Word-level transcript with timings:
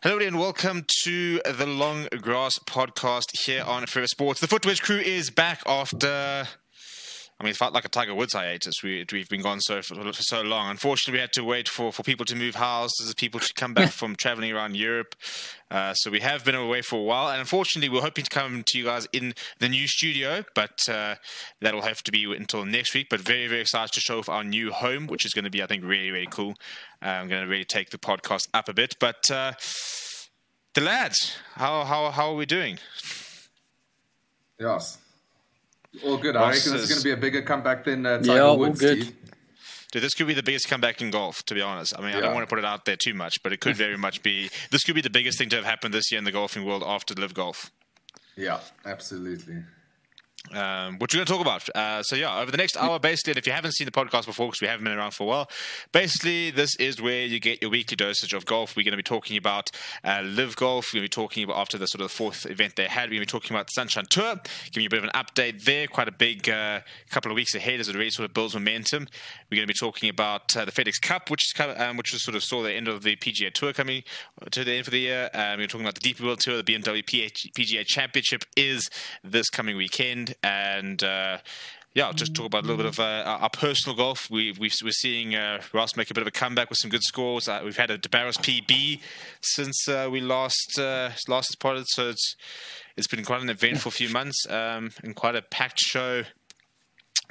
Hello 0.00 0.20
and 0.20 0.38
welcome 0.38 0.84
to 1.02 1.40
the 1.44 1.66
Long 1.66 2.06
Grass 2.22 2.56
podcast 2.60 3.36
here 3.44 3.64
on 3.66 3.84
Forever 3.86 4.06
Sports. 4.06 4.38
The 4.38 4.46
Footwedge 4.46 4.80
crew 4.80 5.00
is 5.00 5.28
back 5.28 5.60
after. 5.66 6.46
I 7.40 7.44
mean, 7.44 7.52
it 7.52 7.56
felt 7.56 7.72
like 7.72 7.84
a 7.84 7.88
Tiger 7.88 8.14
Woods 8.14 8.32
hiatus. 8.32 8.82
We, 8.82 9.06
we've 9.12 9.28
been 9.28 9.42
gone 9.42 9.60
so 9.60 9.80
for, 9.80 9.94
for, 9.94 10.22
so 10.22 10.42
long. 10.42 10.70
Unfortunately, 10.70 11.18
we 11.18 11.20
had 11.20 11.32
to 11.34 11.44
wait 11.44 11.68
for, 11.68 11.92
for 11.92 12.02
people 12.02 12.26
to 12.26 12.34
move 12.34 12.56
houses, 12.56 13.14
people 13.14 13.38
to 13.38 13.54
come 13.54 13.74
back 13.74 13.92
from 13.92 14.16
traveling 14.16 14.50
around 14.50 14.76
Europe. 14.76 15.14
Uh, 15.70 15.94
so 15.94 16.10
we 16.10 16.18
have 16.18 16.44
been 16.44 16.56
away 16.56 16.82
for 16.82 16.96
a 16.96 17.02
while. 17.02 17.28
And 17.28 17.38
unfortunately, 17.38 17.90
we're 17.90 18.00
hoping 18.02 18.24
to 18.24 18.30
come 18.30 18.64
to 18.64 18.78
you 18.78 18.84
guys 18.84 19.06
in 19.12 19.34
the 19.60 19.68
new 19.68 19.86
studio, 19.86 20.44
but 20.56 20.80
uh, 20.90 21.14
that'll 21.60 21.82
have 21.82 22.02
to 22.04 22.10
be 22.10 22.24
until 22.24 22.64
next 22.64 22.92
week. 22.92 23.06
But 23.08 23.20
very, 23.20 23.46
very 23.46 23.60
excited 23.60 23.92
to 23.92 24.00
show 24.00 24.18
off 24.18 24.28
our 24.28 24.42
new 24.42 24.72
home, 24.72 25.06
which 25.06 25.24
is 25.24 25.32
going 25.32 25.44
to 25.44 25.50
be, 25.50 25.62
I 25.62 25.66
think, 25.66 25.84
really, 25.84 26.10
really 26.10 26.28
cool. 26.28 26.54
Uh, 27.00 27.06
I'm 27.10 27.28
going 27.28 27.42
to 27.42 27.48
really 27.48 27.64
take 27.64 27.90
the 27.90 27.98
podcast 27.98 28.48
up 28.52 28.68
a 28.68 28.72
bit. 28.72 28.96
But 28.98 29.30
uh, 29.30 29.52
the 30.74 30.80
lads, 30.80 31.36
how, 31.54 31.84
how, 31.84 32.10
how 32.10 32.32
are 32.32 32.36
we 32.36 32.46
doing? 32.46 32.80
Yes. 34.58 34.98
All 36.04 36.16
good. 36.16 36.36
I 36.36 36.50
reckon 36.50 36.72
this 36.72 36.82
is 36.82 36.88
going 36.88 37.00
to 37.00 37.04
be 37.04 37.12
a 37.12 37.16
bigger 37.16 37.42
comeback 37.42 37.84
than 37.84 38.06
uh, 38.06 38.18
Tiger 38.18 38.34
yeah, 38.34 38.52
Woods. 38.52 38.80
Good. 38.80 39.02
Steve. 39.02 39.16
Dude, 39.90 40.02
this 40.02 40.14
could 40.14 40.26
be 40.26 40.34
the 40.34 40.42
biggest 40.42 40.68
comeback 40.68 41.00
in 41.00 41.10
golf, 41.10 41.42
to 41.46 41.54
be 41.54 41.62
honest. 41.62 41.98
I 41.98 42.02
mean, 42.02 42.10
yeah. 42.10 42.18
I 42.18 42.20
don't 42.20 42.34
want 42.34 42.46
to 42.46 42.50
put 42.50 42.58
it 42.58 42.64
out 42.64 42.84
there 42.84 42.96
too 42.96 43.14
much, 43.14 43.42
but 43.42 43.52
it 43.52 43.60
could 43.60 43.74
very 43.74 43.96
much 44.06 44.22
be. 44.22 44.50
This 44.70 44.84
could 44.84 44.94
be 44.94 45.00
the 45.00 45.10
biggest 45.10 45.38
thing 45.38 45.48
to 45.48 45.56
have 45.56 45.64
happened 45.64 45.94
this 45.94 46.10
year 46.12 46.18
in 46.18 46.24
the 46.24 46.32
golfing 46.32 46.64
world 46.64 46.82
after 46.86 47.14
LIV 47.14 47.34
Golf. 47.34 47.70
Yeah, 48.36 48.60
absolutely 48.84 49.64
um, 50.54 50.98
which 50.98 51.14
we're 51.14 51.18
going 51.18 51.26
to 51.26 51.32
talk 51.32 51.40
about. 51.40 51.68
Uh, 51.74 52.02
so 52.02 52.16
yeah, 52.16 52.40
over 52.40 52.50
the 52.50 52.56
next 52.56 52.76
hour, 52.76 52.98
basically, 52.98 53.32
and 53.32 53.38
if 53.38 53.46
you 53.46 53.52
haven't 53.52 53.72
seen 53.72 53.84
the 53.84 53.90
podcast 53.90 54.26
before, 54.26 54.46
because 54.46 54.60
we 54.60 54.68
haven't 54.68 54.84
been 54.84 54.96
around 54.96 55.12
for 55.12 55.24
a 55.24 55.26
while, 55.26 55.50
basically 55.92 56.50
this 56.50 56.74
is 56.76 57.02
where 57.02 57.24
you 57.24 57.38
get 57.38 57.60
your 57.60 57.70
weekly 57.70 57.96
dosage 57.96 58.32
of 58.32 58.46
golf. 58.46 58.76
We're 58.76 58.84
going 58.84 58.92
to 58.92 58.96
be 58.96 59.02
talking 59.02 59.36
about 59.36 59.70
uh, 60.04 60.22
LIV 60.24 60.56
Golf. 60.56 60.92
We're 60.92 61.00
going 61.00 61.08
to 61.08 61.18
be 61.18 61.22
talking 61.22 61.44
about 61.44 61.56
after 61.56 61.76
the 61.76 61.86
sort 61.86 62.00
of 62.00 62.08
the 62.08 62.14
fourth 62.14 62.46
event 62.46 62.76
they 62.76 62.84
had. 62.84 63.10
We're 63.10 63.16
going 63.16 63.26
to 63.26 63.34
be 63.34 63.38
talking 63.38 63.54
about 63.54 63.66
the 63.66 63.72
Sunshine 63.72 64.06
Tour, 64.08 64.36
giving 64.70 64.84
you 64.84 64.86
a 64.86 64.90
bit 64.90 65.04
of 65.04 65.04
an 65.04 65.10
update 65.10 65.64
there. 65.64 65.86
Quite 65.86 66.08
a 66.08 66.12
big 66.12 66.48
uh, 66.48 66.80
couple 67.10 67.30
of 67.30 67.36
weeks 67.36 67.54
ahead 67.54 67.80
as 67.80 67.88
it 67.88 67.94
really 67.94 68.10
sort 68.10 68.28
of 68.28 68.34
builds 68.34 68.54
momentum. 68.54 69.06
We're 69.50 69.56
going 69.56 69.68
to 69.68 69.74
be 69.74 69.78
talking 69.78 70.08
about 70.08 70.56
uh, 70.56 70.64
the 70.64 70.72
FedEx 70.72 71.00
Cup, 71.00 71.30
which 71.30 71.52
is 71.54 71.60
um, 71.78 71.96
which 71.96 72.14
is 72.14 72.22
sort 72.22 72.36
of 72.36 72.42
saw 72.42 72.62
the 72.62 72.72
end 72.72 72.88
of 72.88 73.02
the 73.02 73.16
PGA 73.16 73.52
Tour 73.52 73.72
coming 73.72 74.02
to 74.50 74.64
the 74.64 74.72
end 74.72 74.86
of 74.86 74.92
the 74.92 75.00
year. 75.00 75.30
Um, 75.34 75.58
we're 75.58 75.66
talking 75.66 75.86
about 75.86 76.00
the 76.00 76.14
DP 76.14 76.24
World 76.24 76.40
Tour, 76.40 76.62
the 76.62 76.74
BMW 76.74 77.04
PGA 77.04 77.84
Championship 77.84 78.44
is 78.56 78.88
this 79.22 79.50
coming 79.50 79.76
weekend 79.76 80.27
and 80.42 81.02
uh, 81.02 81.38
yeah, 81.94 82.12
just 82.12 82.34
talk 82.34 82.46
about 82.46 82.64
a 82.64 82.66
little 82.66 82.76
bit 82.76 82.86
of 82.86 83.00
uh, 83.00 83.38
our 83.40 83.50
personal 83.50 83.96
golf. 83.96 84.30
We, 84.30 84.52
we 84.52 84.68
are 84.68 84.90
seeing 84.90 85.34
uh, 85.34 85.60
Ross 85.72 85.96
make 85.96 86.10
a 86.10 86.14
bit 86.14 86.20
of 86.20 86.28
a 86.28 86.30
comeback 86.30 86.70
with 86.70 86.78
some 86.78 86.90
good 86.90 87.02
scores. 87.02 87.48
Uh, 87.48 87.60
we've 87.64 87.76
had 87.76 87.90
a 87.90 87.98
De 87.98 88.08
Barros 88.08 88.36
PB 88.36 89.00
since 89.40 89.88
uh, 89.88 90.08
we 90.10 90.20
last 90.20 90.78
uh, 90.78 91.10
last 91.26 91.50
spotted, 91.50 91.86
so 91.88 92.10
it's 92.10 92.36
it's 92.96 93.08
been 93.08 93.24
quite 93.24 93.42
an 93.42 93.50
eventful 93.50 93.90
few 93.90 94.10
months 94.10 94.46
um, 94.48 94.92
and 95.02 95.16
quite 95.16 95.34
a 95.34 95.42
packed 95.42 95.80
show 95.80 96.22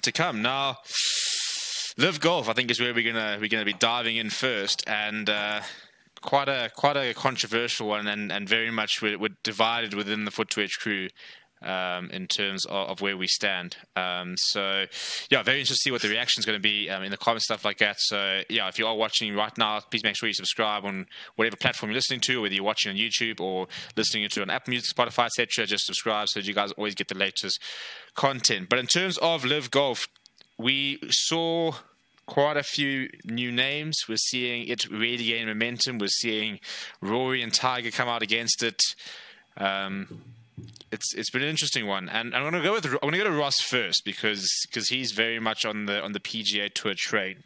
to 0.02 0.12
come. 0.12 0.42
Now, 0.42 0.78
LIV 1.98 2.20
Golf, 2.20 2.50
I 2.50 2.54
think, 2.54 2.72
is 2.72 2.80
where 2.80 2.94
we're 2.94 3.12
gonna 3.12 3.38
we're 3.40 3.50
gonna 3.50 3.66
be 3.66 3.74
diving 3.74 4.18
in 4.18 4.30
first, 4.30 4.84
and 4.88 5.30
quite 6.22 6.50
a 6.50 6.72
quite 6.76 6.98
a 6.98 7.14
controversial 7.14 7.88
one, 7.88 8.08
and, 8.08 8.32
and 8.32 8.50
very 8.50 8.72
much 8.72 9.02
we're, 9.02 9.18
we're 9.18 9.38
divided 9.44 9.94
within 9.94 10.26
the 10.26 10.32
Footwedge 10.32 10.80
crew 10.80 11.08
um, 11.62 12.10
in 12.12 12.28
terms 12.28 12.66
of, 12.66 12.90
of, 12.90 13.02
where 13.02 13.18
we 13.18 13.28
stand. 13.28 13.78
Um, 13.96 14.36
so, 14.38 14.86
yeah, 15.30 15.42
very 15.44 15.60
interested 15.60 15.76
to 15.76 15.90
see 15.90 15.92
what 15.92 16.02
the 16.02 16.10
reaction 16.10 16.40
is 16.40 16.46
going 16.46 16.58
to 16.58 16.62
be 16.62 16.90
um, 16.90 17.04
in 17.04 17.12
the 17.12 17.18
comments, 17.18 17.46
stuff 17.46 17.66
like 17.66 17.80
that. 17.80 17.96
So, 18.00 18.42
yeah, 18.50 18.68
if 18.68 18.78
you 18.78 18.86
are 18.86 18.96
watching 18.96 19.36
right 19.36 19.56
now, 19.58 19.80
please 19.80 20.04
make 20.04 20.16
sure 20.16 20.28
you 20.28 20.34
subscribe 20.34 20.86
on 20.86 21.08
whatever 21.36 21.56
platform 21.56 21.92
you're 21.92 21.98
listening 21.98 22.20
to, 22.22 22.42
whether 22.42 22.54
you're 22.54 22.64
watching 22.64 22.92
on 22.92 22.98
YouTube 22.98 23.40
or 23.40 23.68
listening 23.96 24.28
to 24.30 24.44
an 24.44 24.50
Apple 24.50 24.72
Music, 24.72 24.96
Spotify, 24.96 25.26
etc. 25.26 25.66
Just 25.66 25.86
subscribe 25.86 26.28
so 26.30 26.40
that 26.40 26.48
you 26.48 26.54
guys 26.54 26.72
always 26.74 26.96
get 26.96 27.08
the 27.08 27.16
latest 27.16 27.60
content. 28.16 28.70
But 28.70 28.80
in 28.80 28.88
terms 28.88 29.18
of 29.18 29.44
LIV 29.44 29.72
Golf, 29.72 30.08
we 30.58 31.00
saw 31.10 31.74
quite 32.28 32.58
a 32.58 32.64
few 32.64 33.10
new 33.26 33.52
names. 33.52 34.04
We're 34.08 34.18
seeing 34.18 34.68
it 34.68 34.90
really 34.90 35.26
gain 35.26 35.48
momentum. 35.48 35.98
We're 35.98 36.08
seeing 36.08 36.60
Rory 37.02 37.42
and 37.42 37.54
Tiger 37.54 37.90
come 37.90 38.08
out 38.08 38.22
against 38.22 38.62
it. 38.62 38.82
Um, 39.56 40.22
it's 40.92 41.14
it's 41.14 41.30
been 41.30 41.44
an 41.44 41.50
interesting 41.50 41.86
one, 41.86 42.10
and 42.10 42.36
I'm 42.36 42.44
gonna 42.44 42.64
go 42.64 42.74
with 42.74 42.86
I'm 42.86 43.00
gonna 43.02 43.18
go 43.18 43.24
to 43.26 43.32
Ross 43.32 43.60
first 43.60 44.04
because 44.06 44.50
because 44.68 44.90
he's 44.90 45.12
very 45.12 45.40
much 45.40 45.66
on 45.66 45.86
the 45.86 46.02
on 46.02 46.14
the 46.14 46.20
PGA 46.20 46.74
Tour 46.74 46.94
train. 46.96 47.44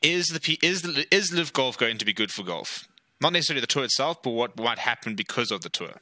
Is 0.00 0.28
the 0.28 0.58
is 0.62 0.82
the, 0.82 1.06
is 1.10 1.32
LIV 1.32 1.52
Golf 1.52 1.78
going 1.78 1.98
to 1.98 2.04
be 2.04 2.12
good 2.12 2.32
for 2.32 2.42
golf? 2.42 2.88
Not 3.20 3.32
necessarily 3.32 3.60
the 3.60 3.68
tour 3.68 3.84
itself, 3.84 4.22
but 4.22 4.30
what 4.30 4.58
might 4.58 4.80
happen 4.80 5.14
because 5.14 5.52
of 5.52 5.60
the 5.60 5.68
tour. 5.68 6.00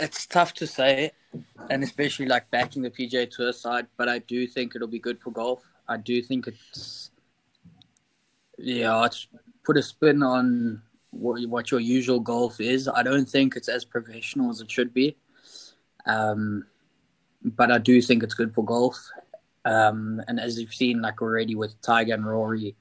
It's 0.00 0.26
tough 0.26 0.54
to 0.54 0.66
say, 0.66 1.10
and 1.70 1.82
especially 1.82 2.26
like 2.26 2.50
backing 2.50 2.82
the 2.82 2.90
PGA 2.90 3.28
Tour 3.28 3.52
side. 3.52 3.86
But 3.96 4.08
I 4.08 4.20
do 4.20 4.46
think 4.46 4.76
it'll 4.76 4.86
be 4.86 5.00
good 5.00 5.20
for 5.20 5.32
golf. 5.32 5.62
I 5.88 5.96
do 5.96 6.20
think 6.22 6.46
it's 6.46 7.10
yeah, 8.58 9.04
it's 9.04 9.28
put 9.64 9.76
a 9.76 9.82
spin 9.82 10.22
on 10.22 10.82
what, 11.10 11.40
what 11.48 11.70
your 11.70 11.80
usual 11.80 12.20
golf 12.20 12.60
is. 12.60 12.88
I 12.88 13.02
don't 13.02 13.28
think 13.28 13.56
it's 13.56 13.68
as 13.68 13.84
professional 13.84 14.50
as 14.50 14.60
it 14.60 14.70
should 14.70 14.92
be, 14.92 15.16
um, 16.06 16.66
but 17.42 17.70
I 17.70 17.78
do 17.78 18.02
think 18.02 18.22
it's 18.22 18.34
good 18.34 18.54
for 18.54 18.64
golf. 18.64 18.98
Um, 19.64 20.22
and 20.28 20.40
as 20.40 20.58
you've 20.58 20.74
seen, 20.74 21.02
like 21.02 21.22
already 21.22 21.54
with 21.54 21.80
Tiger 21.82 22.14
and 22.14 22.26
Rory, 22.26 22.74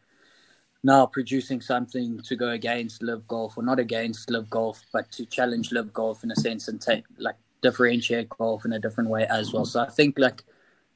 now 0.83 1.05
producing 1.05 1.61
something 1.61 2.21
to 2.21 2.35
go 2.35 2.49
against 2.49 3.03
LIV 3.03 3.27
Golf, 3.27 3.57
or 3.57 3.63
not 3.63 3.79
against 3.79 4.29
LIV 4.29 4.49
Golf, 4.49 4.83
but 4.93 5.11
to 5.11 5.25
challenge 5.25 5.71
LIV 5.71 5.93
Golf 5.93 6.23
in 6.23 6.31
a 6.31 6.35
sense 6.35 6.67
and 6.67 6.81
take 6.81 7.03
like 7.17 7.35
differentiate 7.61 8.29
golf 8.29 8.65
in 8.65 8.73
a 8.73 8.79
different 8.79 9.09
way 9.09 9.25
as 9.27 9.53
well. 9.53 9.65
So 9.65 9.81
I 9.81 9.89
think 9.89 10.17
like 10.19 10.43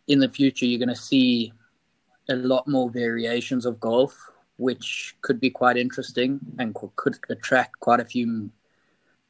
in 0.08 0.20
the 0.20 0.30
future 0.30 0.66
you're 0.66 0.80
going 0.80 0.90
to 0.90 0.96
see 0.96 1.54
a 2.30 2.36
lot 2.36 2.68
more 2.68 2.90
variations 2.90 3.66
of 3.66 3.80
golf, 3.80 4.30
which 4.58 5.16
could 5.22 5.40
be 5.40 5.50
quite 5.50 5.78
interesting 5.78 6.40
and 6.59 6.76
could 6.96 7.18
attract 7.30 7.80
quite 7.80 8.00
a 8.00 8.06
few 8.06 8.50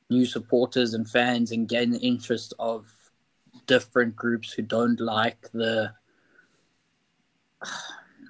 new 0.10 0.26
supporters 0.26 0.94
and 0.94 1.10
fans 1.10 1.52
and 1.52 1.70
gain 1.70 1.90
the 1.90 2.00
interest 2.00 2.54
of 2.60 2.88
different 3.66 4.16
groups 4.16 4.52
who 4.52 4.62
don't 4.62 5.00
like 5.00 5.50
the 5.54 5.92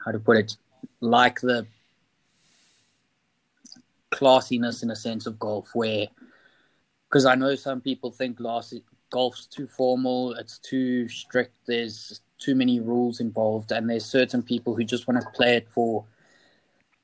how 0.05 0.11
to 0.11 0.19
put 0.19 0.37
it 0.37 0.57
like 0.99 1.39
the 1.41 1.65
classiness 4.11 4.83
in 4.83 4.91
a 4.91 4.95
sense 4.95 5.25
of 5.25 5.39
golf 5.39 5.69
where 5.73 6.07
because 7.09 7.25
I 7.25 7.35
know 7.35 7.55
some 7.55 7.81
people 7.81 8.11
think 8.11 8.39
golf's 9.09 9.45
too 9.47 9.67
formal, 9.67 10.33
it's 10.35 10.59
too 10.59 11.09
strict, 11.09 11.53
there's 11.65 12.21
too 12.41 12.55
many 12.55 12.79
rules 12.79 13.21
involved, 13.21 13.71
and 13.71 13.89
there's 13.89 14.05
certain 14.05 14.41
people 14.41 14.75
who 14.75 14.83
just 14.83 15.07
want 15.07 15.21
to 15.21 15.29
play 15.31 15.55
it 15.55 15.69
for 15.69 16.03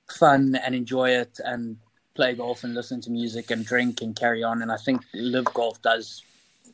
fun 0.09 0.55
and 0.55 0.73
enjoy 0.75 1.11
it 1.11 1.39
and 1.45 1.77
play 2.15 2.33
golf 2.33 2.63
and 2.63 2.73
listen 2.73 2.99
to 3.01 3.11
music 3.11 3.51
and 3.51 3.65
drink 3.65 4.01
and 4.01 4.15
carry 4.15 4.43
on. 4.43 4.61
And 4.61 4.71
I 4.71 4.77
think 4.77 5.01
LIV 5.13 5.45
Golf 5.53 5.81
does 5.81 6.23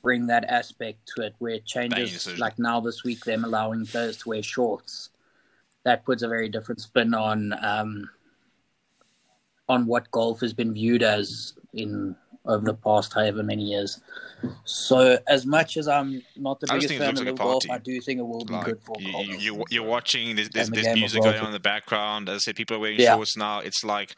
bring 0.02 0.28
that 0.28 0.46
aspect 0.46 1.00
to 1.16 1.24
it 1.24 1.36
where 1.40 1.54
it 1.54 1.66
changes. 1.66 2.26
Like 2.40 2.58
now 2.58 2.80
this 2.80 3.04
week, 3.04 3.26
them 3.26 3.44
allowing 3.44 3.86
players 3.86 4.18
to 4.18 4.30
wear 4.30 4.42
shorts. 4.44 5.10
That 5.84 6.06
puts 6.06 6.24
a 6.24 6.30
very 6.30 6.48
different 6.48 6.80
spin 6.80 7.14
on 7.14 7.54
um, 7.62 8.10
on 9.68 9.86
what 9.86 10.10
golf 10.12 10.40
has 10.40 10.54
been 10.54 10.74
viewed 10.74 11.04
as 11.04 11.54
in 11.74 12.16
over 12.46 12.66
the 12.66 12.74
past 12.74 13.14
however 13.14 13.44
many 13.44 13.64
years. 13.64 14.02
So 14.66 15.18
as 15.28 15.46
much 15.46 15.78
as 15.78 15.88
I'm 15.88 16.22
not 16.36 16.60
the 16.60 16.68
biggest 16.68 16.94
fan 16.96 17.18
of 17.18 17.26
like 17.26 17.36
golf, 17.36 17.64
I 17.70 17.78
do 17.78 18.00
think 18.02 18.20
it 18.20 18.24
will 18.24 18.44
be 18.44 18.54
like, 18.54 18.66
good 18.66 18.82
for 18.82 18.96
you, 19.00 19.12
golf. 19.12 19.42
You, 19.42 19.64
you're 19.70 19.84
watching, 19.84 20.36
there's, 20.36 20.50
there's, 20.50 20.70
there's 20.70 20.98
music 20.98 21.24
going 21.24 21.40
on 21.40 21.48
in 21.48 21.54
the 21.54 21.60
background. 21.60 22.28
As 22.28 22.36
I 22.36 22.40
said, 22.40 22.56
people 22.56 22.78
are 22.78 22.80
wearing 22.80 23.00
yeah. 23.00 23.16
shorts 23.16 23.38
now. 23.38 23.60
It's 23.60 23.84
like 23.84 24.16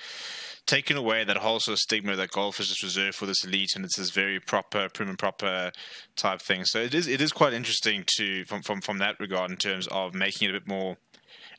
taking 0.66 0.98
away 0.98 1.24
that 1.24 1.38
whole 1.38 1.60
sort 1.60 1.74
of 1.74 1.80
stigma 1.80 2.16
that 2.16 2.32
golf 2.32 2.60
is 2.60 2.70
just 2.70 2.82
reserved 2.82 3.16
for 3.16 3.26
this 3.26 3.44
elite 3.44 3.76
and 3.76 3.86
it's 3.86 3.98
this 3.98 4.10
very 4.10 4.40
proper, 4.40 4.90
prim 4.90 5.10
and 5.10 5.20
proper 5.20 5.72
type 6.16 6.42
thing. 6.42 6.66
So 6.66 6.80
it 6.80 6.94
is 6.94 7.08
it 7.08 7.22
is 7.22 7.32
quite 7.32 7.54
interesting 7.54 8.04
to 8.18 8.46
from 8.46 8.62
from 8.64 8.82
from 8.82 8.98
that 9.00 9.20
regard 9.20 9.52
in 9.52 9.58
terms 9.58 9.88
of 9.88 10.14
making 10.14 10.50
it 10.50 10.56
a 10.56 10.60
bit 10.60 10.68
more 10.68 10.98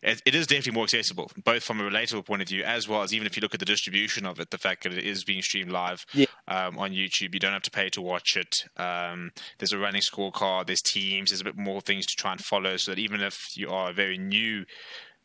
it, 0.03 0.35
is 0.35 0.47
definitely 0.47 0.73
more 0.73 0.85
accessible, 0.85 1.31
both 1.45 1.63
from 1.63 1.81
a 1.81 1.85
relatable 1.85 2.25
point 2.25 2.43
of 2.43 2.49
view 2.49 2.63
as 2.63 2.89
well 2.89 3.03
as 3.03 3.15
even 3.15 3.27
if 3.27 3.37
you 3.37 3.41
look 3.41 3.55
at 3.55 3.61
the 3.61 3.67
distribution 3.67 4.27
of 4.27 4.41
it, 4.41 4.51
the 4.51 4.59
fact 4.59 4.83
that 4.83 4.93
it 4.93 5.05
is 5.05 5.25
being 5.25 5.43
streamed 5.43 5.71
live 5.71 6.05
yeah. 6.13 6.27
um, 6.49 6.79
on 6.79 6.93
YouTube, 6.93 7.35
you 7.35 7.41
don't 7.41 7.53
have 7.53 7.63
to 7.63 7.71
pay 7.71 7.89
to 7.91 8.03
watch 8.03 8.37
it. 8.37 8.55
Um, 8.77 9.31
there's 9.59 9.73
a 9.73 9.79
running 9.79 10.03
scorecard, 10.03 10.67
there's 10.67 10.83
teams, 10.83 11.31
there's 11.31 11.41
a 11.41 11.45
bit 11.45 11.57
more 11.57 11.81
things 11.81 12.07
to 12.07 12.15
try 12.17 12.33
and 12.33 12.41
follow, 12.41 12.77
so 12.77 12.93
that 12.93 12.99
even 12.99 13.21
if 13.21 13.37
you 13.57 13.71
are 13.71 13.91
a 13.91 13.95
very 13.95 14.19
new 14.19 14.65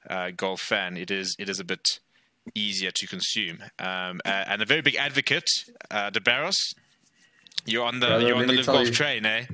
uh, 0.09 0.31
golf 0.35 0.61
fan, 0.61 0.97
it 0.97 1.11
is 1.11 1.35
it 1.37 1.49
is 1.49 1.59
a 1.59 1.65
bit 1.65 1.99
easier 2.55 2.91
to 2.91 3.07
consume. 3.07 3.59
Um, 3.79 4.19
and 4.25 4.61
a 4.61 4.65
very 4.65 4.81
big 4.81 4.95
advocate, 4.95 5.49
uh, 5.91 6.09
De 6.09 6.19
Barros, 6.19 6.73
You're 7.65 7.85
on 7.85 7.99
the 7.99 8.07
Brother, 8.07 8.27
you're 8.27 8.37
on 8.37 8.47
the 8.47 8.63
golf 8.63 8.87
you, 8.87 8.91
train, 8.91 9.25
eh? 9.25 9.45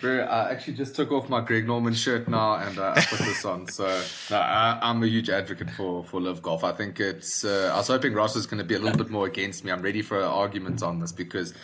Bro, 0.00 0.20
I 0.20 0.50
actually 0.50 0.74
just 0.74 0.96
took 0.96 1.12
off 1.12 1.28
my 1.28 1.40
Greg 1.42 1.66
Norman 1.66 1.92
shirt 1.92 2.26
now 2.28 2.54
and 2.54 2.78
uh, 2.78 2.94
I 2.96 3.00
put 3.02 3.18
this 3.18 3.44
on. 3.44 3.68
So 3.68 3.86
no, 4.30 4.36
I, 4.38 4.78
am 4.82 5.02
a 5.02 5.06
huge 5.06 5.28
advocate 5.28 5.70
for 5.70 6.04
for 6.04 6.20
LIV 6.20 6.42
golf. 6.42 6.64
I 6.64 6.72
think 6.72 6.98
it's. 7.00 7.44
Uh, 7.44 7.70
I 7.72 7.76
was 7.76 7.88
hoping 7.88 8.14
Ross 8.14 8.36
is 8.36 8.46
going 8.46 8.58
to 8.58 8.64
be 8.64 8.74
a 8.74 8.78
little 8.78 8.96
bit 8.96 9.10
more 9.10 9.26
against 9.26 9.64
me. 9.64 9.70
I'm 9.70 9.82
ready 9.82 10.02
for 10.02 10.18
an 10.18 10.26
argument 10.26 10.82
on 10.82 11.00
this 11.00 11.12
because. 11.12 11.54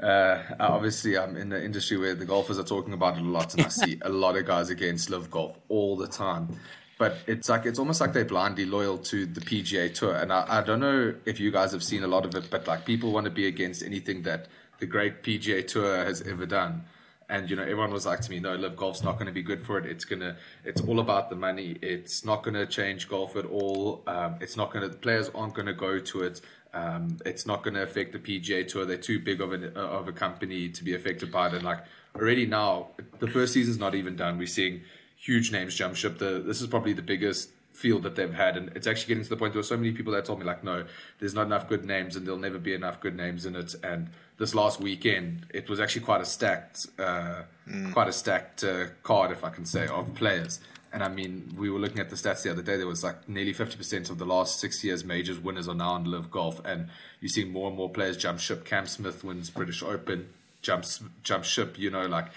Uh, 0.00 0.40
obviously, 0.60 1.18
I'm 1.18 1.36
in 1.36 1.48
the 1.48 1.60
industry 1.60 1.96
where 1.96 2.14
the 2.14 2.24
golfers 2.24 2.56
are 2.56 2.62
talking 2.62 2.92
about 2.92 3.16
it 3.16 3.22
a 3.22 3.28
lot, 3.28 3.54
and 3.54 3.66
I 3.66 3.68
see 3.68 3.98
a 4.02 4.08
lot 4.08 4.36
of 4.36 4.46
guys 4.46 4.70
against 4.70 5.10
LIV 5.10 5.28
golf 5.28 5.58
all 5.68 5.96
the 5.96 6.06
time 6.06 6.56
but 6.98 7.16
it's 7.28 7.48
like 7.48 7.64
it's 7.64 7.78
almost 7.78 8.00
like 8.00 8.12
they're 8.12 8.24
blindly 8.24 8.66
loyal 8.66 8.98
to 8.98 9.24
the 9.24 9.40
PGA 9.40 9.94
Tour. 9.94 10.16
And 10.16 10.32
I, 10.32 10.58
I 10.58 10.62
don't 10.62 10.80
know 10.80 11.14
if 11.24 11.38
you 11.40 11.50
guys 11.50 11.72
have 11.72 11.82
seen 11.82 12.02
a 12.02 12.08
lot 12.08 12.26
of 12.26 12.34
it, 12.34 12.50
but 12.50 12.66
like 12.66 12.84
people 12.84 13.12
want 13.12 13.24
to 13.24 13.30
be 13.30 13.46
against 13.46 13.84
anything 13.84 14.22
that 14.22 14.48
the 14.78 14.86
great 14.86 15.22
PGA 15.22 15.66
Tour 15.66 16.04
has 16.04 16.22
ever 16.22 16.46
done. 16.46 16.84
And 17.30 17.50
you 17.50 17.56
know, 17.56 17.62
everyone 17.62 17.92
was 17.92 18.06
like 18.06 18.20
to 18.22 18.30
me, 18.30 18.40
"No, 18.40 18.54
LIV 18.54 18.76
golf's 18.76 19.02
not 19.02 19.14
going 19.14 19.26
to 19.26 19.32
be 19.32 19.42
good 19.42 19.62
for 19.62 19.76
it. 19.76 19.84
It's 19.84 20.06
gonna, 20.06 20.36
it's 20.64 20.80
all 20.80 20.98
about 20.98 21.28
the 21.28 21.36
money. 21.36 21.76
It's 21.82 22.24
not 22.24 22.42
going 22.42 22.54
to 22.54 22.64
change 22.66 23.06
golf 23.08 23.36
at 23.36 23.44
all. 23.44 24.02
Um, 24.06 24.36
it's 24.40 24.56
not 24.56 24.72
going 24.72 24.88
to. 24.88 24.96
Players 24.96 25.30
aren't 25.34 25.52
going 25.52 25.66
to 25.66 25.74
go 25.74 25.98
to 25.98 26.22
it. 26.22 26.40
Um, 26.72 27.18
it's 27.26 27.46
not 27.46 27.62
going 27.62 27.74
to 27.74 27.82
affect 27.82 28.12
the 28.12 28.18
PGA 28.18 28.66
Tour. 28.66 28.86
They're 28.86 28.96
too 28.96 29.18
big 29.18 29.42
of 29.42 29.52
a 29.52 29.78
of 29.78 30.08
a 30.08 30.12
company 30.12 30.70
to 30.70 30.84
be 30.84 30.94
affected 30.94 31.30
by 31.30 31.48
it. 31.48 31.54
And 31.54 31.64
like 31.64 31.84
already 32.16 32.46
now, 32.46 32.88
the 33.18 33.28
first 33.28 33.52
season's 33.52 33.78
not 33.78 33.94
even 33.94 34.16
done. 34.16 34.38
We're 34.38 34.46
seeing 34.46 34.82
huge 35.16 35.52
names 35.52 35.74
jump 35.74 35.96
ship. 35.96 36.18
The 36.18 36.42
this 36.44 36.62
is 36.62 36.66
probably 36.66 36.94
the 36.94 37.02
biggest 37.02 37.50
field 37.72 38.02
that 38.02 38.16
they've 38.16 38.34
had, 38.34 38.56
and 38.56 38.70
it's 38.74 38.86
actually 38.86 39.08
getting 39.08 39.24
to 39.24 39.30
the 39.30 39.36
point 39.36 39.54
where 39.54 39.62
so 39.62 39.76
many 39.76 39.92
people 39.92 40.12
that 40.12 40.24
told 40.24 40.38
me 40.40 40.44
like, 40.44 40.64
no, 40.64 40.84
there's 41.20 41.34
not 41.34 41.46
enough 41.46 41.68
good 41.68 41.84
names, 41.84 42.16
and 42.16 42.26
there'll 42.26 42.40
never 42.40 42.58
be 42.58 42.74
enough 42.74 43.00
good 43.00 43.16
names 43.16 43.46
in 43.46 43.54
it. 43.54 43.74
And 43.82 44.10
this 44.38 44.54
last 44.54 44.80
weekend, 44.80 45.46
it 45.52 45.68
was 45.68 45.80
actually 45.80 46.02
quite 46.02 46.20
a 46.20 46.24
stacked, 46.24 46.86
uh, 46.98 47.42
mm. 47.68 47.92
quite 47.92 48.08
a 48.08 48.12
stacked 48.12 48.64
uh, 48.64 48.86
card, 49.02 49.32
if 49.32 49.44
I 49.44 49.50
can 49.50 49.64
say, 49.64 49.86
of 49.88 50.14
players. 50.14 50.60
And 50.92 51.02
I 51.02 51.08
mean, 51.08 51.54
we 51.56 51.68
were 51.68 51.78
looking 51.78 51.98
at 51.98 52.08
the 52.08 52.16
stats 52.16 52.42
the 52.42 52.50
other 52.50 52.62
day. 52.62 52.76
There 52.76 52.86
was 52.86 53.04
like 53.04 53.28
nearly 53.28 53.52
50% 53.52 54.10
of 54.10 54.18
the 54.18 54.24
last 54.24 54.58
six 54.58 54.82
years 54.82 55.04
majors 55.04 55.38
winners 55.38 55.68
are 55.68 55.74
now 55.74 55.96
in 55.96 56.04
LIV 56.04 56.30
Golf, 56.30 56.64
and 56.64 56.88
you 57.20 57.28
see 57.28 57.44
more 57.44 57.68
and 57.68 57.76
more 57.76 57.90
players 57.90 58.16
jump 58.16 58.40
ship. 58.40 58.64
Cam 58.64 58.86
Smith 58.86 59.22
wins 59.22 59.50
British 59.50 59.82
Open, 59.82 60.28
jumps 60.62 61.02
jump 61.22 61.44
ship. 61.44 61.78
You 61.78 61.90
know, 61.90 62.06
like 62.06 62.28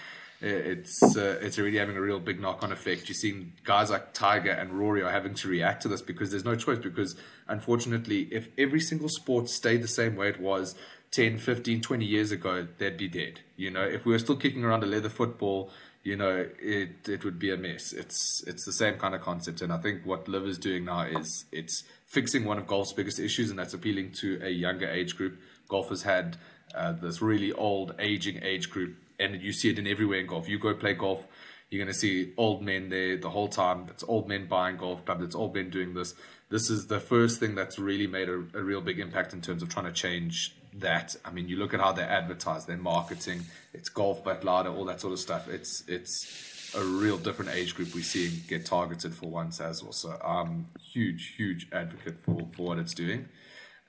it's 0.42 1.16
uh, 1.16 1.38
it's 1.40 1.58
already 1.58 1.78
having 1.78 1.96
a 1.96 2.00
real 2.00 2.18
big 2.18 2.40
knock 2.40 2.62
on 2.62 2.72
effect. 2.72 3.08
You're 3.08 3.14
seeing 3.14 3.52
guys 3.64 3.90
like 3.90 4.12
Tiger 4.12 4.50
and 4.50 4.72
Rory 4.72 5.02
are 5.02 5.10
having 5.10 5.34
to 5.34 5.48
react 5.48 5.82
to 5.82 5.88
this 5.88 6.02
because 6.02 6.30
there's 6.30 6.44
no 6.44 6.56
choice. 6.56 6.78
Because 6.78 7.16
unfortunately, 7.48 8.28
if 8.30 8.48
every 8.58 8.80
single 8.80 9.08
sport 9.08 9.48
stayed 9.48 9.82
the 9.82 9.88
same 9.88 10.14
way 10.16 10.28
it 10.28 10.40
was 10.40 10.74
10, 11.12 11.38
15, 11.38 11.80
20 11.80 12.04
years 12.04 12.32
ago, 12.32 12.66
they'd 12.78 12.96
be 12.96 13.08
dead. 13.08 13.40
You 13.56 13.70
know, 13.70 13.82
if 13.82 14.04
we 14.04 14.12
were 14.12 14.18
still 14.18 14.36
kicking 14.36 14.64
around 14.64 14.82
a 14.82 14.86
leather 14.86 15.08
football, 15.08 15.70
you 16.02 16.16
know, 16.16 16.48
it 16.60 17.08
it 17.08 17.24
would 17.24 17.38
be 17.38 17.52
a 17.52 17.56
mess. 17.56 17.92
It's 17.92 18.42
it's 18.46 18.64
the 18.64 18.72
same 18.72 18.94
kind 18.98 19.14
of 19.14 19.20
concept, 19.20 19.60
and 19.60 19.72
I 19.72 19.78
think 19.78 20.04
what 20.04 20.26
LIV 20.26 20.46
is 20.48 20.58
doing 20.58 20.84
now 20.84 21.02
is 21.02 21.44
it's 21.52 21.84
fixing 22.06 22.44
one 22.44 22.58
of 22.58 22.66
golf's 22.66 22.92
biggest 22.92 23.20
issues, 23.20 23.50
and 23.50 23.58
that's 23.58 23.72
appealing 23.72 24.12
to 24.20 24.40
a 24.42 24.50
younger 24.50 24.88
age 24.88 25.16
group. 25.16 25.38
Golf 25.68 25.90
has 25.90 26.02
had 26.02 26.38
uh, 26.74 26.92
this 26.92 27.22
really 27.22 27.52
old, 27.52 27.94
aging 28.00 28.42
age 28.42 28.68
group 28.68 28.96
and 29.22 29.40
you 29.40 29.52
see 29.52 29.70
it 29.70 29.78
in 29.78 29.86
everywhere 29.86 30.18
in 30.18 30.26
golf. 30.26 30.48
You 30.48 30.58
go 30.58 30.74
play 30.74 30.94
golf, 30.94 31.26
you're 31.70 31.82
going 31.82 31.92
to 31.92 31.98
see 31.98 32.32
old 32.36 32.62
men 32.62 32.88
there 32.88 33.16
the 33.16 33.30
whole 33.30 33.48
time. 33.48 33.86
It's 33.88 34.04
old 34.06 34.28
men 34.28 34.46
buying 34.46 34.76
golf 34.76 35.04
clubs. 35.04 35.24
It's 35.24 35.34
old 35.34 35.54
men 35.54 35.70
doing 35.70 35.94
this. 35.94 36.14
This 36.50 36.68
is 36.68 36.88
the 36.88 37.00
first 37.00 37.40
thing 37.40 37.54
that's 37.54 37.78
really 37.78 38.06
made 38.06 38.28
a, 38.28 38.34
a 38.54 38.62
real 38.62 38.80
big 38.80 38.98
impact 38.98 39.32
in 39.32 39.40
terms 39.40 39.62
of 39.62 39.68
trying 39.68 39.86
to 39.86 39.92
change 39.92 40.54
that. 40.74 41.16
I 41.24 41.30
mean, 41.30 41.48
you 41.48 41.56
look 41.56 41.74
at 41.74 41.80
how 41.80 41.92
they 41.92 42.02
advertise, 42.02 42.66
their 42.66 42.76
marketing. 42.76 43.42
It's 43.72 43.88
golf 43.88 44.24
but 44.24 44.44
louder, 44.44 44.70
all 44.70 44.84
that 44.86 45.00
sort 45.00 45.12
of 45.12 45.18
stuff. 45.18 45.48
It's 45.48 45.84
it's 45.88 46.74
a 46.74 46.82
real 46.82 47.18
different 47.18 47.50
age 47.50 47.74
group 47.74 47.94
we 47.94 48.02
see 48.02 48.30
get 48.48 48.64
targeted 48.64 49.14
for 49.14 49.26
once 49.26 49.60
as 49.60 49.82
well. 49.82 49.92
So 49.92 50.18
I'm 50.24 50.66
huge, 50.92 51.34
huge 51.36 51.68
advocate 51.72 52.18
for, 52.20 52.48
for 52.52 52.68
what 52.68 52.78
it's 52.78 52.94
doing. 52.94 53.28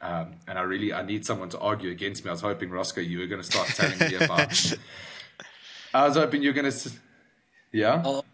Um, 0.01 0.35
and 0.47 0.59
I 0.59 0.63
really 0.63 0.91
I 0.93 1.01
need 1.01 1.25
someone 1.25 1.49
to 1.49 1.59
argue 1.59 1.89
against 1.89 2.25
me. 2.25 2.29
I 2.29 2.33
was 2.33 2.41
hoping 2.41 2.69
Roscoe 2.69 3.01
you 3.01 3.19
were 3.19 3.27
going 3.27 3.41
to 3.41 3.49
start 3.49 3.69
telling 3.69 3.97
me 3.99 4.15
about 4.15 4.75
I 5.93 6.07
was 6.07 6.17
hoping 6.17 6.41
you're 6.41 6.53
going 6.53 6.69
to. 6.69 6.91
Yeah. 7.71 8.01
I'll, 8.03 8.25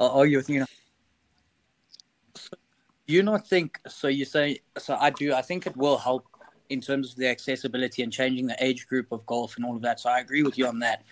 I'll 0.00 0.10
argue 0.10 0.38
with 0.38 0.48
you. 0.48 0.60
Know. 0.60 0.66
So 2.36 2.56
you 3.06 3.22
not 3.22 3.46
think 3.46 3.80
so? 3.86 4.08
You 4.08 4.24
say 4.24 4.60
so. 4.78 4.96
I 4.98 5.10
do. 5.10 5.34
I 5.34 5.42
think 5.42 5.66
it 5.66 5.76
will 5.76 5.98
help 5.98 6.26
in 6.70 6.80
terms 6.80 7.12
of 7.12 7.16
the 7.16 7.28
accessibility 7.28 8.02
and 8.02 8.12
changing 8.12 8.46
the 8.46 8.56
age 8.64 8.86
group 8.86 9.10
of 9.12 9.24
golf 9.26 9.56
and 9.56 9.64
all 9.64 9.76
of 9.76 9.82
that. 9.82 10.00
So 10.00 10.10
I 10.10 10.20
agree 10.20 10.42
with 10.42 10.58
you 10.58 10.66
on 10.66 10.80
that. 10.80 11.04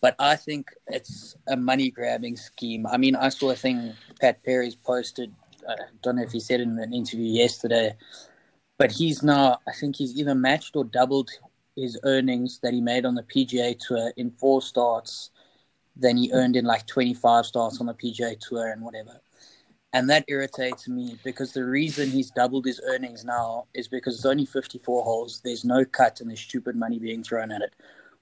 But 0.00 0.14
I 0.18 0.36
think 0.36 0.70
it's 0.86 1.36
a 1.46 1.56
money 1.56 1.90
grabbing 1.90 2.36
scheme. 2.36 2.86
I 2.86 2.96
mean, 2.96 3.16
I 3.16 3.28
saw 3.28 3.50
a 3.50 3.56
thing 3.56 3.94
Pat 4.20 4.42
Perez 4.42 4.74
posted. 4.74 5.34
I 5.68 5.74
don't 6.02 6.16
know 6.16 6.22
if 6.22 6.32
he 6.32 6.40
said 6.40 6.60
it 6.60 6.64
in 6.64 6.78
an 6.78 6.94
interview 6.94 7.26
yesterday, 7.26 7.94
but 8.78 8.90
he's 8.90 9.22
now, 9.22 9.58
I 9.68 9.72
think 9.72 9.96
he's 9.96 10.16
either 10.16 10.34
matched 10.34 10.74
or 10.74 10.84
doubled 10.84 11.30
his 11.76 11.98
earnings 12.04 12.60
that 12.62 12.72
he 12.72 12.80
made 12.80 13.04
on 13.04 13.14
the 13.14 13.22
PGA 13.22 13.78
Tour 13.78 14.12
in 14.16 14.30
four 14.30 14.62
starts 14.62 15.30
than 15.96 16.16
he 16.16 16.32
earned 16.32 16.56
in 16.56 16.64
like 16.64 16.86
25 16.86 17.44
starts 17.44 17.78
on 17.80 17.86
the 17.86 17.94
PGA 17.94 18.38
Tour 18.40 18.68
and 18.68 18.82
whatever. 18.82 19.20
And 19.92 20.08
that 20.08 20.24
irritates 20.28 20.86
me 20.86 21.18
because 21.24 21.52
the 21.52 21.64
reason 21.64 22.10
he's 22.10 22.30
doubled 22.30 22.64
his 22.64 22.80
earnings 22.88 23.24
now 23.24 23.66
is 23.74 23.88
because 23.88 24.14
it's 24.14 24.24
only 24.24 24.46
54 24.46 25.02
holes. 25.02 25.40
There's 25.44 25.64
no 25.64 25.84
cut 25.84 26.20
and 26.20 26.30
there's 26.30 26.40
stupid 26.40 26.76
money 26.76 26.98
being 26.98 27.24
thrown 27.24 27.50
at 27.50 27.62
it. 27.62 27.74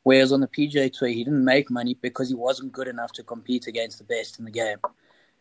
Whereas 0.02 0.32
on 0.32 0.40
the 0.40 0.48
PGA 0.48 0.90
Tour, 0.90 1.08
he 1.08 1.24
didn't 1.24 1.44
make 1.44 1.70
money 1.70 1.98
because 2.00 2.30
he 2.30 2.34
wasn't 2.34 2.72
good 2.72 2.88
enough 2.88 3.12
to 3.12 3.22
compete 3.22 3.66
against 3.66 3.98
the 3.98 4.04
best 4.04 4.38
in 4.38 4.46
the 4.46 4.50
game. 4.50 4.78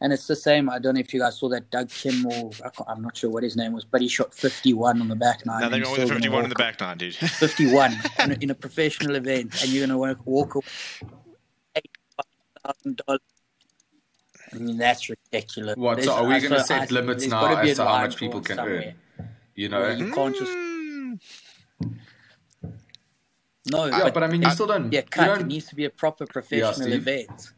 And 0.01 0.11
it's 0.11 0.27
the 0.27 0.35
same. 0.35 0.69
I 0.69 0.77
don't 0.79 0.95
know 0.95 0.99
if 0.99 1.13
you 1.13 1.21
guys 1.21 1.39
saw 1.39 1.47
that 1.49 1.71
Doug 1.71 1.89
Kim 1.89 2.25
or 2.27 2.51
I'm 2.87 3.01
not 3.01 3.15
sure 3.15 3.29
what 3.29 3.43
his 3.43 3.55
name 3.55 3.71
was, 3.71 3.85
but 3.85 4.01
he 4.01 4.09
shot 4.09 4.33
51 4.33 5.01
on 5.01 5.07
the 5.07 5.15
back 5.15 5.45
nine. 5.45 5.61
Nothing 5.61 5.83
wrong 5.83 5.91
with 5.93 6.09
51 6.09 6.43
on 6.43 6.49
the 6.49 6.55
back 6.55 6.79
nine, 6.81 6.97
dude. 6.97 7.15
51 7.15 7.93
in, 8.19 8.31
a, 8.31 8.35
in, 8.41 8.49
a, 8.49 8.55
professional 8.55 9.15
event, 9.15 9.59
and 9.61 9.71
you're 9.71 9.87
going 9.87 10.15
to 10.15 10.21
walk 10.25 10.55
away 10.55 10.65
$8,000. 12.65 13.17
I 14.53 14.57
mean, 14.57 14.77
that's 14.77 15.09
ridiculous. 15.09 15.75
What? 15.75 16.03
So 16.03 16.13
are 16.13 16.23
we 16.23 16.39
going 16.39 16.53
to 16.53 16.63
set 16.63 16.91
limits 16.91 17.27
now 17.27 17.57
as 17.57 17.75
to 17.77 17.85
how 17.85 18.01
much 18.01 18.17
people 18.17 18.41
can 18.41 18.59
earn? 18.59 18.93
You 19.55 19.69
know, 19.69 19.89
you 19.89 20.11
can't 20.11 20.35
just. 20.35 20.51
No, 23.69 23.85
yeah, 23.85 24.03
but, 24.03 24.13
but, 24.13 24.23
I 24.23 24.27
mean, 24.27 24.43
you 24.43 24.49
still 24.51 24.67
don't. 24.67 24.93
Yeah, 24.93 25.01
cut. 25.01 25.41
It 25.41 25.47
needs 25.47 25.65
to 25.67 25.75
be 25.75 25.85
a 25.85 25.89
proper 25.89 26.25
professional 26.25 26.87
yeah, 26.87 26.95
event. 26.95 27.51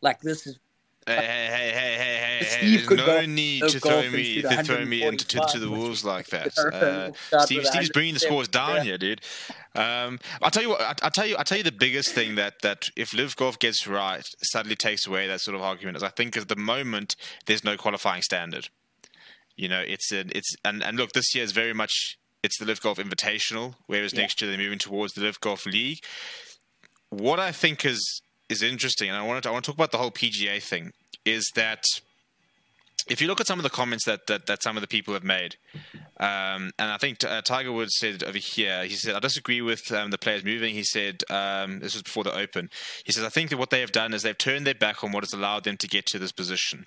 Like 0.00 0.20
this 0.20 0.46
is 0.46 0.58
Hey, 1.06 1.16
hey, 1.16 1.70
hey, 1.72 1.96
hey, 1.98 2.38
hey, 2.38 2.44
Steve 2.44 2.88
hey, 2.88 2.96
no 2.96 3.26
need 3.26 3.62
to 3.68 3.78
throw 3.78 4.08
me 4.10 4.40
to 4.40 4.62
throw 4.62 4.84
me 4.86 5.02
into 5.02 5.26
to, 5.26 5.46
to 5.52 5.58
the 5.58 5.70
wolves 5.70 6.04
like 6.04 6.28
that. 6.28 6.52
Uh, 6.74 7.12
Steve, 7.44 7.66
Steve's 7.66 7.90
bringing 7.90 8.14
the 8.14 8.20
scores 8.20 8.48
down 8.48 8.76
yeah. 8.76 8.82
here, 8.82 8.98
dude. 8.98 9.20
Um, 9.74 10.18
I'll 10.42 10.50
tell 10.50 10.62
you 10.62 10.70
what. 10.70 11.00
I'll 11.02 11.10
tell 11.10 11.26
you. 11.26 11.36
I'll 11.36 11.44
tell 11.44 11.58
you 11.58 11.64
the 11.64 11.72
biggest 11.72 12.12
thing 12.12 12.36
that 12.36 12.62
that 12.62 12.88
if 12.96 13.12
LIV 13.12 13.36
Golf 13.36 13.58
gets 13.58 13.86
right, 13.86 14.24
suddenly 14.42 14.76
takes 14.76 15.06
away 15.06 15.26
that 15.26 15.40
sort 15.40 15.54
of 15.54 15.62
argument. 15.62 15.96
Is 15.96 16.02
I 16.02 16.08
think 16.08 16.36
at 16.36 16.48
the 16.48 16.56
moment 16.56 17.16
there's 17.46 17.64
no 17.64 17.76
qualifying 17.76 18.22
standard. 18.22 18.68
You 19.56 19.68
know, 19.68 19.80
it's 19.80 20.10
an 20.10 20.30
it's 20.34 20.54
and 20.64 20.82
and 20.82 20.96
look, 20.96 21.12
this 21.12 21.34
year 21.34 21.44
is 21.44 21.52
very 21.52 21.74
much 21.74 22.18
it's 22.42 22.58
the 22.58 22.64
LIV 22.64 22.80
Golf 22.80 22.98
Invitational, 22.98 23.74
whereas 23.86 24.12
yeah. 24.12 24.20
next 24.20 24.40
year 24.40 24.50
they're 24.50 24.58
moving 24.58 24.78
towards 24.78 25.14
the 25.14 25.22
LIV 25.22 25.40
Golf 25.40 25.66
League. 25.66 25.98
What 27.10 27.38
I 27.38 27.52
think 27.52 27.84
is 27.84 28.22
is 28.48 28.62
interesting, 28.62 29.08
and 29.08 29.16
I 29.16 29.22
want 29.22 29.42
to 29.42 29.48
I 29.48 29.52
want 29.52 29.64
to 29.64 29.70
talk 29.70 29.76
about 29.76 29.92
the 29.92 29.98
whole 29.98 30.10
PGA 30.10 30.62
thing. 30.62 30.92
Is 31.24 31.50
that 31.54 31.84
if 33.08 33.20
you 33.20 33.28
look 33.28 33.40
at 33.40 33.46
some 33.46 33.58
of 33.58 33.62
the 33.62 33.70
comments 33.70 34.04
that 34.04 34.26
that, 34.26 34.46
that 34.46 34.62
some 34.62 34.76
of 34.76 34.80
the 34.80 34.86
people 34.86 35.14
have 35.14 35.24
made, 35.24 35.56
um, 36.18 36.70
and 36.78 36.90
I 36.90 36.96
think 36.98 37.22
uh, 37.24 37.42
Tiger 37.42 37.72
Woods 37.72 37.96
said 37.98 38.22
over 38.22 38.38
here, 38.38 38.84
he 38.84 38.94
said, 38.94 39.14
I 39.14 39.18
disagree 39.20 39.60
with 39.60 39.90
um, 39.92 40.10
the 40.10 40.18
players 40.18 40.44
moving. 40.44 40.74
He 40.74 40.84
said, 40.84 41.22
um, 41.30 41.80
this 41.80 41.94
was 41.94 42.02
before 42.02 42.24
the 42.24 42.36
Open. 42.36 42.70
He 43.04 43.12
says, 43.12 43.24
I 43.24 43.28
think 43.28 43.50
that 43.50 43.58
what 43.58 43.70
they 43.70 43.80
have 43.80 43.92
done 43.92 44.14
is 44.14 44.22
they've 44.22 44.36
turned 44.36 44.66
their 44.66 44.74
back 44.74 45.02
on 45.02 45.12
what 45.12 45.24
has 45.24 45.32
allowed 45.32 45.64
them 45.64 45.76
to 45.78 45.88
get 45.88 46.06
to 46.06 46.18
this 46.18 46.32
position, 46.32 46.86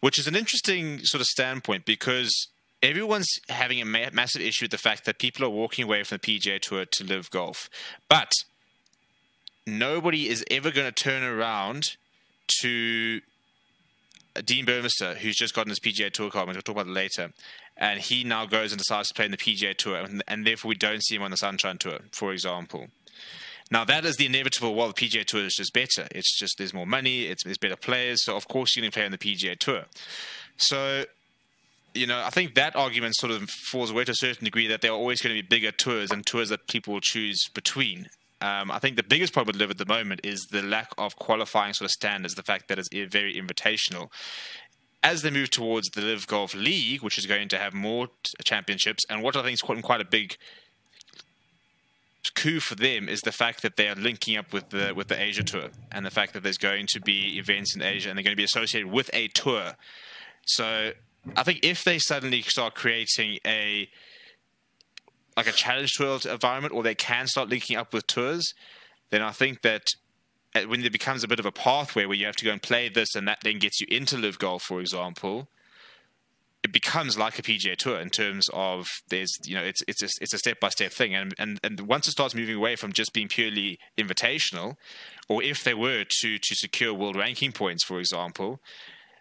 which 0.00 0.18
is 0.18 0.26
an 0.26 0.36
interesting 0.36 1.00
sort 1.00 1.20
of 1.20 1.26
standpoint 1.26 1.84
because 1.84 2.48
everyone's 2.82 3.38
having 3.48 3.80
a 3.80 3.84
ma- 3.84 4.10
massive 4.12 4.42
issue 4.42 4.64
with 4.64 4.72
the 4.72 4.78
fact 4.78 5.04
that 5.04 5.18
people 5.18 5.44
are 5.44 5.50
walking 5.50 5.84
away 5.84 6.02
from 6.02 6.18
the 6.20 6.38
PGA 6.38 6.60
Tour 6.60 6.84
to 6.84 7.04
LIV 7.04 7.30
golf. 7.30 7.70
But 8.08 8.32
nobody 9.66 10.28
is 10.28 10.44
ever 10.50 10.70
going 10.70 10.86
to 10.86 10.92
turn 10.92 11.22
around 11.22 11.96
to 12.60 13.20
Dean 14.44 14.66
Burmester, 14.66 15.16
who's 15.16 15.36
just 15.36 15.54
gotten 15.54 15.70
his 15.70 15.80
PGA 15.80 16.10
Tour 16.10 16.30
card. 16.30 16.48
We'll 16.48 16.60
talk 16.60 16.74
about 16.74 16.86
it 16.86 16.92
later. 16.92 17.32
And 17.76 18.00
he 18.00 18.24
now 18.24 18.46
goes 18.46 18.72
and 18.72 18.78
decides 18.78 19.08
to 19.08 19.14
play 19.14 19.24
in 19.24 19.30
the 19.30 19.36
PGA 19.36 19.76
Tour, 19.76 19.96
and, 19.96 20.22
and 20.28 20.46
therefore 20.46 20.68
we 20.68 20.74
don't 20.74 21.02
see 21.02 21.16
him 21.16 21.22
on 21.22 21.30
the 21.30 21.36
Sunshine 21.36 21.78
Tour, 21.78 22.00
for 22.12 22.32
example. 22.32 22.88
Now 23.70 23.84
that 23.84 24.04
is 24.04 24.16
the 24.16 24.26
inevitable. 24.26 24.74
Well, 24.74 24.88
the 24.88 24.94
PGA 24.94 25.24
Tour 25.24 25.44
is 25.44 25.54
just 25.54 25.72
better. 25.72 26.06
It's 26.10 26.38
just 26.38 26.58
there's 26.58 26.74
more 26.74 26.86
money. 26.86 27.22
It's 27.22 27.44
there's 27.44 27.56
better 27.56 27.76
players. 27.76 28.24
So 28.24 28.36
of 28.36 28.46
course 28.46 28.76
you're 28.76 28.82
going 28.82 28.90
to 28.90 28.96
play 28.96 29.06
on 29.06 29.12
the 29.12 29.18
PGA 29.18 29.58
Tour. 29.58 29.84
So 30.58 31.04
you 31.94 32.06
know, 32.06 32.22
I 32.22 32.30
think 32.30 32.54
that 32.54 32.76
argument 32.76 33.16
sort 33.16 33.32
of 33.32 33.48
falls 33.50 33.90
away 33.90 34.04
to 34.04 34.12
a 34.12 34.14
certain 34.14 34.44
degree 34.44 34.66
that 34.68 34.80
there 34.80 34.92
are 34.92 34.96
always 34.96 35.20
going 35.20 35.34
to 35.34 35.42
be 35.42 35.46
bigger 35.46 35.72
tours 35.72 36.10
and 36.10 36.24
tours 36.24 36.48
that 36.48 36.66
people 36.66 36.94
will 36.94 37.00
choose 37.00 37.48
between. 37.54 38.08
Um, 38.42 38.72
I 38.72 38.80
think 38.80 38.96
the 38.96 39.04
biggest 39.04 39.32
problem 39.32 39.54
with 39.54 39.60
LIV 39.60 39.70
at 39.70 39.78
the 39.78 39.86
moment 39.86 40.20
is 40.24 40.48
the 40.50 40.62
lack 40.62 40.90
of 40.98 41.14
qualifying 41.16 41.74
sort 41.74 41.86
of 41.86 41.92
standards, 41.92 42.34
the 42.34 42.42
fact 42.42 42.68
that 42.68 42.78
it's 42.78 42.88
very 42.92 43.34
invitational. 43.34 44.10
As 45.04 45.22
they 45.22 45.30
move 45.30 45.50
towards 45.50 45.88
the 45.90 46.00
LIV 46.00 46.26
Golf 46.26 46.54
League, 46.54 47.02
which 47.02 47.18
is 47.18 47.26
going 47.26 47.48
to 47.48 47.58
have 47.58 47.72
more 47.72 48.08
t- 48.08 48.32
championships, 48.44 49.04
and 49.08 49.22
what 49.22 49.36
I 49.36 49.42
think 49.42 49.54
is 49.54 49.62
quite, 49.62 49.80
quite 49.82 50.00
a 50.00 50.04
big 50.04 50.36
coup 52.34 52.60
for 52.60 52.74
them 52.74 53.08
is 53.08 53.20
the 53.20 53.32
fact 53.32 53.62
that 53.62 53.76
they 53.76 53.88
are 53.88 53.94
linking 53.94 54.36
up 54.36 54.52
with 54.52 54.70
the 54.70 54.92
with 54.94 55.08
the 55.08 55.20
Asia 55.20 55.42
tour 55.42 55.68
and 55.90 56.06
the 56.06 56.10
fact 56.10 56.32
that 56.32 56.42
there's 56.42 56.58
going 56.58 56.86
to 56.86 57.00
be 57.00 57.36
events 57.36 57.74
in 57.74 57.82
Asia 57.82 58.08
and 58.08 58.16
they're 58.16 58.22
going 58.22 58.32
to 58.32 58.36
be 58.36 58.44
associated 58.44 58.90
with 58.90 59.10
a 59.12 59.28
tour. 59.28 59.72
So 60.46 60.92
I 61.36 61.42
think 61.42 61.60
if 61.62 61.84
they 61.84 61.98
suddenly 61.98 62.42
start 62.42 62.74
creating 62.74 63.38
a 63.46 63.88
like 65.36 65.46
a 65.46 65.52
challenge 65.52 65.92
tour 65.92 66.18
environment, 66.30 66.74
or 66.74 66.82
they 66.82 66.94
can 66.94 67.26
start 67.26 67.48
linking 67.48 67.76
up 67.76 67.92
with 67.92 68.06
tours, 68.06 68.54
then 69.10 69.22
I 69.22 69.30
think 69.30 69.62
that 69.62 69.82
when 70.66 70.82
there 70.82 70.90
becomes 70.90 71.24
a 71.24 71.28
bit 71.28 71.38
of 71.38 71.46
a 71.46 71.52
pathway 71.52 72.04
where 72.04 72.16
you 72.16 72.26
have 72.26 72.36
to 72.36 72.44
go 72.44 72.52
and 72.52 72.62
play 72.62 72.88
this, 72.88 73.14
and 73.14 73.26
that 73.28 73.38
then 73.42 73.58
gets 73.58 73.80
you 73.80 73.86
into 73.90 74.16
LIV 74.16 74.38
golf, 74.38 74.62
for 74.62 74.80
example, 74.80 75.48
it 76.62 76.72
becomes 76.72 77.18
like 77.18 77.38
a 77.38 77.42
PGA 77.42 77.76
Tour 77.76 77.98
in 77.98 78.10
terms 78.10 78.48
of 78.52 78.86
there's 79.08 79.36
you 79.44 79.54
know 79.54 79.62
it's 79.62 79.82
it's 79.88 80.02
a, 80.02 80.08
it's 80.20 80.32
a 80.32 80.38
step 80.38 80.60
by 80.60 80.68
step 80.68 80.92
thing, 80.92 81.14
and 81.14 81.34
and 81.38 81.58
and 81.64 81.80
once 81.80 82.06
it 82.06 82.12
starts 82.12 82.34
moving 82.34 82.56
away 82.56 82.76
from 82.76 82.92
just 82.92 83.12
being 83.12 83.28
purely 83.28 83.78
invitational, 83.98 84.76
or 85.28 85.42
if 85.42 85.64
they 85.64 85.74
were 85.74 86.04
to 86.20 86.38
to 86.38 86.54
secure 86.54 86.94
world 86.94 87.16
ranking 87.16 87.52
points, 87.52 87.84
for 87.84 87.98
example, 87.98 88.60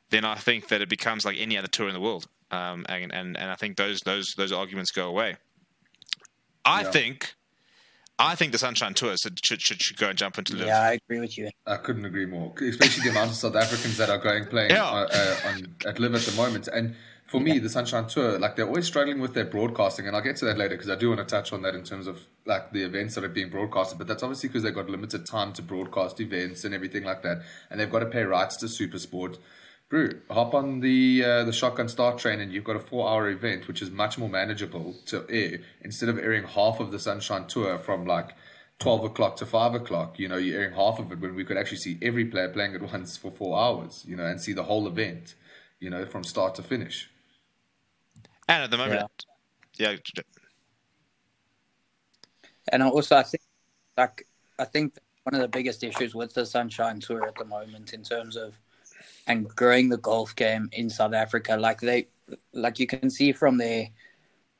then 0.10 0.24
I 0.24 0.36
think 0.36 0.68
that 0.68 0.82
it 0.82 0.90
becomes 0.90 1.26
like 1.26 1.38
any 1.40 1.58
other 1.58 1.68
tour 1.68 1.88
in 1.88 1.94
the 1.94 2.02
world, 2.02 2.28
um, 2.52 2.86
and 2.88 3.12
and 3.12 3.38
and 3.38 3.50
I 3.50 3.56
think 3.56 3.78
those 3.78 4.02
those 4.02 4.34
those 4.38 4.52
arguments 4.52 4.92
go 4.92 5.08
away. 5.08 5.38
I 6.66 6.82
yeah. 6.82 6.92
think. 6.92 7.36
I 8.20 8.36
think 8.36 8.52
the 8.52 8.60
Sunshine 8.60 8.94
Tour 8.94 9.18
should, 9.18 9.44
should, 9.44 9.62
should, 9.62 9.82
should 9.82 9.98
go 9.98 10.10
and 10.10 10.18
jump 10.18 10.38
into 10.38 10.56
LIV. 10.56 10.68
Yeah, 10.68 10.80
I 10.80 10.92
agree 10.94 11.20
with 11.20 11.40
you. 11.40 11.50
I 11.66 11.78
couldn't 11.78 12.06
agree 12.06 12.28
more, 12.28 12.54
especially 12.62 13.04
the 13.04 13.10
amount 13.10 13.32
of 13.32 13.36
South 13.36 13.56
Africans 13.56 13.98
that 13.98 14.12
are 14.12 14.20
going 14.20 14.46
playing 14.46 14.70
yeah. 14.70 14.86
uh, 14.86 15.08
uh, 15.12 15.50
on, 15.50 15.76
at 15.88 16.00
LIV 16.00 16.16
at 16.16 16.22
the 16.22 16.34
moment. 16.34 16.68
And 16.68 16.96
for 17.32 17.40
me, 17.40 17.60
the 17.60 17.70
Sunshine 17.70 18.08
Tour, 18.08 18.38
like 18.38 18.58
they're 18.58 18.68
always 18.68 18.86
struggling 18.86 19.22
with 19.22 19.34
their 19.34 19.46
broadcasting, 19.46 20.06
and 20.06 20.16
I'll 20.16 20.22
get 20.22 20.36
to 20.38 20.46
that 20.46 20.58
later 20.58 20.76
because 20.76 20.90
I 20.90 20.96
do 20.96 21.10
want 21.10 21.20
to 21.20 21.26
touch 21.26 21.54
on 21.54 21.62
that 21.62 21.74
in 21.74 21.84
terms 21.84 22.06
of 22.06 22.28
like 22.46 22.74
the 22.74 22.84
events 22.84 23.16
that 23.16 23.24
are 23.24 23.30
being 23.30 23.50
broadcasted. 23.50 23.98
But 23.98 24.08
that's 24.08 24.22
obviously 24.22 24.50
because 24.50 24.64
they've 24.64 24.76
got 24.76 24.90
limited 24.90 25.26
time 25.26 25.54
to 25.54 25.62
broadcast 25.62 26.20
events 26.20 26.66
and 26.66 26.76
everything 26.76 27.04
like 27.04 27.24
that, 27.24 27.42
and 27.70 27.80
they've 27.80 27.92
got 27.92 28.00
to 28.00 28.06
pay 28.06 28.24
rights 28.24 28.58
to 28.58 28.66
SuperSport. 28.66 29.38
Brew, 29.92 30.22
hop 30.32 30.54
on 30.54 30.80
the 30.80 31.22
uh, 31.22 31.44
the 31.44 31.52
shotgun 31.52 31.90
start 31.90 32.18
train, 32.18 32.40
and 32.40 32.50
you've 32.54 32.64
got 32.64 32.78
a 32.78 32.80
four 32.80 33.10
hour 33.10 33.30
event, 33.30 33.68
which 33.68 33.82
is 33.82 33.92
much 33.92 34.18
more 34.18 34.30
manageable 34.30 34.96
to 35.08 35.26
air 35.30 35.60
instead 35.82 36.08
of 36.08 36.18
airing 36.18 36.46
half 36.46 36.80
of 36.80 36.92
the 36.92 36.98
Sunshine 36.98 37.46
Tour 37.46 37.78
from 37.78 38.06
like 38.06 38.34
12 38.80 39.04
o'clock 39.04 39.36
to 39.36 39.46
5 39.46 39.74
o'clock, 39.76 40.18
you 40.18 40.30
know, 40.30 40.38
you're 40.38 40.62
airing 40.62 40.76
half 40.76 40.98
of 40.98 41.12
it 41.12 41.20
when 41.20 41.36
we 41.36 41.44
could 41.44 41.58
actually 41.58 41.80
see 41.80 42.00
every 42.02 42.24
player 42.24 42.48
playing 42.48 42.74
at 42.74 42.82
once 42.94 43.18
for 43.18 43.32
four 43.32 43.60
hours, 43.60 44.06
you 44.08 44.16
know, 44.16 44.24
and 44.24 44.40
see 44.40 44.54
the 44.54 44.64
whole 44.64 44.88
event, 44.88 45.36
you 45.82 45.90
know, 45.90 46.06
from 46.06 46.24
start 46.24 46.56
to 46.56 46.64
finish. 46.64 47.10
And 48.48 48.64
at 48.64 48.72
the 48.72 48.78
moment, 48.78 49.26
yeah. 49.78 49.92
yeah. 49.92 50.24
And 52.72 52.82
also, 52.82 53.18
I 53.18 53.24
think, 53.24 53.44
like, 53.98 54.26
I 54.58 54.64
think 54.64 54.98
one 55.24 55.36
of 55.36 55.42
the 55.42 55.50
biggest 55.50 55.84
issues 55.84 56.16
with 56.16 56.34
the 56.34 56.46
Sunshine 56.46 57.02
Tour 57.02 57.28
at 57.28 57.36
the 57.36 57.44
moment, 57.44 57.92
in 57.92 58.04
terms 58.04 58.38
of 58.38 58.58
and 59.32 59.48
growing 59.56 59.90
the 59.90 59.98
golf 59.98 60.36
game 60.36 60.70
in 60.74 60.90
South 60.90 61.14
Africa, 61.14 61.58
like 61.58 61.80
they, 61.82 62.08
like 62.54 62.80
you 62.80 62.88
can 62.88 63.10
see 63.10 63.32
from 63.32 63.58
their, 63.58 63.90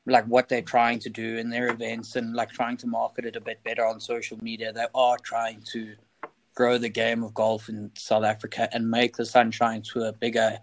like 0.06 0.24
what 0.26 0.48
they're 0.48 0.62
trying 0.62 0.98
to 0.98 1.10
do 1.10 1.38
in 1.38 1.48
their 1.48 1.68
events 1.68 2.16
and 2.16 2.34
like 2.34 2.50
trying 2.50 2.76
to 2.78 2.86
market 2.86 3.24
it 3.24 3.36
a 3.36 3.40
bit 3.40 3.62
better 3.62 3.86
on 3.86 4.00
social 4.00 4.38
media. 4.42 4.72
They 4.72 4.86
are 4.94 5.16
trying 5.18 5.62
to 5.72 5.94
grow 6.54 6.78
the 6.78 6.88
game 6.88 7.22
of 7.22 7.34
golf 7.34 7.68
in 7.68 7.90
South 7.96 8.24
Africa 8.24 8.68
and 8.72 8.90
make 8.90 9.16
the 9.16 9.24
Sunshine 9.24 9.82
Tour 9.82 10.12
bigger. 10.12 10.58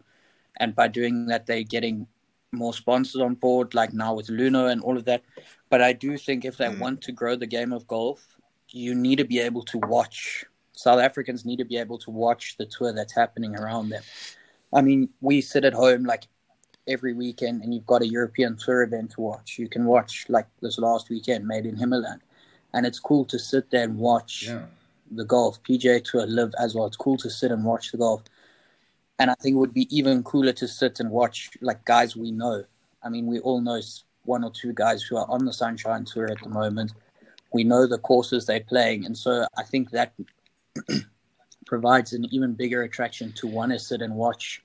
And 0.58 0.76
by 0.76 0.88
doing 0.88 1.26
that, 1.28 1.46
they're 1.46 1.64
getting 1.64 2.06
more 2.52 2.74
sponsors 2.74 3.22
on 3.22 3.36
board, 3.36 3.74
like 3.74 3.94
now 3.94 4.14
with 4.14 4.28
Luno 4.28 4.72
and 4.72 4.82
all 4.82 4.98
of 4.98 5.06
that. 5.06 5.24
But 5.70 5.82
I 5.82 5.94
do 5.94 6.18
think 6.18 6.46
if 6.46 6.58
they 6.58 6.66
mm. 6.66 6.80
want 6.80 7.02
to 7.02 7.12
grow 7.12 7.36
the 7.36 7.48
game 7.48 7.72
of 7.72 7.88
golf, 7.88 8.36
you 8.70 8.94
need 8.94 9.18
to 9.18 9.26
be 9.26 9.40
able 9.40 9.64
to 9.64 9.78
watch. 9.80 10.46
South 10.80 11.02
Africans 11.02 11.44
need 11.44 11.58
to 11.58 11.66
be 11.66 11.76
able 11.76 11.98
to 11.98 12.10
watch 12.10 12.56
the 12.58 12.66
tour 12.66 12.94
that's 12.94 13.14
happening 13.14 13.54
around 13.54 13.90
them. 13.90 14.02
I 14.72 14.82
mean, 14.82 15.10
we 15.20 15.42
sit 15.42 15.66
at 15.66 15.74
home 15.74 16.06
like 16.06 16.24
every 16.88 17.14
weekend 17.14 17.62
and 17.62 17.74
you've 17.74 17.86
got 17.86 18.02
a 18.02 18.08
European 18.08 18.56
tour 18.56 18.84
event 18.84 19.12
to 19.12 19.22
watch. 19.22 19.60
You 19.60 19.68
can 19.68 19.84
watch 19.84 20.26
like 20.30 20.48
this 20.62 20.78
last 20.78 21.10
weekend 21.10 21.46
made 21.46 21.66
in 21.66 21.76
HimmerLand. 21.76 22.22
And 22.74 22.86
it's 22.86 22.98
cool 22.98 23.26
to 23.26 23.38
sit 23.38 23.70
there 23.72 23.84
and 23.84 23.98
watch 23.98 24.46
yeah. 24.48 24.68
the 25.12 25.26
golf. 25.26 25.62
PGA 25.64 26.02
Tour 26.02 26.26
live 26.26 26.54
as 26.58 26.76
well. 26.76 26.86
It's 26.86 26.96
cool 26.96 27.18
to 27.18 27.30
sit 27.30 27.52
and 27.52 27.66
watch 27.66 27.92
the 27.92 27.98
golf. 27.98 28.24
And 29.18 29.30
I 29.30 29.36
think 29.42 29.56
it 29.56 29.60
would 29.60 29.74
be 29.74 29.94
even 29.94 30.24
cooler 30.24 30.54
to 30.54 30.68
sit 30.68 31.02
and 31.02 31.12
watch 31.12 31.50
like 31.60 31.84
guys 31.84 32.16
we 32.16 32.32
know. 32.32 32.64
I 33.04 33.10
mean, 33.10 33.28
we 33.28 33.40
all 33.40 33.60
know 33.60 33.82
one 34.24 34.46
or 34.46 34.52
two 34.52 34.72
guys 34.72 35.04
who 35.04 35.18
are 35.18 35.30
on 35.30 35.44
the 35.44 35.52
Sunshine 35.52 36.06
Tour 36.06 36.32
at 36.32 36.42
the 36.42 36.48
moment. 36.48 36.94
We 37.52 37.66
know 37.66 37.86
the 37.86 37.98
courses 37.98 38.46
they're 38.46 38.62
playing, 38.62 39.06
and 39.06 39.18
so 39.18 39.46
I 39.58 39.64
think 39.64 39.90
that 39.90 40.14
provides 41.66 42.14
an 42.14 42.26
even 42.32 42.54
bigger 42.54 42.84
attraction 42.84 43.32
to 43.34 43.48
want 43.48 43.72
to 43.72 43.80
sit 43.80 44.02
and 44.02 44.16
watch 44.16 44.62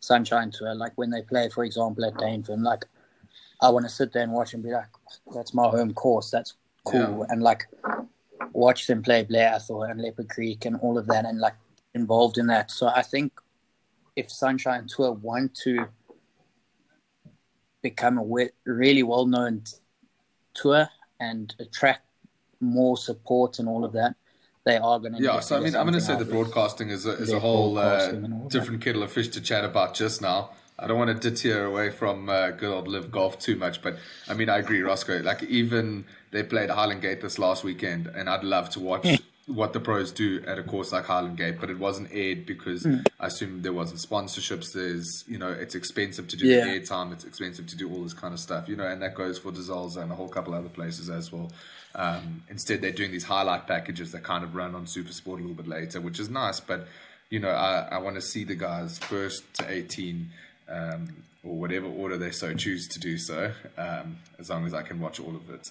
Sunshine 0.00 0.50
Tour. 0.50 0.74
Like 0.74 0.92
when 0.96 1.10
they 1.10 1.22
play, 1.22 1.48
for 1.48 1.64
example, 1.64 2.04
at 2.04 2.14
Dainfern, 2.14 2.62
like 2.62 2.84
I 3.60 3.70
want 3.70 3.84
to 3.84 3.90
sit 3.90 4.12
there 4.12 4.22
and 4.22 4.32
watch 4.32 4.54
and 4.54 4.62
be 4.62 4.70
like, 4.70 4.88
"That's 5.34 5.54
my 5.54 5.68
home 5.68 5.94
course. 5.94 6.30
That's 6.30 6.54
cool," 6.84 7.18
yeah. 7.20 7.32
and 7.32 7.42
like 7.42 7.66
watch 8.52 8.86
them 8.86 9.02
play 9.02 9.24
Blair 9.24 9.54
Athol 9.54 9.84
and 9.84 10.00
Leopard 10.00 10.28
Creek 10.28 10.64
and 10.64 10.76
all 10.80 10.98
of 10.98 11.06
that, 11.06 11.24
and 11.24 11.38
like 11.38 11.54
involved 11.94 12.38
in 12.38 12.46
that. 12.48 12.70
So 12.70 12.88
I 12.88 13.02
think 13.02 13.32
if 14.16 14.30
Sunshine 14.30 14.86
Tour 14.88 15.12
want 15.12 15.54
to 15.62 15.86
become 17.82 18.18
a 18.18 18.48
really 18.64 19.02
well 19.02 19.26
known 19.26 19.62
tour 20.54 20.88
and 21.20 21.54
attract 21.60 22.04
more 22.60 22.96
support 22.96 23.58
and 23.58 23.68
all 23.68 23.84
of 23.84 23.92
that, 23.92 24.14
they 24.64 24.76
are 24.76 24.98
going 24.98 25.14
to. 25.14 25.22
Yeah, 25.22 25.40
so 25.40 25.56
I 25.56 25.60
mean, 25.60 25.74
I'm 25.74 25.84
going 25.86 25.94
to 25.94 26.00
say 26.00 26.16
the 26.16 26.24
broadcasting 26.24 26.90
is 26.90 27.06
a, 27.06 27.12
is 27.12 27.32
a 27.32 27.40
whole 27.40 27.78
uh, 27.78 28.10
different 28.48 28.82
kettle 28.82 29.02
of 29.02 29.12
fish 29.12 29.28
to 29.28 29.40
chat 29.40 29.64
about 29.64 29.94
just 29.94 30.20
now. 30.20 30.50
I 30.78 30.86
don't 30.86 30.98
want 30.98 31.20
to 31.20 31.30
deter 31.30 31.64
away 31.64 31.90
from 31.90 32.28
uh, 32.28 32.50
good 32.50 32.70
old 32.70 32.86
LIV 32.86 33.10
golf 33.10 33.38
too 33.38 33.56
much, 33.56 33.82
but 33.82 33.98
I 34.28 34.34
mean, 34.34 34.48
I 34.48 34.58
agree, 34.58 34.80
Roscoe. 34.80 35.18
Like 35.18 35.42
even 35.42 36.04
they 36.30 36.42
played 36.42 36.70
Highland 36.70 37.02
Gate 37.02 37.20
this 37.20 37.38
last 37.38 37.64
weekend, 37.64 38.06
and 38.06 38.30
I'd 38.30 38.44
love 38.44 38.70
to 38.70 38.80
watch 38.80 39.06
what 39.48 39.72
the 39.72 39.80
pros 39.80 40.12
do 40.12 40.42
at 40.46 40.58
a 40.58 40.62
course 40.62 40.92
like 40.92 41.06
Highland 41.06 41.38
Gate, 41.38 41.56
but 41.58 41.70
it 41.70 41.78
wasn't 41.78 42.10
aired 42.12 42.44
because 42.46 42.84
mm. 42.84 43.04
I 43.18 43.26
assume 43.26 43.62
there 43.62 43.72
wasn't 43.72 44.00
sponsorships. 44.00 44.72
There's, 44.72 45.24
you 45.26 45.38
know, 45.38 45.48
it's 45.48 45.74
expensive 45.74 46.28
to 46.28 46.36
do 46.36 46.46
yeah. 46.46 46.64
the 46.64 46.78
airtime. 46.78 47.12
It's 47.12 47.24
expensive 47.24 47.66
to 47.68 47.76
do 47.76 47.90
all 47.90 48.02
this 48.02 48.12
kind 48.12 48.34
of 48.34 48.40
stuff, 48.40 48.68
you 48.68 48.76
know, 48.76 48.86
and 48.86 49.00
that 49.02 49.14
goes 49.14 49.38
for 49.38 49.50
Dissolves 49.50 49.96
and 49.96 50.12
a 50.12 50.14
whole 50.14 50.28
couple 50.28 50.54
other 50.54 50.68
places 50.68 51.08
as 51.08 51.32
well. 51.32 51.50
Um, 51.94 52.44
instead, 52.48 52.80
they're 52.80 52.92
doing 52.92 53.12
these 53.12 53.24
highlight 53.24 53.66
packages 53.66 54.12
that 54.12 54.22
kind 54.22 54.44
of 54.44 54.54
run 54.54 54.74
on 54.74 54.86
Super 54.86 55.12
Sport 55.12 55.40
a 55.40 55.42
little 55.42 55.56
bit 55.56 55.68
later, 55.68 56.00
which 56.00 56.20
is 56.20 56.28
nice. 56.28 56.60
But 56.60 56.86
you 57.30 57.40
know, 57.40 57.50
I, 57.50 57.88
I 57.92 57.98
want 57.98 58.16
to 58.16 58.22
see 58.22 58.44
the 58.44 58.54
guys 58.54 58.98
first 58.98 59.42
to 59.54 59.70
18 59.70 60.30
um, 60.68 61.24
or 61.44 61.54
whatever 61.54 61.86
order 61.86 62.16
they 62.16 62.30
so 62.30 62.54
choose 62.54 62.88
to 62.88 63.00
do 63.00 63.18
so, 63.18 63.52
um, 63.76 64.18
as 64.38 64.50
long 64.50 64.66
as 64.66 64.74
I 64.74 64.82
can 64.82 65.00
watch 65.00 65.20
all 65.20 65.34
of 65.34 65.50
it. 65.50 65.70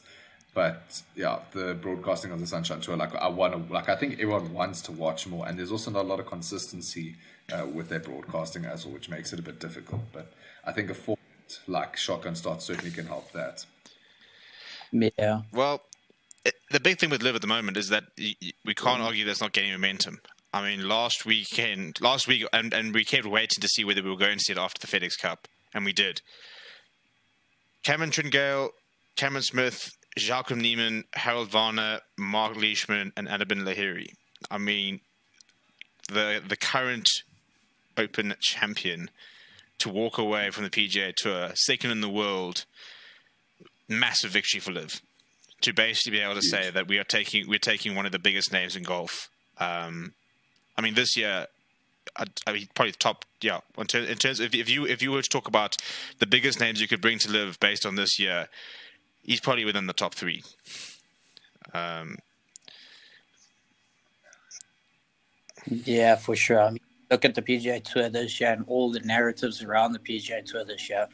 But 0.53 1.01
yeah, 1.15 1.39
the 1.51 1.75
broadcasting 1.75 2.31
of 2.31 2.39
the 2.39 2.47
Sunshine 2.47 2.81
Tour, 2.81 2.97
like 2.97 3.15
I 3.15 3.27
want 3.27 3.53
to, 3.53 3.73
like 3.73 3.89
I 3.89 3.95
think 3.95 4.13
everyone 4.13 4.53
wants 4.53 4.81
to 4.83 4.91
watch 4.91 5.27
more, 5.27 5.47
and 5.47 5.57
there's 5.57 5.71
also 5.71 5.91
not 5.91 6.05
a 6.05 6.07
lot 6.07 6.19
of 6.19 6.25
consistency 6.25 7.15
uh, 7.51 7.65
with 7.65 7.89
their 7.89 7.99
broadcasting 7.99 8.65
as 8.65 8.85
well, 8.85 8.95
which 8.95 9.09
makes 9.09 9.33
it 9.33 9.39
a 9.39 9.43
bit 9.43 9.59
difficult. 9.59 10.01
But 10.11 10.33
I 10.65 10.71
think 10.71 10.89
a 10.89 10.95
format 10.95 11.59
like 11.67 11.95
Shotgun 11.95 12.35
Start 12.35 12.61
certainly 12.61 12.91
can 12.91 13.05
help 13.05 13.31
that. 13.33 13.65
Yeah. 14.91 15.41
Well, 15.53 15.75
it, 15.75 15.81
the 16.71 16.79
big 16.79 16.99
thing 16.99 17.09
with 17.09 17.23
LIV 17.23 17.35
at 17.35 17.41
the 17.41 17.47
moment 17.47 17.77
is 17.77 17.89
that 17.89 18.03
we 18.17 18.73
can't 18.73 19.01
mm. 19.01 19.05
argue 19.05 19.25
that's 19.25 19.41
not 19.41 19.53
getting 19.53 19.71
momentum. 19.71 20.19
I 20.53 20.63
mean, 20.63 20.87
last 20.87 21.25
weekend, 21.25 21.99
last 22.01 22.27
week, 22.27 22.45
and, 22.53 22.73
and 22.73 22.93
we 22.93 23.03
kept 23.03 23.25
waiting 23.25 23.61
to 23.61 23.67
see 23.67 23.83
whether 23.83 24.01
we 24.01 24.09
were 24.09 24.17
going 24.17 24.37
to 24.37 24.43
see 24.43 24.53
it 24.53 24.57
after 24.57 24.85
the 24.85 24.87
FedEx 24.87 25.17
Cup, 25.19 25.47
and 25.73 25.85
we 25.85 25.93
did. 25.93 26.21
Cameron 27.83 28.11
Tringale, 28.11 28.69
Cameron 29.15 29.43
Smith, 29.43 29.91
Joaquin 30.17 30.59
Niemann, 30.59 31.03
Harold 31.13 31.49
Varner, 31.49 31.99
Marc 32.17 32.55
Leishman, 32.55 33.11
and 33.15 33.27
Anirban 33.27 33.63
Lahiri. 33.63 34.07
I 34.49 34.57
mean, 34.57 35.01
the 36.09 36.41
the 36.47 36.57
current 36.57 37.09
Open 37.97 38.35
champion 38.39 39.09
to 39.79 39.89
walk 39.89 40.19
away 40.19 40.51
from 40.51 40.63
the 40.63 40.69
PGA 40.69 41.13
Tour, 41.15 41.49
second 41.55 41.89
in 41.89 42.01
the 42.01 42.09
world, 42.09 42.65
massive 43.89 44.31
victory 44.31 44.59
for 44.59 44.71
LIV. 44.71 45.01
To 45.61 45.73
basically 45.73 46.19
be 46.19 46.23
able 46.23 46.35
to 46.35 46.41
say 46.41 46.69
that 46.69 46.87
we 46.87 46.99
are 46.99 47.03
taking 47.03 47.47
we're 47.49 47.57
taking 47.57 47.95
one 47.95 48.05
of 48.05 48.11
the 48.11 48.19
biggest 48.19 48.51
names 48.51 48.75
in 48.75 48.83
golf. 48.83 49.29
Um, 49.57 50.13
I 50.77 50.81
mean, 50.81 50.93
this 50.93 51.17
year 51.17 51.47
I, 52.15 52.25
I 52.45 52.53
mean, 52.53 52.67
probably 52.75 52.91
top. 52.93 53.25
Yeah, 53.41 53.59
in, 53.77 53.87
ter- 53.87 54.03
in 54.03 54.17
terms 54.17 54.39
of 54.39 54.53
if 54.53 54.69
you 54.69 54.85
if 54.85 55.01
you 55.01 55.11
were 55.11 55.21
to 55.21 55.29
talk 55.29 55.47
about 55.47 55.77
the 56.19 56.25
biggest 56.25 56.59
names 56.59 56.79
you 56.79 56.87
could 56.87 57.01
bring 57.01 57.19
to 57.19 57.31
LIV 57.31 57.59
based 57.59 57.85
on 57.85 57.95
this 57.95 58.19
year, 58.19 58.47
he's 59.23 59.39
probably 59.39 59.65
within 59.65 59.87
the 59.87 59.93
top 59.93 60.13
three. 60.13 60.43
Um, 61.73 62.17
Yeah, 65.69 66.15
for 66.15 66.35
sure. 66.35 66.61
I 66.61 66.69
mean, 66.69 66.79
look 67.11 67.25
at 67.25 67.35
the 67.35 67.41
PGA 67.41 67.83
Tour 67.83 68.09
this 68.09 68.39
year 68.39 68.53
and 68.53 68.63
all 68.67 68.91
the 68.91 69.01
narratives 69.01 69.61
around 69.61 69.93
the 69.93 69.99
PGA 69.99 70.45
Tour 70.45 70.63
this 70.63 70.89
year, 70.89 71.07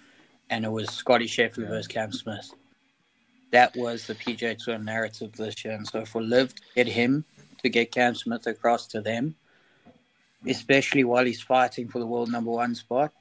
and 0.50 0.64
it 0.66 0.72
was 0.72 0.90
Scotty 0.90 1.26
Scheffler 1.26 1.68
versus 1.68 1.88
Cam 1.88 2.12
Smith. 2.12 2.52
That 3.54 3.76
was 3.78 4.08
the 4.08 4.16
PGA 4.16 4.58
Tour 4.58 4.80
narrative 4.80 5.34
this 5.34 5.64
year, 5.64 5.76
and 5.76 5.88
so 5.88 6.06
for 6.06 6.24
LIV 6.24 6.56
to 6.56 6.62
get 6.76 6.88
him 6.88 7.24
to 7.62 7.70
get 7.70 7.92
Cam 7.92 8.16
Smith 8.16 8.48
across 8.48 8.88
to 8.88 9.00
them, 9.00 9.36
especially 10.48 11.04
while 11.04 11.24
he's 11.24 11.40
fighting 11.40 11.88
for 11.88 12.00
the 12.00 12.08
world 12.08 12.32
number 12.32 12.50
one 12.50 12.74
spot. 12.74 13.14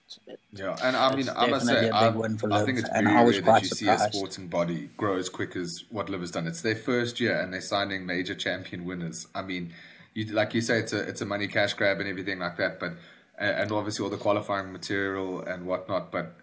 Yeah, 0.55 0.75
and 0.83 0.97
I 0.97 1.15
mean, 1.15 1.29
I 1.37 1.49
must 1.49 1.67
say, 1.67 1.91
a 1.91 1.95
I, 1.95 2.09
big 2.09 2.19
win 2.19 2.39
for 2.39 2.51
I 2.51 2.65
think 2.65 2.79
it's 2.79 2.89
very 2.89 3.05
rare 3.05 3.43
that 3.43 3.63
you 3.63 3.69
see 3.69 3.89
a 3.89 3.99
sporting 3.99 4.49
body 4.49 4.89
grow 4.97 5.19
as 5.19 5.29
quick 5.29 5.55
as 5.55 5.85
what 5.91 6.09
LIV 6.09 6.23
has 6.23 6.31
done. 6.31 6.47
It's 6.47 6.63
their 6.63 6.77
first 6.77 7.21
year, 7.21 7.39
and 7.39 7.53
they're 7.53 7.61
signing 7.61 8.07
major 8.07 8.35
champion 8.35 8.87
winners. 8.87 9.27
I 9.35 9.43
mean, 9.43 9.75
you 10.15 10.25
like 10.33 10.55
you 10.55 10.63
say, 10.63 10.79
it's 10.79 10.95
a 10.95 11.01
it's 11.01 11.21
a 11.21 11.27
money 11.27 11.47
cash 11.47 11.75
grab 11.75 12.01
and 12.01 12.09
everything 12.09 12.39
like 12.39 12.57
that, 12.57 12.81
but 12.81 12.95
and 13.39 13.71
obviously 13.71 14.03
all 14.03 14.11
the 14.11 14.17
qualifying 14.17 14.73
material 14.73 15.43
and 15.43 15.67
whatnot. 15.67 16.11
But 16.11 16.37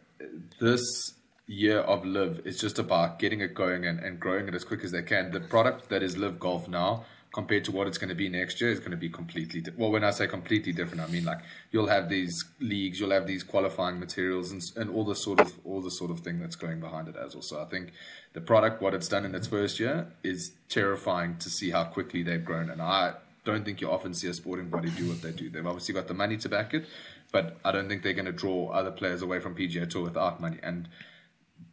this 0.59 1.13
year 1.49 1.79
of 1.79 2.05
LIV 2.05 2.45
is 2.45 2.61
just 2.61 2.77
about 2.77 3.17
getting 3.17 3.41
it 3.41 3.55
going 3.55 3.85
and, 3.85 3.99
and 3.99 4.19
growing 4.19 4.47
it 4.47 4.53
as 4.53 4.63
quick 4.63 4.83
as 4.83 4.91
they 4.91 5.01
can. 5.01 5.31
The 5.31 5.39
product 5.39 5.89
that 5.89 6.03
is 6.03 6.15
LIV 6.15 6.39
Golf 6.39 6.67
now 6.67 7.05
compared 7.33 7.63
to 7.63 7.71
what 7.71 7.87
it's 7.87 7.97
going 7.97 8.09
to 8.09 8.15
be 8.15 8.29
next 8.29 8.59
year 8.59 8.71
is 8.71 8.79
going 8.79 8.91
to 8.91 8.97
be 8.97 9.09
completely 9.09 9.61
di- 9.61 9.71
well 9.77 9.91
when 9.91 10.03
i 10.03 10.09
say 10.09 10.25
completely 10.25 10.71
different 10.73 10.99
i 10.99 11.05
mean 11.05 11.23
like 11.23 11.37
you'll 11.71 11.85
have 11.85 12.09
these 12.09 12.43
leagues 12.59 12.99
you'll 12.99 13.11
have 13.11 13.27
these 13.27 13.43
qualifying 13.43 13.99
materials 13.99 14.51
and, 14.51 14.63
and 14.75 14.89
all 14.89 15.05
the 15.05 15.15
sort 15.15 15.39
of 15.39 15.53
all 15.63 15.79
the 15.79 15.91
sort 15.91 16.09
of 16.09 16.21
thing 16.21 16.39
that's 16.39 16.55
going 16.55 16.79
behind 16.79 17.07
it 17.07 17.15
as 17.15 17.35
well. 17.35 17.43
So 17.43 17.61
i 17.61 17.65
think 17.65 17.91
the 18.33 18.41
product 18.41 18.81
what 18.81 18.95
it's 18.95 19.07
done 19.07 19.25
in 19.25 19.35
its 19.35 19.45
first 19.45 19.79
year 19.79 20.07
is 20.23 20.53
terrifying 20.69 21.37
to 21.37 21.51
see 21.51 21.69
how 21.69 21.83
quickly 21.83 22.23
they've 22.23 22.43
grown. 22.43 22.69
And 22.71 22.81
i 22.81 23.13
don't 23.45 23.63
think 23.63 23.79
you 23.79 23.91
often 23.91 24.15
see 24.15 24.27
a 24.27 24.33
sporting 24.33 24.69
body 24.69 24.89
do 24.89 25.07
what 25.07 25.21
they 25.21 25.31
do. 25.31 25.49
They've 25.49 25.65
obviously 25.65 25.93
got 25.93 26.07
the 26.07 26.13
money 26.13 26.37
to 26.37 26.49
back 26.49 26.73
it 26.73 26.85
but 27.31 27.57
i 27.63 27.71
don't 27.71 27.87
think 27.87 28.01
they're 28.01 28.13
going 28.13 28.25
to 28.25 28.31
draw 28.31 28.69
other 28.71 28.91
players 28.91 29.21
away 29.21 29.39
from 29.39 29.55
pga 29.55 29.87
tour 29.87 30.03
without 30.03 30.41
money. 30.41 30.57
And 30.63 30.89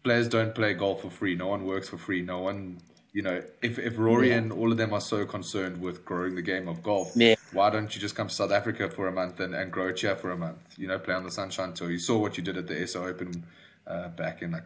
players 0.07 0.29
don't 0.29 0.55
play 0.55 0.73
golf 0.73 1.03
for 1.03 1.11
free. 1.11 1.35
No 1.35 1.49
one 1.49 1.65
works 1.67 1.89
for 1.89 1.99
free. 1.99 2.23
No 2.23 2.39
one, 2.39 2.79
you 3.13 3.23
know, 3.23 3.43
if, 3.61 3.77
if 3.77 3.99
Rory 3.99 4.31
and 4.31 4.53
all 4.53 4.71
of 4.71 4.79
them 4.79 4.93
are 4.93 5.01
so 5.01 5.27
concerned 5.27 5.81
with 5.81 6.05
growing 6.05 6.37
the 6.37 6.43
game 6.43 6.69
of 6.69 6.81
golf, 6.81 7.11
Yeah. 7.17 7.35
why 7.53 7.71
don't 7.71 7.93
you 7.93 8.01
just 8.01 8.15
come 8.15 8.29
to 8.29 8.35
South 8.35 8.53
Africa 8.53 8.89
for 8.89 9.09
a 9.09 9.13
month 9.13 9.41
and, 9.41 9.53
and 9.53 9.73
grow 9.73 9.93
here 9.93 10.15
for 10.15 10.31
a 10.31 10.37
month? 10.37 10.59
You 10.79 10.87
know, 10.87 10.99
play 11.01 11.15
on 11.15 11.25
the 11.25 11.31
Sunshine 11.33 11.73
Tour. 11.75 11.91
You 11.91 11.99
saw 11.99 12.19
what 12.19 12.37
you 12.39 12.45
did 12.45 12.57
at 12.57 12.69
the 12.69 12.87
SA 12.87 13.05
Open 13.05 13.45
uh, 13.85 14.09
back 14.11 14.43
in 14.43 14.53
like 14.53 14.63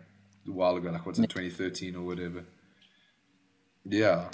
a 0.47 0.51
while 0.53 0.77
ago, 0.77 0.91
like 0.91 1.07
what's 1.07 1.19
it, 1.19 1.31
2013 1.31 1.97
or 1.97 2.03
whatever. 2.05 2.45
Yeah. 3.87 4.29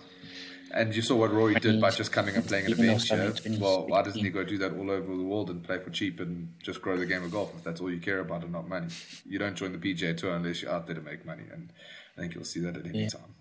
And 0.73 0.95
you 0.95 1.03
saw 1.03 1.17
what 1.17 1.33
Rory 1.33 1.55
did 1.55 1.81
by 1.81 1.91
just 1.91 2.11
coming 2.13 2.35
and 2.35 2.45
playing 2.47 2.65
at 2.67 2.73
a 2.73 2.75
Even 2.75 2.87
bench 2.87 3.03
also 3.13 3.17
here. 3.17 3.25
in 3.27 3.33
2016. 3.35 3.61
Well, 3.61 3.87
why 3.87 4.03
doesn't 4.03 4.23
he 4.25 4.31
go 4.31 4.43
do 4.45 4.59
that 4.59 4.73
all 4.73 4.91
over 4.91 5.17
the 5.17 5.23
world 5.23 5.49
and 5.51 5.63
play 5.63 5.79
for 5.79 5.91
cheap 5.91 6.19
and 6.21 6.53
just 6.63 6.83
grow 6.83 6.97
the 6.97 7.07
game 7.07 7.23
of 7.23 7.31
golf 7.31 7.55
if 7.57 7.63
that's 7.63 7.81
all 7.81 7.91
you 7.91 8.01
care 8.01 8.19
about 8.21 8.43
and 8.43 8.53
not 8.53 8.69
money? 8.69 8.89
You 9.25 9.39
don't 9.39 9.55
join 9.55 9.73
the 9.73 9.79
PGA 9.79 10.17
Tour 10.17 10.35
unless 10.35 10.63
you're 10.63 10.73
out 10.73 10.87
there 10.87 10.97
to 10.97 11.01
make 11.03 11.25
money, 11.25 11.45
and 11.53 11.73
I 12.17 12.21
think 12.21 12.35
you'll 12.35 12.45
see 12.45 12.61
that 12.61 12.77
at 12.77 12.87
any 12.87 13.03
Yeah. 13.03 13.09
time. 13.09 13.35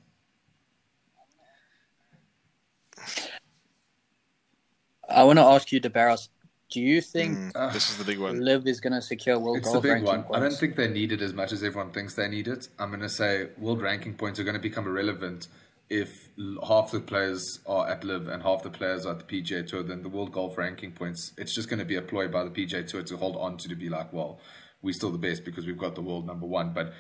I 5.10 5.24
want 5.24 5.38
to 5.40 5.44
ask 5.46 5.72
you, 5.72 5.80
DeBarros, 5.80 6.30
do 6.70 6.82
you 6.82 7.00
think 7.02 7.38
mm, 7.38 7.74
this 7.74 7.90
is 7.90 7.98
the 7.98 8.04
big 8.04 8.20
one. 8.20 8.40
LIV 8.40 8.68
is 8.68 8.80
going 8.80 8.94
to 8.94 9.02
secure 9.02 9.38
world 9.40 9.58
It's 9.58 9.72
the 9.72 9.80
big 9.80 9.92
ranking 9.92 10.06
one. 10.08 10.24
points? 10.24 10.38
I 10.38 10.40
don't 10.40 10.58
think 10.58 10.76
they 10.76 10.88
need 10.88 11.12
it 11.12 11.22
as 11.22 11.34
much 11.34 11.52
as 11.52 11.64
everyone 11.64 11.92
thinks 11.92 12.16
they 12.16 12.28
need 12.28 12.48
it. 12.48 12.68
I'm 12.80 12.90
going 12.90 13.02
to 13.02 13.10
say 13.10 13.50
world 13.58 13.82
ranking 13.82 14.16
points 14.16 14.40
are 14.40 14.44
going 14.44 14.56
to 14.56 14.62
become 14.62 14.88
irrelevant 14.88 15.48
if 15.90 16.30
half 16.68 16.92
the 16.92 17.00
players 17.00 17.60
are 17.68 17.88
at 17.88 18.04
LIV 18.04 18.28
and 18.28 18.42
half 18.44 18.64
the 18.64 18.70
players 18.70 19.06
are 19.06 19.12
at 19.14 19.28
the 19.28 19.42
PGA 19.42 19.66
Tour. 19.68 19.84
Then 19.84 20.02
the 20.02 20.10
world 20.10 20.32
golf 20.32 20.58
ranking 20.58 20.92
points, 20.92 21.32
it's 21.38 21.54
just 21.54 21.70
going 21.70 21.80
to 21.80 21.86
be 21.86 21.96
a 21.96 22.02
ploy 22.02 22.28
by 22.28 22.44
the 22.44 22.50
PGA 22.50 22.88
Tour 22.88 23.04
to 23.04 23.18
hold 23.18 23.36
on 23.36 23.58
to 23.58 23.70
to 23.70 23.76
be 23.76 23.90
like, 23.90 24.12
well, 24.12 24.40
we're 24.82 24.94
still 24.94 25.12
the 25.12 25.18
best 25.18 25.46
because 25.46 25.66
we've 25.66 25.78
got 25.78 25.96
the 25.96 26.02
world 26.02 26.26
number 26.26 26.46
one. 26.48 26.74
But 26.74 26.94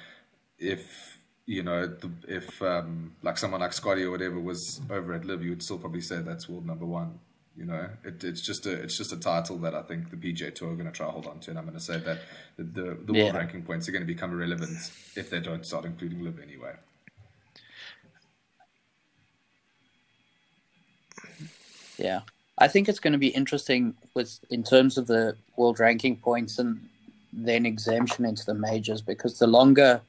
if 0.60 1.20
you 1.48 1.62
know, 1.62 1.86
the, 1.88 2.12
if 2.28 2.62
um, 2.62 3.16
like 3.22 3.38
someone 3.38 3.62
like 3.62 3.74
Scotty 3.74 4.04
or 4.04 4.12
whatever 4.12 4.40
was 4.40 4.82
over 4.90 5.14
at 5.14 5.26
LIV, 5.26 5.44
you 5.44 5.50
would 5.52 5.62
still 5.64 5.78
probably 5.78 6.02
say 6.02 6.22
that's 6.22 6.50
world 6.50 6.66
number 6.66 6.86
one. 6.86 7.20
You 7.56 7.66
know, 7.66 7.88
it, 8.04 8.24
it's 8.24 8.42
just 8.42 8.66
a 8.66 8.72
it's 8.72 8.98
just 8.98 9.14
a 9.14 9.18
title 9.20 9.58
that 9.60 9.74
I 9.76 9.82
think 9.84 10.10
the 10.10 10.18
PGA 10.18 10.54
Tour 10.54 10.72
are 10.72 10.76
going 10.76 10.88
to 10.88 10.92
try 10.92 11.06
to 11.06 11.12
hold 11.12 11.28
on 11.28 11.40
to, 11.42 11.52
and 11.52 11.60
I'm 11.60 11.66
going 11.66 11.78
to 11.78 11.84
say 11.84 11.98
that 12.00 12.20
the 12.58 12.64
the, 12.64 12.98
the 13.06 13.14
Yeah. 13.14 13.24
world 13.26 13.36
ranking 13.36 13.62
points 13.64 13.88
are 13.88 13.92
going 13.92 14.02
to 14.02 14.08
become 14.14 14.32
irrelevant 14.32 14.78
if 15.16 15.30
they 15.30 15.40
don't 15.40 15.66
start 15.66 15.86
including 15.86 16.24
LIV 16.24 16.40
anyway. 16.40 16.74
Yeah, 21.98 22.22
I 22.58 22.68
think 22.68 22.88
it's 22.90 23.00
going 23.00 23.14
to 23.14 23.20
be 23.20 23.30
interesting 23.30 23.96
with 24.14 24.40
in 24.50 24.64
terms 24.64 24.98
of 24.98 25.08
the 25.08 25.36
world 25.58 25.80
ranking 25.80 26.18
points 26.18 26.60
and 26.60 26.80
then 27.34 27.66
exemption 27.66 28.26
into 28.26 28.46
the 28.46 28.54
majors 28.54 29.02
because 29.02 29.40
the 29.40 29.48
longer 29.48 30.02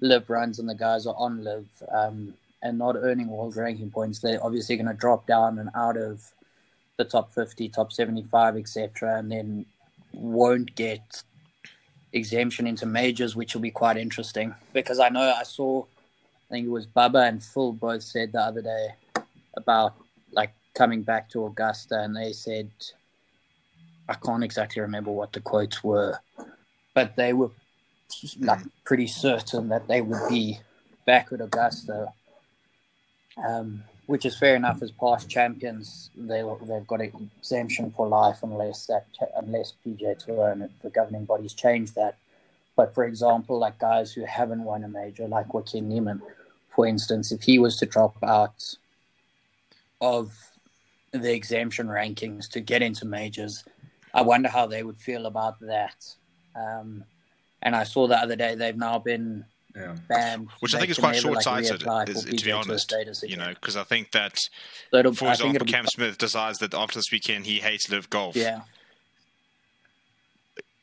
LIV 0.00 0.30
runs 0.30 0.58
and 0.58 0.68
the 0.68 0.74
guys 0.74 1.06
are 1.06 1.14
on 1.16 1.44
LIV 1.44 1.66
um, 1.92 2.34
and 2.62 2.78
not 2.78 2.96
earning 2.96 3.28
world 3.28 3.56
ranking 3.56 3.90
points, 3.90 4.18
they're 4.18 4.42
obviously 4.42 4.76
going 4.76 4.86
to 4.86 4.94
drop 4.94 5.26
down 5.26 5.58
and 5.58 5.68
out 5.74 5.96
of 5.96 6.22
the 6.96 7.04
top 7.04 7.30
50, 7.30 7.68
top 7.68 7.92
75, 7.92 8.56
etc., 8.56 9.18
and 9.18 9.30
then 9.30 9.66
won't 10.12 10.74
get 10.74 11.22
exemption 12.12 12.66
into 12.66 12.86
majors, 12.86 13.34
which 13.34 13.54
will 13.54 13.60
be 13.60 13.70
quite 13.70 13.96
interesting 13.96 14.54
because 14.72 15.00
I 15.00 15.08
know 15.08 15.34
I 15.36 15.42
saw, 15.42 15.82
I 15.82 16.54
think 16.54 16.66
it 16.66 16.70
was 16.70 16.86
Bubba 16.86 17.28
and 17.28 17.42
Phil 17.42 17.72
both 17.72 18.02
said 18.02 18.32
the 18.32 18.40
other 18.40 18.62
day 18.62 18.88
about 19.56 19.94
coming 20.74 21.02
back 21.02 21.30
to 21.30 21.46
Augusta, 21.46 22.00
and 22.00 22.16
they 22.16 22.32
said, 22.32 22.70
I 24.08 24.14
can't 24.14 24.44
exactly 24.44 24.82
remember 24.82 25.10
what 25.10 25.32
the 25.32 25.40
quotes 25.40 25.82
were, 25.82 26.18
but 26.92 27.16
they 27.16 27.32
were 27.32 27.50
like 28.40 28.60
pretty 28.84 29.06
certain 29.06 29.68
that 29.68 29.88
they 29.88 30.00
would 30.00 30.28
be 30.28 30.58
back 31.06 31.28
at 31.32 31.40
Augusta, 31.40 32.12
um, 33.44 33.82
which 34.06 34.26
is 34.26 34.36
fair 34.38 34.56
enough 34.56 34.82
as 34.82 34.90
past 34.90 35.28
champions. 35.28 36.10
They 36.16 36.42
they've 36.66 36.86
got 36.86 37.00
an 37.00 37.30
exemption 37.38 37.90
for 37.90 38.06
life 38.06 38.38
unless 38.42 38.86
that 38.86 39.06
unless 39.36 39.72
PJ 39.84 40.24
Tour 40.24 40.50
and 40.50 40.68
the 40.82 40.90
governing 40.90 41.24
bodies 41.24 41.54
change 41.54 41.94
that. 41.94 42.16
But 42.76 42.94
for 42.94 43.04
example, 43.04 43.58
like 43.58 43.78
guys 43.78 44.12
who 44.12 44.24
haven't 44.24 44.64
won 44.64 44.84
a 44.84 44.88
major, 44.88 45.26
like 45.28 45.54
Joaquin 45.54 45.88
Niemann, 45.88 46.20
for 46.68 46.86
instance, 46.86 47.32
if 47.32 47.42
he 47.42 47.58
was 47.58 47.76
to 47.78 47.86
drop 47.86 48.16
out 48.22 48.76
of 50.00 50.32
the 51.20 51.32
exemption 51.32 51.86
rankings 51.86 52.48
to 52.50 52.60
get 52.60 52.82
into 52.82 53.06
majors. 53.06 53.64
I 54.12 54.22
wonder 54.22 54.48
how 54.48 54.66
they 54.66 54.82
would 54.82 54.96
feel 54.96 55.26
about 55.26 55.58
that. 55.60 55.96
Um, 56.54 57.04
and 57.62 57.74
I 57.74 57.84
saw 57.84 58.06
the 58.06 58.16
other 58.18 58.36
day 58.36 58.54
they've 58.54 58.76
now 58.76 58.98
been 58.98 59.44
Yeah. 59.76 59.96
banned, 60.08 60.48
Which 60.60 60.74
I 60.74 60.78
think 60.78 60.90
is 60.90 60.98
quite 60.98 61.16
short-sighted, 61.16 61.82
is, 62.08 62.24
to 62.24 62.44
be 62.44 62.52
honest. 62.52 62.92
You 63.24 63.36
know, 63.36 63.48
because 63.48 63.76
I 63.76 63.82
think 63.84 64.12
that, 64.12 64.36
So 64.92 65.12
for 65.12 65.30
example, 65.30 65.56
it'll 65.56 65.64
be 65.64 65.72
Cam 65.72 65.86
Smith 65.86 66.16
decides 66.18 66.58
that 66.58 66.74
after 66.74 66.98
this 66.98 67.10
weekend 67.10 67.46
he 67.46 67.58
hates 67.58 67.90
LIV 67.90 68.10
golf. 68.10 68.36
Yeah, 68.36 68.62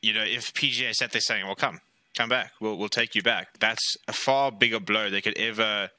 You 0.01 0.13
know, 0.13 0.23
if 0.23 0.53
PGA 0.53 0.93
sat 0.93 1.11
there 1.11 1.21
saying, 1.21 1.45
"Well, 1.45 1.55
come, 1.55 1.79
come 2.17 2.27
back, 2.27 2.53
we'll 2.59 2.77
we'll 2.77 2.89
take 2.89 3.15
you 3.15 3.21
back," 3.21 3.59
that's 3.59 3.95
a 4.07 4.13
far 4.13 4.51
bigger 4.51 4.79
blow 4.79 5.09
they 5.09 5.21
could 5.21 5.37
ever 5.37 5.91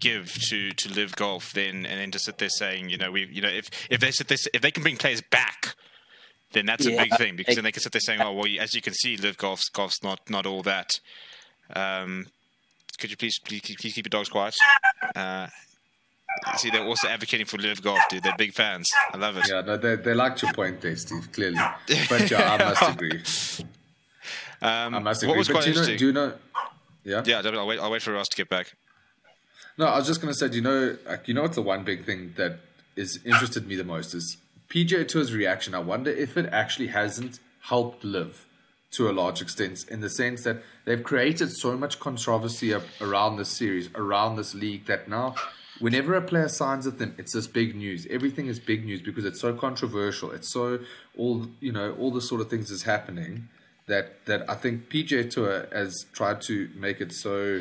give 0.00 0.32
to 0.48 0.70
to 0.72 0.88
LIV 0.92 1.16
golf 1.16 1.52
then 1.52 1.86
and 1.86 2.00
then 2.00 2.10
to 2.10 2.18
sit 2.18 2.38
there 2.38 2.48
saying, 2.48 2.88
you 2.88 2.96
know, 2.98 3.10
we, 3.10 3.26
you 3.26 3.40
know, 3.42 3.48
if 3.48 3.70
if 3.90 4.00
they 4.00 4.10
sit 4.10 4.28
there, 4.28 4.38
if 4.52 4.60
they 4.62 4.70
can 4.70 4.82
bring 4.82 4.96
players 4.96 5.20
back. 5.20 5.74
Then 6.52 6.66
that's 6.66 6.84
a 6.84 6.96
big 6.96 7.14
thing 7.16 7.36
because 7.36 7.54
then 7.54 7.62
they 7.62 7.70
can 7.70 7.80
sit 7.80 7.92
there 7.92 8.00
saying, 8.00 8.20
"Oh, 8.20 8.32
well, 8.32 8.48
as 8.58 8.74
you 8.74 8.82
can 8.82 8.92
see, 8.92 9.16
LIV 9.16 9.36
golf's 9.38 9.68
golf's 9.68 10.02
not 10.02 10.28
not 10.28 10.46
all 10.46 10.62
that." 10.64 10.90
Um, 11.76 12.26
could 12.98 13.08
you 13.12 13.16
please 13.16 13.38
please, 13.38 13.60
keep- 13.60 13.78
please 13.78 13.92
keep 13.94 14.04
your 14.06 14.10
dogs 14.10 14.28
quiet? 14.28 14.56
Uh, 15.14 15.46
see, 16.56 16.70
they're 16.70 16.82
also 16.84 17.06
advocating 17.06 17.46
for 17.46 17.56
LIV 17.56 17.82
golf, 17.82 18.00
dude. 18.10 18.24
They're 18.24 18.34
big 18.36 18.52
fans. 18.52 18.88
I 19.14 19.16
love 19.16 19.36
it. 19.36 19.48
Yeah, 19.48 19.60
no, 19.60 19.76
they, 19.76 19.94
they 19.94 20.12
liked 20.12 20.42
your 20.42 20.52
point 20.52 20.80
there, 20.80 20.96
Steve, 20.96 21.30
clearly. 21.30 21.56
But 22.08 22.28
yeah, 22.28 22.54
I 22.54 22.64
must 22.64 22.82
agree. 22.96 23.22
Um, 24.60 24.94
I 24.96 24.98
must 24.98 25.22
agree. 25.22 25.28
what 25.30 25.38
was 25.38 25.46
But 25.48 25.54
quite 25.54 25.64
do 25.66 25.70
you, 25.70 25.74
know, 25.76 25.80
interesting? 25.82 25.98
do 25.98 26.06
you 26.06 26.12
know? 26.12 26.32
Yeah? 27.04 27.22
yeah, 27.24 27.58
I'll 27.58 27.66
wait. 27.68 27.78
I'll 27.78 27.90
wait 27.92 28.02
for 28.02 28.16
us 28.16 28.26
to 28.28 28.36
get 28.36 28.48
back. 28.48 28.72
No, 29.78 29.86
I 29.86 29.98
was 29.98 30.06
just 30.06 30.20
going 30.20 30.32
to 30.32 30.38
say, 30.38 30.48
do 30.48 30.56
you 30.56 30.62
know, 30.62 30.96
like, 31.06 31.28
you 31.28 31.34
know 31.34 31.42
what's 31.42 31.56
the 31.56 31.62
one 31.62 31.84
big 31.84 32.04
thing 32.04 32.34
that 32.36 32.60
is 32.96 33.20
interested 33.24 33.66
me 33.66 33.76
the 33.76 33.84
most 33.84 34.14
is 34.14 34.36
PGA 34.68 35.06
Tour's 35.06 35.32
reaction. 35.32 35.74
I 35.74 35.78
wonder 35.78 36.10
if 36.10 36.36
it 36.36 36.46
actually 36.52 36.88
hasn't 36.88 37.40
helped 37.62 38.04
LIV 38.04 38.46
to 38.92 39.08
a 39.08 39.12
large 39.12 39.40
extent 39.40 39.84
in 39.88 40.00
the 40.00 40.10
sense 40.10 40.42
that 40.44 40.62
they've 40.84 41.02
created 41.02 41.52
so 41.52 41.76
much 41.76 42.00
controversy 42.00 42.74
around 43.00 43.36
this 43.36 43.48
series, 43.48 43.88
around 43.94 44.36
this 44.36 44.54
league 44.54 44.86
that 44.86 45.08
now 45.08 45.34
whenever 45.80 46.14
a 46.14 46.22
player 46.22 46.48
signs 46.48 46.86
with 46.86 46.98
them, 46.98 47.14
it's 47.18 47.32
this 47.32 47.46
big 47.46 47.74
news. 47.74 48.06
Everything 48.10 48.46
is 48.46 48.58
big 48.58 48.84
news 48.84 49.00
because 49.02 49.24
it's 49.24 49.40
so 49.40 49.54
controversial. 49.54 50.30
It's 50.30 50.52
so 50.52 50.80
all 51.16 51.46
you 51.60 51.72
know, 51.72 51.92
all 51.98 52.10
the 52.10 52.20
sort 52.20 52.40
of 52.40 52.48
things 52.48 52.70
is 52.70 52.84
happening 52.84 53.48
that 53.86 54.24
that 54.26 54.48
I 54.48 54.54
think 54.54 54.88
PGA 54.88 55.28
Tour 55.28 55.66
has 55.72 56.06
tried 56.12 56.40
to 56.42 56.70
make 56.76 57.00
it 57.00 57.12
so 57.12 57.60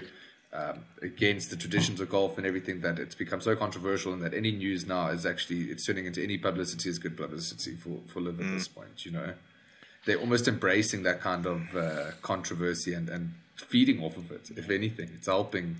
um, 0.52 0.80
against 1.02 1.50
the 1.52 1.56
traditions 1.56 2.00
of 2.02 2.10
golf 2.10 2.38
and 2.38 2.48
everything 2.48 2.82
that 2.82 2.98
it's 2.98 3.14
become 3.16 3.40
so 3.40 3.56
controversial 3.56 4.14
and 4.14 4.22
that 4.24 4.34
any 4.34 4.52
news 4.52 4.88
now 4.88 5.10
is 5.10 5.26
actually 5.26 5.66
it's 5.66 5.86
turning 5.86 6.06
into 6.08 6.24
any 6.24 6.38
publicity 6.38 6.90
is 6.90 6.98
good 6.98 7.16
publicity 7.16 7.76
for 7.76 8.00
for 8.08 8.20
LIV 8.20 8.40
at 8.40 8.46
Mm. 8.48 8.54
this 8.56 8.68
point. 8.68 9.06
You 9.06 9.12
know, 9.12 9.34
they're 10.06 10.20
almost 10.20 10.48
embracing 10.48 11.04
that 11.04 11.22
kind 11.22 11.46
of 11.46 11.76
uh, 11.76 12.12
controversy 12.22 12.94
and 12.94 13.10
and 13.10 13.34
feeding 13.56 14.02
off 14.04 14.18
of 14.18 14.32
it. 14.32 14.50
If 14.56 14.70
anything, 14.70 15.10
it's 15.16 15.28
helping. 15.28 15.78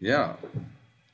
Yeah, 0.00 0.34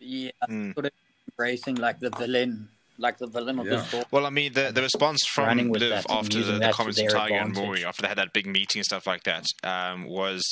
Yeah, 0.00 0.30
Mm. 0.48 0.72
sort 0.74 0.86
of 0.86 0.92
embracing 1.30 1.74
like 1.76 1.98
the 2.00 2.10
villain, 2.10 2.68
like 2.96 3.18
the 3.18 3.26
villain 3.26 3.58
of 3.58 3.66
Yeah. 3.66 3.72
the 3.76 3.84
story. 3.84 4.04
Well, 4.10 4.24
I 4.26 4.30
mean, 4.30 4.52
the, 4.54 4.70
the 4.72 4.80
response 4.82 5.26
from 5.26 5.46
Running 5.46 5.68
with 5.68 5.82
Liv 5.82 6.06
after 6.08 6.42
the, 6.42 6.52
the 6.52 6.70
comments 6.72 6.76
from 6.78 6.92
their 6.94 7.10
Tiger 7.10 7.34
and 7.34 7.48
advantage. 7.50 7.66
Maury, 7.66 7.84
after 7.84 8.02
they 8.02 8.08
had 8.08 8.16
that 8.18 8.32
big 8.32 8.46
meeting 8.46 8.78
and 8.80 8.86
stuff 8.86 9.06
like 9.06 9.24
that, 9.24 9.44
um, 9.64 10.04
was 10.06 10.42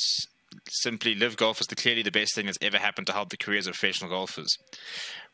simply 0.69 1.15
LIV 1.15 1.37
Golf 1.37 1.61
is 1.61 1.67
the, 1.67 1.75
clearly 1.75 2.03
the 2.03 2.11
best 2.11 2.35
thing 2.35 2.45
that's 2.45 2.57
ever 2.61 2.77
happened 2.77 3.07
to 3.07 3.13
help 3.13 3.29
the 3.29 3.37
careers 3.37 3.67
of 3.67 3.73
professional 3.73 4.09
golfers. 4.09 4.57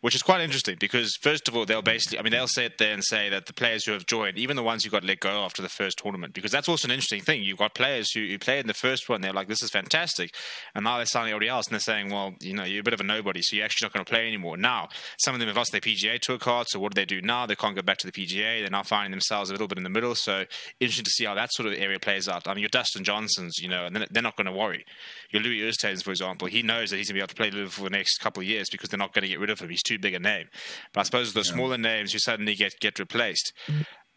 Which 0.04 0.16
is 0.16 0.22
quite 0.22 0.42
interesting 0.42 0.76
because, 0.82 1.16
first 1.22 1.48
of 1.48 1.56
all, 1.56 1.66
they'll 1.66 1.82
basically, 1.82 2.20
I 2.20 2.24
mean, 2.24 2.32
they'll 2.32 2.46
sit 2.46 2.78
there 2.78 2.92
and 2.92 3.02
say 3.02 3.30
that 3.30 3.46
the 3.46 3.54
players 3.54 3.86
who 3.86 3.94
have 3.94 4.06
joined, 4.06 4.38
even 4.38 4.58
the 4.58 4.62
ones 4.62 4.84
who 4.84 4.90
got 4.90 5.06
let 5.06 5.22
go 5.22 5.46
after 5.46 5.62
the 5.62 5.70
first 5.70 6.00
tournament, 6.00 6.34
because 6.34 6.52
that's 6.52 6.68
also 6.68 6.90
an 6.90 6.92
interesting 6.92 7.22
thing. 7.22 7.42
You've 7.42 7.60
got 7.60 7.74
players 7.74 8.12
who, 8.12 8.28
who 8.28 8.38
played 8.38 8.60
in 8.60 8.68
the 8.68 8.74
first 8.74 9.08
one, 9.08 9.22
they're 9.22 9.32
like, 9.32 9.48
this 9.48 9.64
is 9.64 9.70
fantastic. 9.70 10.36
And 10.76 10.84
now 10.84 10.98
they're 10.98 11.06
signing 11.06 11.30
everybody 11.30 11.48
else 11.48 11.68
and 11.68 11.74
they're 11.76 11.80
saying, 11.80 12.10
well, 12.10 12.34
you 12.42 12.54
know, 12.54 12.66
you're 12.66 12.82
a 12.82 12.84
bit 12.84 12.94
of 12.94 13.00
a 13.00 13.04
nobody, 13.06 13.42
so 13.42 13.56
you're 13.56 13.64
actually 13.64 13.86
not 13.86 13.94
going 13.94 14.04
to 14.04 14.10
play 14.12 14.28
anymore. 14.28 14.58
Now, 14.58 14.90
some 15.20 15.36
of 15.36 15.40
them 15.40 15.48
have 15.48 15.56
lost 15.56 15.72
their 15.72 15.80
PGA 15.80 16.20
tour 16.20 16.38
cards, 16.38 16.72
so 16.72 16.82
what 16.82 16.94
do 16.94 17.00
they 17.00 17.06
do 17.06 17.22
now? 17.22 17.46
They 17.46 17.56
can't 17.56 17.74
go 17.74 17.82
back 17.82 18.00
to 18.00 18.08
the 18.08 18.12
PGA. 18.12 18.60
They're 18.60 18.70
now 18.70 18.84
finding 18.84 19.12
themselves 19.12 19.52
a 19.52 19.54
little 19.54 19.70
bit 19.70 19.78
in 19.78 19.86
the 19.86 19.90
middle. 19.90 20.16
So, 20.16 20.44
interesting 20.82 21.06
to 21.06 21.12
see 21.12 21.24
how 21.24 21.36
that 21.36 21.54
sort 21.54 21.68
of 21.68 21.80
area 21.80 21.98
plays 21.98 22.28
out. 22.28 22.46
I 22.46 22.54
mean, 22.54 22.62
your 22.64 22.70
Dustin 22.70 23.06
Johnsons, 23.06 23.58
you 23.62 23.70
know, 23.70 23.86
and 23.86 23.96
they're- 23.96 24.22
not 24.22 24.36
going 24.36 24.48
to 24.48 24.52
worry. 24.52 24.86
Your 25.32 25.42
Louis 25.42 25.60
Oosthuizen, 25.62 26.04
for 26.04 26.12
example, 26.12 26.48
he 26.48 26.62
knows 26.62 26.90
that 26.90 26.98
he's 26.98 27.08
going 27.08 27.16
to 27.16 27.20
be 27.20 27.20
able 27.20 27.28
to 27.28 27.36
play 27.36 27.52
LIV 27.52 27.74
for 27.74 27.84
the 27.84 27.90
next 27.90 28.20
couple 28.20 28.42
of 28.42 28.48
years 28.48 28.70
because 28.70 28.90
they're 28.90 28.98
not 28.98 29.14
going 29.14 29.24
to 29.24 29.28
get 29.28 29.40
rid 29.40 29.50
of 29.50 29.60
him. 29.60 29.70
He's 29.70 29.84
too 29.84 29.93
big 29.98 30.14
a 30.14 30.20
name. 30.20 30.48
But 30.94 31.02
I 31.02 31.04
suppose 31.04 31.34
the 31.34 31.44
smaller 31.44 31.78
names 31.78 32.12
who 32.12 32.20
suddenly 32.20 32.56
get 32.56 32.80
get 32.80 33.00
replaced, 33.00 33.54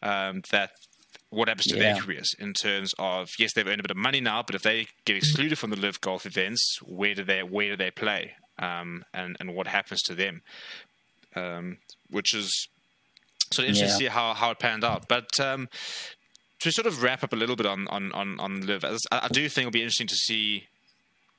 um, 0.02 0.42
that 0.50 0.70
what 1.30 1.48
happens 1.48 1.66
to 1.66 1.76
their 1.76 1.96
careers 1.96 2.34
in 2.38 2.52
terms 2.52 2.92
of 2.98 3.30
yes, 3.38 3.52
they've 3.54 3.66
earned 3.66 3.80
a 3.80 3.82
bit 3.82 3.90
of 3.90 3.96
money 3.96 4.20
now, 4.20 4.42
but 4.42 4.54
if 4.54 4.62
they 4.62 4.86
get 5.04 5.16
excluded 5.16 5.58
from 5.58 5.70
the 5.70 5.76
LIV 5.76 6.00
golf 6.00 6.26
events, 6.26 6.78
where 6.82 7.14
do 7.14 7.24
they 7.24 7.42
where 7.42 7.70
do 7.70 7.76
they 7.76 7.90
play, 7.90 8.34
um, 8.58 9.04
and 9.12 9.36
and 9.40 9.54
what 9.54 9.66
happens 9.66 10.02
to 10.02 10.14
them, 10.14 10.42
um, 11.34 11.78
which 12.10 12.34
is 12.34 12.68
sort 13.52 13.64
of 13.64 13.70
interesting 13.70 13.88
to 13.88 13.94
see 13.94 14.06
how 14.06 14.34
how 14.34 14.50
it 14.50 14.58
panned 14.58 14.84
out. 14.84 15.08
But 15.08 15.38
um, 15.40 15.68
to 16.60 16.70
sort 16.70 16.86
of 16.86 17.02
wrap 17.02 17.22
up 17.22 17.32
a 17.32 17.36
little 17.36 17.56
bit 17.56 17.66
on 17.66 17.86
on 17.88 18.12
on, 18.12 18.38
on 18.40 18.66
LIV, 18.66 18.84
I, 18.84 18.96
I 19.10 19.28
do 19.28 19.48
think 19.48 19.66
it'll 19.66 19.72
be 19.72 19.82
interesting 19.82 20.08
to 20.08 20.16
see 20.16 20.68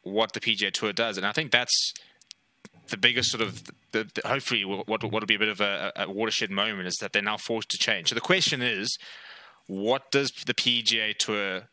what 0.04 0.34
the 0.34 0.40
PGA 0.40 0.72
Tour 0.72 0.94
does, 0.94 1.18
and 1.18 1.26
I 1.26 1.32
think 1.32 1.52
that's 1.52 1.94
the 2.90 2.98
biggest 2.98 3.32
sort 3.32 3.42
of 3.42 3.64
the, 3.92 4.10
the, 4.14 4.28
hopefully 4.28 4.66
what 4.66 4.88
what 4.88 5.04
will 5.04 5.26
be 5.26 5.36
a 5.36 5.40
bit 5.40 5.50
of 5.50 5.62
a, 5.62 5.92
a 5.96 6.10
watershed 6.10 6.52
moment 6.52 6.88
is 6.88 6.96
that 6.98 7.14
they're 7.14 7.22
now 7.22 7.38
forced 7.38 7.70
to 7.70 7.78
change. 7.78 8.10
So 8.10 8.16
the 8.16 8.22
question 8.22 8.62
is, 8.62 8.98
what 9.68 10.12
does 10.12 10.32
the 10.46 10.54
PGA 10.54 11.16
Tour, 11.18 11.64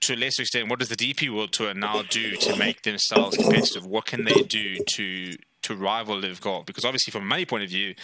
to 0.00 0.14
a 0.14 0.16
lesser 0.16 0.42
extent, 0.42 0.68
what 0.68 0.78
does 0.78 0.88
the 0.88 0.96
DP 0.96 1.34
World 1.34 1.52
Tour 1.52 1.72
now 1.74 2.02
do 2.02 2.36
to 2.36 2.56
make 2.56 2.82
themselves 2.82 3.36
competitive? 3.36 3.86
What 3.86 4.06
can 4.06 4.24
they 4.24 4.42
do 4.42 4.76
to 4.94 5.36
to 5.62 5.76
rival 5.76 6.18
LIV 6.18 6.40
Golf? 6.40 6.66
Because 6.66 6.84
obviously, 6.84 7.12
from 7.12 7.22
a 7.22 7.26
money 7.26 7.44
point 7.44 7.62
of 7.62 7.70
view, 7.70 7.94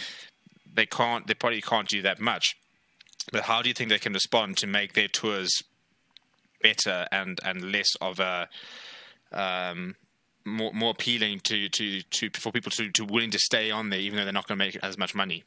they 0.72 0.86
can't. 0.86 1.26
They 1.26 1.34
probably 1.34 1.60
can't 1.60 1.88
do 1.88 2.02
that 2.02 2.20
much. 2.20 2.56
But 3.32 3.42
how 3.42 3.62
do 3.62 3.68
you 3.68 3.74
think 3.74 3.90
they 3.90 3.98
can 3.98 4.12
respond 4.12 4.56
to 4.58 4.66
make 4.66 4.94
their 4.94 5.08
tours 5.08 5.62
better 6.62 7.06
and 7.10 7.38
and 7.44 7.72
less 7.72 7.94
of 8.00 8.20
a 8.20 8.48
um, 9.32 9.96
more 10.48 10.72
more 10.72 10.90
appealing 10.90 11.40
to, 11.40 11.68
to, 11.68 12.02
to 12.02 12.30
for 12.30 12.52
people 12.52 12.70
to, 12.72 12.90
to 12.90 13.04
willing 13.04 13.30
to 13.30 13.38
stay 13.38 13.70
on 13.70 13.90
there, 13.90 14.00
even 14.00 14.18
though 14.18 14.24
they're 14.24 14.32
not 14.32 14.46
going 14.46 14.58
to 14.58 14.64
make 14.64 14.76
as 14.82 14.98
much 14.98 15.14
money. 15.14 15.44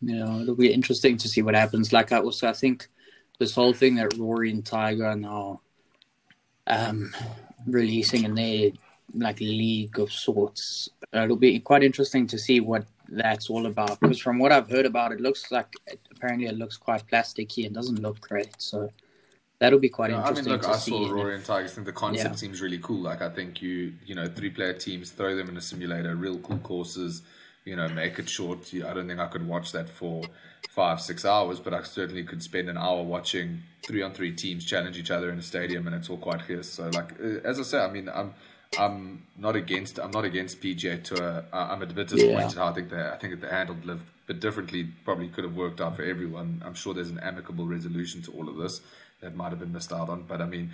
Yeah, 0.00 0.40
it'll 0.42 0.54
be 0.54 0.72
interesting 0.72 1.16
to 1.18 1.28
see 1.28 1.42
what 1.42 1.54
happens. 1.54 1.92
Like 1.92 2.12
I 2.12 2.18
also, 2.18 2.48
I 2.48 2.52
think 2.52 2.88
this 3.38 3.54
whole 3.54 3.72
thing 3.72 3.96
that 3.96 4.16
Rory 4.16 4.50
and 4.50 4.64
Tiger 4.64 5.06
are 5.06 5.16
now 5.16 5.60
um, 6.66 7.14
releasing 7.66 8.24
in 8.24 8.34
their 8.34 8.70
like 9.14 9.40
league 9.40 9.98
of 9.98 10.12
sorts. 10.12 10.90
It'll 11.12 11.36
be 11.36 11.58
quite 11.60 11.82
interesting 11.82 12.26
to 12.28 12.38
see 12.38 12.60
what 12.60 12.86
that's 13.08 13.48
all 13.48 13.66
about. 13.66 14.00
Because 14.00 14.20
from 14.20 14.38
what 14.38 14.52
I've 14.52 14.68
heard 14.68 14.86
about, 14.86 15.12
it 15.12 15.20
looks 15.20 15.50
like 15.50 15.72
apparently 16.10 16.46
it 16.46 16.58
looks 16.58 16.76
quite 16.76 17.06
plasticky 17.06 17.66
and 17.66 17.74
doesn't 17.74 18.02
look 18.02 18.20
great. 18.20 18.54
So 18.58 18.90
that'll 19.58 19.78
be 19.78 19.88
quite 19.88 20.10
Yeah, 20.10 20.16
I 20.16 20.18
mean, 20.20 20.28
interesting 20.28 20.52
look, 20.52 20.68
I 20.68 20.76
saw 20.78 21.04
and 21.04 21.12
Rory 21.12 21.34
and 21.36 21.44
Tiger. 21.44 21.64
I 21.64 21.68
think 21.68 21.86
the 21.86 21.92
concept 21.92 22.30
Yeah. 22.30 22.36
seems 22.36 22.60
really 22.60 22.78
cool. 22.78 23.00
Like, 23.00 23.22
I 23.22 23.28
think 23.28 23.62
you, 23.62 23.94
you 24.04 24.14
know, 24.14 24.26
three 24.28 24.50
player 24.50 24.72
teams, 24.72 25.10
throw 25.10 25.36
them 25.36 25.48
in 25.48 25.56
a 25.56 25.60
simulator, 25.60 26.14
real 26.14 26.38
cool 26.38 26.58
courses, 26.58 27.22
you 27.64 27.76
know, 27.76 27.88
make 27.88 28.18
it 28.18 28.28
short. 28.28 28.72
I 28.74 28.92
don't 28.94 29.08
think 29.08 29.20
I 29.20 29.26
could 29.26 29.46
watch 29.46 29.72
that 29.72 29.88
for 29.88 30.28
five, 30.68 31.00
six 31.00 31.24
hours, 31.24 31.58
but 31.58 31.72
I 31.72 31.82
certainly 31.82 32.22
could 32.22 32.42
spend 32.42 32.68
an 32.68 32.76
hour 32.76 33.02
watching 33.02 33.62
three 33.82 34.02
on 34.02 34.12
three 34.12 34.32
teams 34.32 34.64
challenge 34.64 34.98
each 34.98 35.10
other 35.10 35.30
in 35.30 35.38
a 35.38 35.42
stadium, 35.42 35.86
and 35.86 35.96
it's 35.96 36.10
all 36.10 36.18
quite 36.18 36.42
fierce. 36.42 36.68
So, 36.70 36.88
like, 36.90 37.12
uh, 37.20 37.40
as 37.44 37.58
I 37.58 37.62
say, 37.62 37.78
I 37.78 37.90
mean, 37.90 38.08
I'm. 38.08 38.34
I'm 38.78 39.22
not 39.38 39.56
against. 39.56 39.98
I'm 39.98 40.10
not 40.10 40.26
against 40.26 40.60
PGA 40.60 41.02
Tour. 41.02 41.44
I'm 41.50 41.80
a 41.80 41.86
bit 41.86 42.08
disappointed 42.08 42.58
how 42.58 42.66
I 42.66 42.72
think 42.74 42.90
they. 42.90 43.00
I 43.00 43.16
think 43.16 43.32
that 43.32 43.40
they 43.40 43.48
handled 43.48 43.86
LIV 43.86 44.00
a 44.00 44.26
bit 44.26 44.40
differently. 44.40 44.84
Probably 45.04 45.28
could 45.28 45.44
have 45.44 45.56
worked 45.56 45.80
out 45.80 45.96
for 45.96 46.02
everyone. 46.02 46.62
I'm 46.62 46.74
sure 46.74 46.92
there's 46.92 47.08
an 47.08 47.20
amicable 47.20 47.66
resolution 47.66 48.20
to 48.22 48.32
all 48.32 48.50
of 48.50 48.56
this 48.56 48.82
that 49.26 49.36
might 49.36 49.50
have 49.50 49.58
been 49.58 49.72
missed 49.72 49.92
out 49.92 50.08
on. 50.08 50.22
But 50.22 50.40
I 50.40 50.46
mean, 50.46 50.70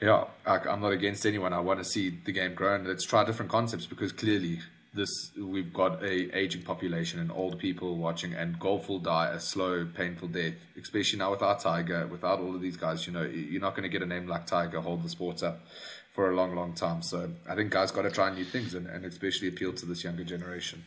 yeah, 0.00 0.24
I, 0.46 0.58
I'm 0.58 0.80
not 0.80 0.92
against 0.92 1.26
anyone. 1.26 1.52
I 1.52 1.60
want 1.60 1.80
to 1.80 1.84
see 1.84 2.08
the 2.24 2.32
game 2.32 2.54
grow 2.54 2.76
and 2.76 2.86
let's 2.86 3.04
try 3.04 3.24
different 3.24 3.50
concepts 3.50 3.86
because 3.86 4.12
clearly 4.12 4.60
this 4.94 5.30
we've 5.38 5.72
got 5.72 6.02
a 6.02 6.36
aging 6.36 6.62
population 6.62 7.18
and 7.18 7.32
old 7.32 7.58
people 7.58 7.96
watching, 7.96 8.34
and 8.34 8.58
golf 8.58 8.88
will 8.88 8.98
die 8.98 9.30
a 9.30 9.40
slow, 9.40 9.86
painful 9.86 10.28
death. 10.28 10.54
Especially 10.80 11.18
now 11.18 11.30
without 11.30 11.60
Tiger, 11.60 12.06
without 12.06 12.40
all 12.40 12.54
of 12.54 12.60
these 12.60 12.76
guys. 12.76 13.06
You 13.06 13.12
know, 13.12 13.22
you're 13.22 13.60
not 13.60 13.74
going 13.74 13.84
to 13.84 13.88
get 13.88 14.02
a 14.02 14.06
name 14.06 14.26
like 14.26 14.46
Tiger 14.46 14.80
hold 14.80 15.02
the 15.02 15.08
sports 15.08 15.42
up 15.42 15.60
for 16.12 16.30
a 16.30 16.36
long, 16.36 16.54
long 16.54 16.74
time. 16.74 17.02
So 17.02 17.30
I 17.48 17.54
think 17.54 17.70
guys 17.70 17.90
got 17.90 18.02
to 18.02 18.10
try 18.10 18.34
new 18.34 18.44
things 18.44 18.74
and, 18.74 18.86
and 18.86 19.04
especially 19.04 19.48
appeal 19.48 19.72
to 19.72 19.86
this 19.86 20.04
younger 20.04 20.24
generation. 20.24 20.84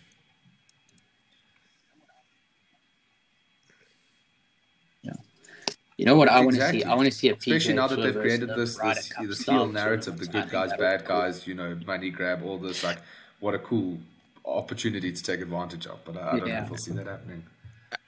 You 5.97 6.05
know 6.05 6.15
what 6.15 6.27
I 6.27 6.41
want 6.41 6.57
to 6.57 6.69
see? 6.71 6.83
I 6.83 6.93
want 6.93 7.05
to 7.05 7.11
see 7.11 7.29
a 7.29 7.35
PGA 7.35 7.37
Especially 7.37 7.73
now 7.73 7.87
that 7.87 7.95
they've 7.95 8.13
created 8.13 8.49
this 8.49 8.77
Ryder 8.77 8.95
this, 8.95 9.09
Cup 9.13 9.25
this 9.27 9.45
heel 9.45 9.67
narrative, 9.67 10.17
the 10.19 10.25
good 10.25 10.49
guys, 10.49 10.71
bad 10.71 11.01
would 11.01 11.07
cool. 11.07 11.17
guys, 11.17 11.47
you 11.47 11.53
know, 11.53 11.79
money 11.85 12.09
grab, 12.09 12.43
all 12.43 12.57
this. 12.57 12.83
Like, 12.83 12.97
what 13.39 13.53
a 13.53 13.59
cool 13.59 13.99
opportunity 14.43 15.11
to 15.11 15.23
take 15.23 15.39
advantage 15.39 15.87
of. 15.87 16.03
But 16.03 16.17
I, 16.17 16.31
I 16.31 16.39
don't 16.39 16.49
know 16.49 16.55
if 16.55 16.69
we'll 16.69 16.79
see 16.79 16.91
that 16.91 17.07
happening. 17.07 17.43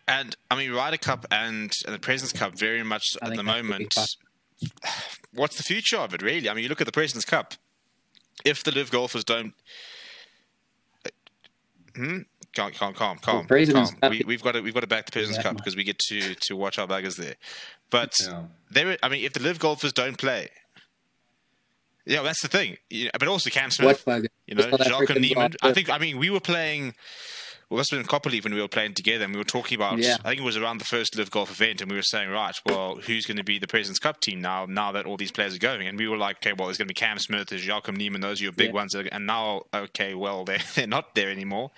And 0.07 0.35
I 0.51 0.55
mean, 0.55 0.71
Ryder 0.71 0.97
Cup 0.97 1.25
and, 1.31 1.71
and 1.85 1.95
the 1.95 1.99
Presidents 1.99 2.37
Cup 2.37 2.57
very 2.57 2.83
much 2.83 3.17
I 3.21 3.27
at 3.27 3.35
the 3.35 3.43
that 3.43 3.55
could 3.55 3.61
be 3.61 3.61
moment. 3.63 3.95
What's 5.33 5.57
the 5.57 5.63
future 5.63 5.97
of 5.97 6.13
it, 6.13 6.21
really? 6.21 6.49
I 6.49 6.53
mean, 6.53 6.63
you 6.63 6.69
look 6.69 6.81
at 6.81 6.87
the 6.87 6.93
Presidents 6.93 7.25
Cup. 7.25 7.53
If 8.45 8.63
the 8.63 8.71
LIV 8.71 8.91
golfers 8.91 9.23
don't, 9.23 9.53
hmm, 11.95 12.19
calm, 12.55 12.71
calm, 12.71 12.93
calm, 12.93 13.17
calm, 13.17 13.47
calm. 13.47 14.09
We, 14.09 14.23
we've 14.25 14.43
got 14.43 14.53
to 14.53 14.61
we've 14.61 14.73
got 14.73 14.81
to 14.81 14.87
back 14.87 15.05
the 15.05 15.11
Presidents 15.11 15.37
that 15.37 15.43
Cup 15.43 15.57
because 15.57 15.75
we 15.75 15.83
get 15.83 15.99
to 15.99 16.35
to 16.35 16.55
watch 16.55 16.79
our 16.79 16.87
buggers 16.87 17.17
there. 17.17 17.35
But 17.89 18.13
Yeah. 18.21 18.43
there, 18.69 18.97
I 19.01 19.09
mean, 19.09 19.23
if 19.23 19.33
the 19.33 19.41
LIV 19.41 19.59
golfers 19.59 19.93
don't 19.93 20.17
play, 20.17 20.49
yeah, 22.05 22.21
that's 22.21 22.41
the 22.41 22.47
thing. 22.47 22.77
You 22.89 23.09
but 23.19 23.27
also 23.27 23.49
Cam 23.49 23.69
Smith, 23.71 24.03
you 24.45 24.55
know, 24.55 24.69
Jacques 24.77 25.09
and 25.09 25.21
Niemann. 25.21 25.53
I 25.61 25.73
think. 25.73 25.89
I 25.89 25.97
mean, 25.97 26.17
we 26.17 26.29
were 26.29 26.39
playing. 26.39 26.95
Well, 27.69 27.75
that's 27.79 27.89
been 27.89 28.05
Copper 28.05 28.29
Leaf 28.29 28.45
when 28.45 28.53
we 28.55 28.61
were 28.61 28.69
playing 28.69 28.93
together, 28.93 29.25
and 29.25 29.33
we 29.33 29.37
were 29.37 29.43
talking 29.43 29.75
about. 29.75 29.97
Yeah. 29.99 30.15
I 30.23 30.29
think 30.29 30.39
it 30.39 30.45
was 30.45 30.55
around 30.55 30.77
the 30.77 30.85
first 30.85 31.17
LIV 31.17 31.31
Golf 31.31 31.51
event, 31.51 31.81
and 31.81 31.91
we 31.91 31.97
were 31.97 32.01
saying, 32.01 32.29
right, 32.29 32.55
well, 32.65 32.95
who's 32.95 33.25
going 33.25 33.35
to 33.35 33.43
be 33.43 33.59
the 33.59 33.67
Presidents 33.67 33.99
Cup 33.99 34.21
team 34.21 34.39
now? 34.39 34.65
Now 34.65 34.93
that 34.93 35.05
all 35.05 35.17
these 35.17 35.33
players 35.33 35.53
are 35.53 35.59
going, 35.59 35.85
and 35.85 35.99
we 35.99 36.07
were 36.07 36.15
like, 36.15 36.37
okay, 36.37 36.53
well, 36.53 36.67
there's 36.67 36.77
going 36.77 36.87
to 36.87 36.93
be 36.93 36.97
Cam 36.97 37.19
Smith, 37.19 37.49
there's 37.49 37.67
Joaquin 37.67 37.95
Niemann, 37.95 38.21
those 38.21 38.39
are 38.39 38.43
your 38.43 38.53
big 38.53 38.67
Yeah. 38.67 38.73
ones, 38.73 38.95
and 38.95 39.27
now, 39.27 39.63
okay, 39.73 40.13
well, 40.15 40.45
they're 40.45 40.61
they're 40.75 40.87
not 40.87 41.13
there 41.13 41.29
anymore. 41.29 41.71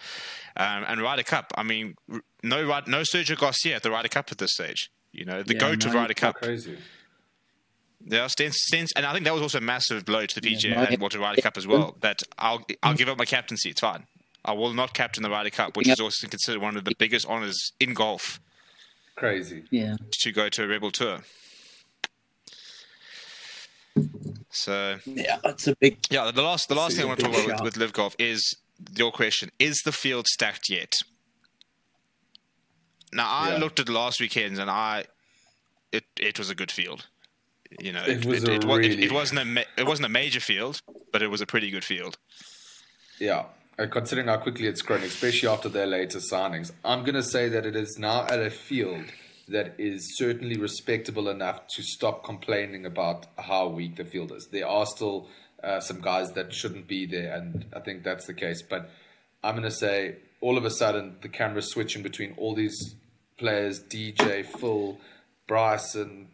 Um, 0.55 0.85
and 0.87 1.01
Ryder 1.01 1.23
Cup, 1.23 1.51
I 1.55 1.63
mean, 1.63 1.95
no, 2.43 2.67
no 2.85 3.01
Sergio 3.01 3.35
Garcia 3.35 3.75
at 3.77 3.81
the 3.81 3.89
Ryder 3.89 4.09
Cup 4.09 4.31
at 4.31 4.37
this 4.37 4.51
stage. 4.53 4.91
You 5.11 5.25
know, 5.25 5.41
the 5.43 5.53
Yeah, 5.53 5.59
goat 5.59 5.85
of 5.85 5.93
no, 5.93 5.99
Ryder 5.99 6.13
Cup. 6.13 6.35
Crazy. 6.35 6.77
Yeah, 8.05 8.25
Stens, 8.27 8.53
Stens, 8.71 8.89
and 8.95 9.05
I 9.05 9.11
think 9.11 9.25
that 9.25 9.33
was 9.33 9.41
also 9.41 9.57
a 9.57 9.61
massive 9.61 10.05
blow 10.05 10.25
to 10.25 10.39
the 10.39 10.41
PGA 10.41 10.69
Yeah, 10.71 10.83
and 10.89 11.01
Walter 11.01 11.19
Ryder 11.19 11.41
Cup 11.41 11.57
as 11.57 11.67
well. 11.67 11.97
That 12.01 12.21
I'll 12.37 12.65
I'll 12.83 12.93
give 12.93 13.09
up 13.09 13.17
my 13.17 13.25
captaincy. 13.25 13.69
It's 13.71 13.81
fine. 13.81 14.05
I 14.45 14.53
will 14.53 14.73
not 14.73 14.93
captain 14.93 15.21
the 15.23 15.29
Ryder 15.29 15.49
Cup, 15.49 15.75
which 15.75 15.87
Yeah. 15.87 15.93
is 15.93 15.99
also 15.99 16.27
considered 16.27 16.61
one 16.61 16.77
of 16.77 16.85
the 16.85 16.95
biggest 16.97 17.27
honors 17.27 17.73
in 17.79 17.93
golf 17.93 18.39
Crazy. 19.15 19.65
Yeah. 19.69 19.97
to 20.21 20.31
go 20.31 20.47
to 20.47 20.63
a 20.63 20.67
Rebel 20.67 20.91
Tour. 20.91 21.19
So 24.51 24.97
yeah, 25.05 25.37
that's 25.43 25.67
a 25.67 25.75
big. 25.75 25.97
Yeah, 26.09 26.31
the 26.31 26.41
last 26.41 26.69
the 26.69 26.75
last 26.75 26.95
thing 26.95 27.05
I 27.05 27.07
want 27.07 27.19
to 27.19 27.25
talk 27.25 27.33
about 27.33 27.45
with, 27.47 27.55
shout. 27.57 27.63
with 27.63 27.77
LIV 27.77 27.93
Golf 27.93 28.15
is 28.17 28.55
your 28.95 29.11
question: 29.11 29.49
Is 29.59 29.81
the 29.85 29.91
field 29.91 30.27
stacked 30.27 30.69
yet? 30.69 30.93
Now 33.13 33.27
I 33.29 33.51
Yeah. 33.51 33.57
looked 33.57 33.79
at 33.79 33.89
last 33.89 34.19
weekend's 34.19 34.59
and 34.59 34.69
I, 34.69 35.05
it 35.91 36.05
it 36.19 36.37
was 36.37 36.49
a 36.49 36.55
good 36.55 36.71
field. 36.71 37.07
You 37.79 37.91
know, 37.91 38.03
It 38.03 38.25
was 38.25 38.43
it, 38.43 38.49
a 38.49 38.53
it, 38.53 38.63
it, 38.63 38.67
really- 38.67 39.03
it 39.03 39.11
wasn't 39.11 39.39
a 39.41 39.45
ma- 39.45 39.69
it 39.77 39.85
wasn't 39.85 40.05
a 40.07 40.09
major 40.09 40.39
field, 40.39 40.81
but 41.11 41.21
it 41.21 41.27
was 41.27 41.41
a 41.41 41.45
pretty 41.45 41.69
good 41.71 41.83
field. 41.85 42.17
Yeah. 43.19 43.45
And 43.77 43.91
considering 43.91 44.27
how 44.27 44.37
quickly 44.37 44.67
it's 44.67 44.81
grown, 44.81 45.03
especially 45.03 45.47
after 45.47 45.69
their 45.69 45.85
latest 45.87 46.31
signings, 46.31 46.71
I'm 46.83 47.01
going 47.03 47.15
to 47.15 47.23
say 47.23 47.47
that 47.49 47.65
it 47.65 47.75
is 47.75 47.97
now 47.97 48.25
at 48.25 48.39
a 48.39 48.49
field 48.49 49.05
that 49.47 49.73
is 49.77 50.17
certainly 50.17 50.57
respectable 50.57 51.29
enough 51.29 51.61
to 51.75 51.81
stop 51.83 52.23
complaining 52.23 52.85
about 52.85 53.25
how 53.37 53.67
weak 53.67 53.95
the 53.95 54.03
field 54.05 54.31
is. 54.33 54.47
There 54.51 54.67
are 54.67 54.85
still 54.85 55.27
uh, 55.63 55.79
some 55.79 56.01
guys 56.01 56.33
that 56.33 56.53
shouldn't 56.53 56.87
be 56.87 57.05
there, 57.05 57.33
and 57.33 57.65
I 57.73 57.79
think 57.79 58.03
that's 58.03 58.25
the 58.27 58.33
case. 58.33 58.61
But 58.61 58.89
I'm 59.43 59.55
going 59.55 59.63
to 59.63 59.71
say 59.71 60.17
all 60.41 60.57
of 60.57 60.65
a 60.65 60.71
sudden 60.71 61.17
the 61.21 61.29
camera's 61.29 61.71
switching 61.71 62.03
between 62.03 62.33
all 62.37 62.55
these 62.55 62.95
players 63.37 63.81
DJ, 63.81 64.45
Phil, 64.45 64.97
Bryson, 65.47 66.27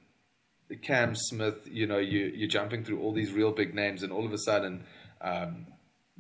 Cam 0.82 1.16
Smith, 1.16 1.68
you 1.72 1.86
know, 1.86 2.00
you, 2.00 2.32
you're 2.36 2.50
jumping 2.50 2.84
through 2.84 3.00
all 3.00 3.14
these 3.14 3.32
real 3.32 3.52
big 3.52 3.76
names, 3.76 4.04
and 4.04 4.12
all 4.12 4.26
of 4.26 4.34
a 4.34 4.38
sudden, 4.38 4.84
um, 5.22 5.68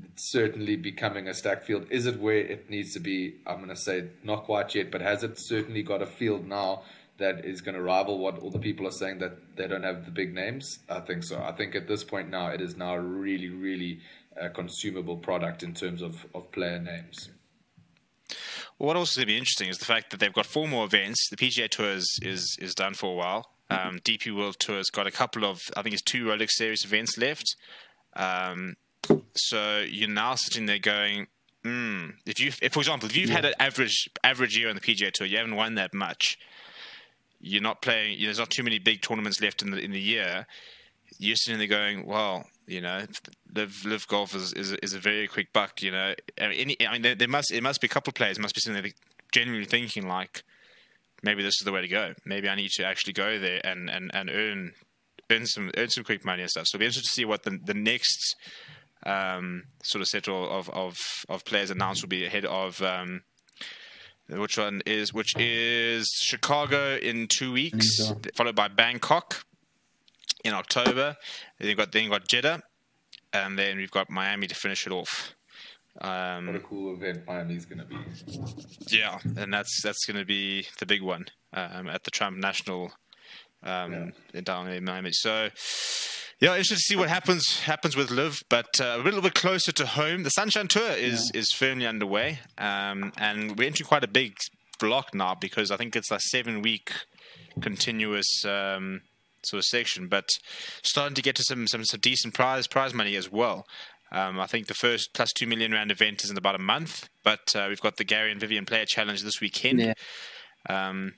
it's 0.03 0.31
certainly 0.31 0.75
becoming 0.75 1.27
a 1.27 1.33
stack 1.33 1.63
field. 1.63 1.87
Is 1.89 2.05
it 2.05 2.19
where 2.19 2.37
it 2.37 2.69
needs 2.69 2.93
to 2.93 2.99
be? 2.99 3.35
I'm 3.47 3.57
going 3.57 3.69
to 3.69 3.75
say 3.75 4.09
not 4.23 4.43
quite 4.43 4.75
yet, 4.75 4.91
but 4.91 5.01
has 5.01 5.23
it 5.23 5.33
certainly 5.37 5.83
got 5.83 6.01
a 6.01 6.05
field 6.05 6.45
now 6.45 6.83
that 7.17 7.45
is 7.45 7.61
going 7.61 7.75
to 7.75 7.81
rival 7.81 8.19
what 8.19 8.39
all 8.39 8.51
the 8.51 8.59
people 8.59 8.85
are 8.85 8.91
saying 8.91 9.19
that 9.19 9.55
they 9.55 9.67
don't 9.67 9.83
have 9.83 10.05
the 10.05 10.11
big 10.11 10.33
names? 10.33 10.79
I 10.89 10.99
think 10.99 11.23
so. 11.23 11.41
I 11.41 11.53
think 11.53 11.75
at 11.75 11.87
this 11.87 12.03
point 12.03 12.29
now, 12.29 12.47
it 12.47 12.61
is 12.61 12.75
now 12.75 12.95
a 12.95 12.99
really, 12.99 13.49
really 13.49 14.01
uh, 14.39 14.49
consumable 14.49 15.17
product 15.17 15.63
in 15.63 15.73
terms 15.73 16.01
of, 16.01 16.25
of 16.35 16.51
player 16.51 16.79
names. 16.79 17.29
What 18.77 18.97
also 18.97 19.19
going 19.19 19.27
to 19.27 19.33
be 19.33 19.37
interesting 19.37 19.69
is 19.69 19.77
the 19.77 19.85
fact 19.85 20.11
that 20.11 20.19
they've 20.19 20.33
got 20.33 20.45
four 20.45 20.67
more 20.67 20.85
events. 20.85 21.29
The 21.29 21.37
PGA 21.37 21.69
Tour 21.69 21.91
is 21.91 22.19
is, 22.21 22.57
is 22.61 22.75
done 22.75 22.93
for 22.93 23.11
a 23.11 23.15
while. 23.15 23.49
Um, 23.69 23.99
DP 23.99 24.35
World 24.35 24.59
Tour's 24.59 24.89
got 24.91 25.07
a 25.07 25.11
couple 25.11 25.43
of, 25.43 25.59
I 25.75 25.81
think 25.81 25.93
it's 25.93 26.03
two 26.03 26.25
Rolex 26.25 26.51
Series 26.51 26.85
events 26.85 27.17
left. 27.17 27.55
Um, 28.15 28.75
so 29.35 29.79
you're 29.79 30.09
now 30.09 30.35
sitting 30.35 30.67
there 30.67 30.77
going, 30.77 31.27
mm, 31.63 32.13
if 32.25 32.39
you, 32.39 32.51
if 32.61 32.73
for 32.73 32.79
example, 32.79 33.09
if 33.09 33.17
you've 33.17 33.29
had 33.29 33.45
an 33.45 33.53
average 33.59 34.07
average 34.23 34.57
year 34.57 34.69
on 34.69 34.75
the 34.75 34.81
PGA 34.81 35.11
Tour, 35.11 35.27
you 35.27 35.37
haven't 35.37 35.55
won 35.55 35.75
that 35.75 35.93
much. 35.93 36.37
You're 37.39 37.61
not 37.61 37.81
playing. 37.81 38.19
There's 38.21 38.39
not 38.39 38.49
too 38.49 38.63
many 38.63 38.79
big 38.79 39.01
tournaments 39.01 39.41
left 39.41 39.61
in 39.61 39.71
the 39.71 39.77
in 39.77 39.91
the 39.91 39.99
year. 39.99 40.47
You're 41.17 41.35
sitting 41.35 41.59
there 41.59 41.67
going, 41.67 42.05
well, 42.05 42.45
you 42.67 42.81
know, 42.81 43.05
LIV 43.53 43.85
LIV 43.85 44.07
golf 44.07 44.35
is, 44.35 44.53
is, 44.53 44.73
is 44.73 44.93
a 44.93 44.99
very 44.99 45.27
quick 45.27 45.53
buck. 45.53 45.81
You 45.81 45.91
know, 45.91 46.13
I 46.39 46.47
mean, 46.47 46.59
any, 46.59 46.87
I 46.87 46.93
mean 46.93 47.01
there, 47.01 47.15
there 47.15 47.27
must 47.27 47.51
it 47.51 47.63
must 47.63 47.81
be 47.81 47.87
a 47.87 47.89
couple 47.89 48.11
of 48.11 48.15
players 48.15 48.39
must 48.39 48.55
be 48.55 48.61
sitting 48.61 48.81
there 48.81 48.91
genuinely 49.31 49.65
thinking 49.65 50.07
like, 50.07 50.43
maybe 51.23 51.43
this 51.43 51.55
is 51.59 51.65
the 51.65 51.71
way 51.71 51.81
to 51.81 51.87
go. 51.87 52.13
Maybe 52.25 52.49
I 52.49 52.55
need 52.55 52.71
to 52.71 52.85
actually 52.85 53.13
go 53.13 53.39
there 53.39 53.61
and, 53.65 53.89
and, 53.89 54.11
and 54.13 54.29
earn 54.29 54.73
earn 55.31 55.45
some 55.45 55.71
earn 55.77 55.89
some 55.89 56.03
quick 56.03 56.25
money 56.25 56.41
and 56.41 56.51
stuff. 56.51 56.65
So 56.67 56.75
it'll 56.75 56.81
be 56.81 56.85
interesting 56.85 57.09
to 57.09 57.21
see 57.21 57.25
what 57.25 57.43
the 57.43 57.59
the 57.63 57.73
next 57.73 58.35
um, 59.05 59.63
sort 59.83 60.01
of 60.01 60.07
set 60.07 60.27
of, 60.27 60.69
of 60.69 60.97
of 61.29 61.45
players 61.45 61.69
announced 61.69 62.01
will 62.01 62.09
be 62.09 62.25
ahead 62.25 62.45
of 62.45 62.81
um, 62.81 63.21
which 64.29 64.57
one 64.57 64.81
is 64.85 65.13
which 65.13 65.35
is 65.37 66.07
Chicago 66.21 66.97
in 66.97 67.27
two 67.27 67.51
weeks, 67.51 67.97
so. 67.97 68.17
followed 68.35 68.55
by 68.55 68.67
Bangkok 68.67 69.44
in 70.45 70.53
October. 70.53 71.17
Then 71.59 71.67
you've 71.67 71.77
got 71.77 71.91
then 71.91 72.03
you've 72.03 72.11
got 72.11 72.27
Jeddah, 72.27 72.61
and 73.33 73.57
then 73.59 73.77
we've 73.77 73.91
got 73.91 74.09
Miami 74.09 74.47
to 74.47 74.55
finish 74.55 74.85
it 74.87 74.93
off. 74.93 75.33
Um, 76.01 76.47
What 76.47 76.55
a 76.55 76.59
cool 76.59 76.93
event 76.93 77.25
Miami's 77.25 77.65
going 77.65 77.79
to 77.79 77.85
be. 77.85 77.97
yeah, 78.89 79.17
and 79.37 79.53
that's 79.53 79.81
that's 79.81 80.05
going 80.05 80.17
to 80.17 80.25
be 80.25 80.67
the 80.79 80.85
big 80.85 81.01
one 81.01 81.25
um, 81.53 81.87
at 81.89 82.03
the 82.03 82.11
Trump 82.11 82.37
National 82.37 82.91
um, 83.63 84.11
down 84.43 84.69
in 84.69 84.83
Miami. 84.83 85.11
So, 85.13 85.49
yeah, 86.41 86.49
interested 86.49 86.75
to 86.75 86.81
see 86.81 86.95
what 86.97 87.09
happens 87.09 87.61
happens 87.61 87.95
with 87.95 88.11
LIV, 88.11 88.43
but 88.49 88.79
uh, 88.79 88.97
a 88.99 89.03
little 89.03 89.21
bit 89.21 89.33
closer 89.35 89.71
to 89.71 89.85
home. 89.85 90.23
The 90.23 90.29
Sunshine 90.31 90.67
Tour 90.67 90.91
is 90.91 91.31
is 91.33 91.51
firmly 91.53 91.87
underway, 91.87 92.39
um, 92.57 93.13
and 93.17 93.57
we're 93.57 93.67
entering 93.67 93.87
quite 93.87 94.03
a 94.03 94.09
big 94.09 94.35
block 94.79 95.13
now 95.13 95.33
because 95.33 95.71
I 95.71 95.77
think 95.77 95.95
it's 95.95 96.11
a 96.11 96.19
seven 96.19 96.61
week 96.61 96.91
continuous. 97.61 98.43
Um, 98.43 99.01
Sort 99.45 99.59
of 99.59 99.65
section, 99.65 100.07
but 100.07 100.29
starting 100.81 101.15
to 101.15 101.21
get 101.21 101.35
to 101.35 101.43
some 101.43 101.67
some, 101.67 101.83
some 101.85 101.99
decent 101.99 102.33
prize 102.33 102.67
prize 102.67 102.93
money 102.93 103.15
as 103.15 103.31
well. 103.31 103.65
Um, 104.11 104.39
I 104.39 104.47
think 104.47 104.67
the 104.67 104.73
first 104.73 105.13
plus 105.13 105.33
two 105.33 105.47
million 105.47 105.71
round 105.71 105.91
event 105.91 106.23
is 106.23 106.29
in 106.29 106.37
about 106.37 106.55
a 106.55 106.59
month, 106.59 107.09
but 107.23 107.55
uh, 107.55 107.65
we've 107.67 107.81
got 107.81 107.97
the 107.97 108.03
Gary 108.03 108.31
and 108.31 108.39
Vivienne 108.39 108.65
Player 108.65 108.85
Challenge 108.85 109.21
this 109.21 109.41
weekend. 109.41 109.81
Yeah. 109.81 109.93
Um, 110.69 111.13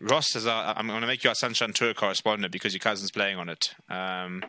Ross, 0.00 0.34
is 0.34 0.46
our, 0.46 0.74
I'm 0.76 0.86
going 0.86 1.02
to 1.02 1.06
make 1.06 1.24
you 1.24 1.28
our 1.28 1.34
Sunshine 1.34 1.74
Tour 1.74 1.92
correspondent 1.92 2.52
because 2.52 2.72
your 2.72 2.80
cousin's 2.80 3.10
playing 3.10 3.36
on 3.36 3.50
it. 3.50 3.74
Um, 3.90 4.42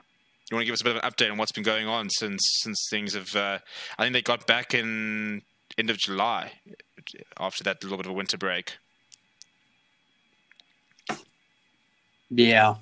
you 0.49 0.55
want 0.55 0.61
to 0.61 0.65
give 0.65 0.73
us 0.73 0.81
a 0.81 0.83
bit 0.85 0.95
of 0.95 1.03
an 1.03 1.09
update 1.09 1.31
on 1.31 1.37
what's 1.37 1.51
been 1.51 1.63
going 1.63 1.87
on 1.87 2.09
since 2.09 2.41
since 2.61 2.87
things 2.89 3.13
have? 3.13 3.35
Uh, 3.35 3.59
I 3.97 4.03
think 4.03 4.13
they 4.13 4.21
got 4.21 4.47
back 4.47 4.73
in 4.73 5.41
end 5.77 5.89
of 5.89 5.97
July 5.97 6.53
after 7.39 7.63
that 7.63 7.83
little 7.83 7.97
bit 7.97 8.05
of 8.05 8.11
a 8.11 8.15
winter 8.15 8.37
break. 8.37 8.77
Yeah. 12.29 12.75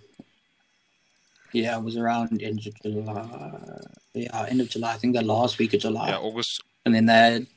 Yeah, 1.54 1.78
it 1.78 1.84
was 1.84 1.98
around 1.98 2.42
end 2.42 2.66
of 2.66 2.82
July. 2.82 3.80
Yeah, 4.14 4.46
end 4.50 4.62
of 4.62 4.70
July. 4.70 4.94
I 4.94 4.98
think 4.98 5.16
the 5.16 5.22
last 5.24 5.58
week 5.60 5.74
of 5.74 5.82
July. 5.82 6.10
Yeah, 6.10 6.18
August. 6.18 6.62
And 6.86 6.94
then 6.94 7.06
they 7.06 7.14
had 7.14 7.48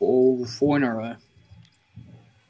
all 0.00 0.44
four 0.44 0.76
in 0.76 0.84
a 0.84 0.94
row. 0.94 1.14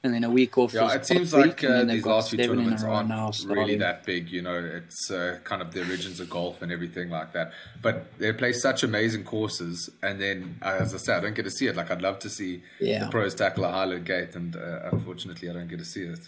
And 0.05 0.15
then 0.15 0.23
a 0.23 0.31
week 0.31 0.57
off. 0.57 0.73
Yeah, 0.73 0.95
it 0.95 1.05
seems 1.05 1.35
like 1.35 1.63
and 1.65 1.73
uh, 1.73 1.77
then 1.79 1.87
they've 1.89 1.97
these 1.97 2.07
last 2.07 2.31
few 2.31 2.39
in 2.39 2.45
a 2.45 2.49
tournaments 2.49 2.85
row 2.85 2.93
aren't 2.93 3.09
now 3.09 3.33
really 3.49 3.75
that 3.77 4.05
big. 4.05 4.31
You 4.31 4.43
know, 4.43 4.55
it's 4.57 5.11
uh, 5.11 5.39
kind 5.43 5.61
of 5.61 5.73
the 5.73 5.81
origins 5.81 6.21
of 6.21 6.31
golf 6.31 6.63
and 6.63 6.71
everything 6.71 7.11
like 7.11 7.33
that. 7.33 7.53
But 7.83 8.07
they 8.17 8.33
play 8.33 8.53
such 8.53 8.85
amazing 8.85 9.25
courses, 9.25 9.91
and 10.03 10.21
then 10.21 10.57
uh, 10.63 10.79
as 10.81 10.95
I 10.95 10.99
said, 10.99 11.17
I 11.19 11.21
don't 11.23 11.35
get 11.35 11.43
to 11.43 11.51
see 11.51 11.67
it. 11.67 11.75
Like 11.75 11.91
I'd 11.91 12.01
love 12.01 12.21
to 12.21 12.31
see 12.31 12.63
Yeah. 12.81 13.05
the 13.07 13.11
pros 13.11 13.35
tackle 13.35 13.65
a 13.65 13.73
Highland 13.73 14.07
Gate, 14.07 14.37
and 14.37 14.55
uh, 14.55 14.89
unfortunately, 14.93 15.51
I 15.51 15.53
don't 15.53 15.69
get 15.69 15.81
to 15.81 15.85
see 15.85 16.05
it. 16.05 16.21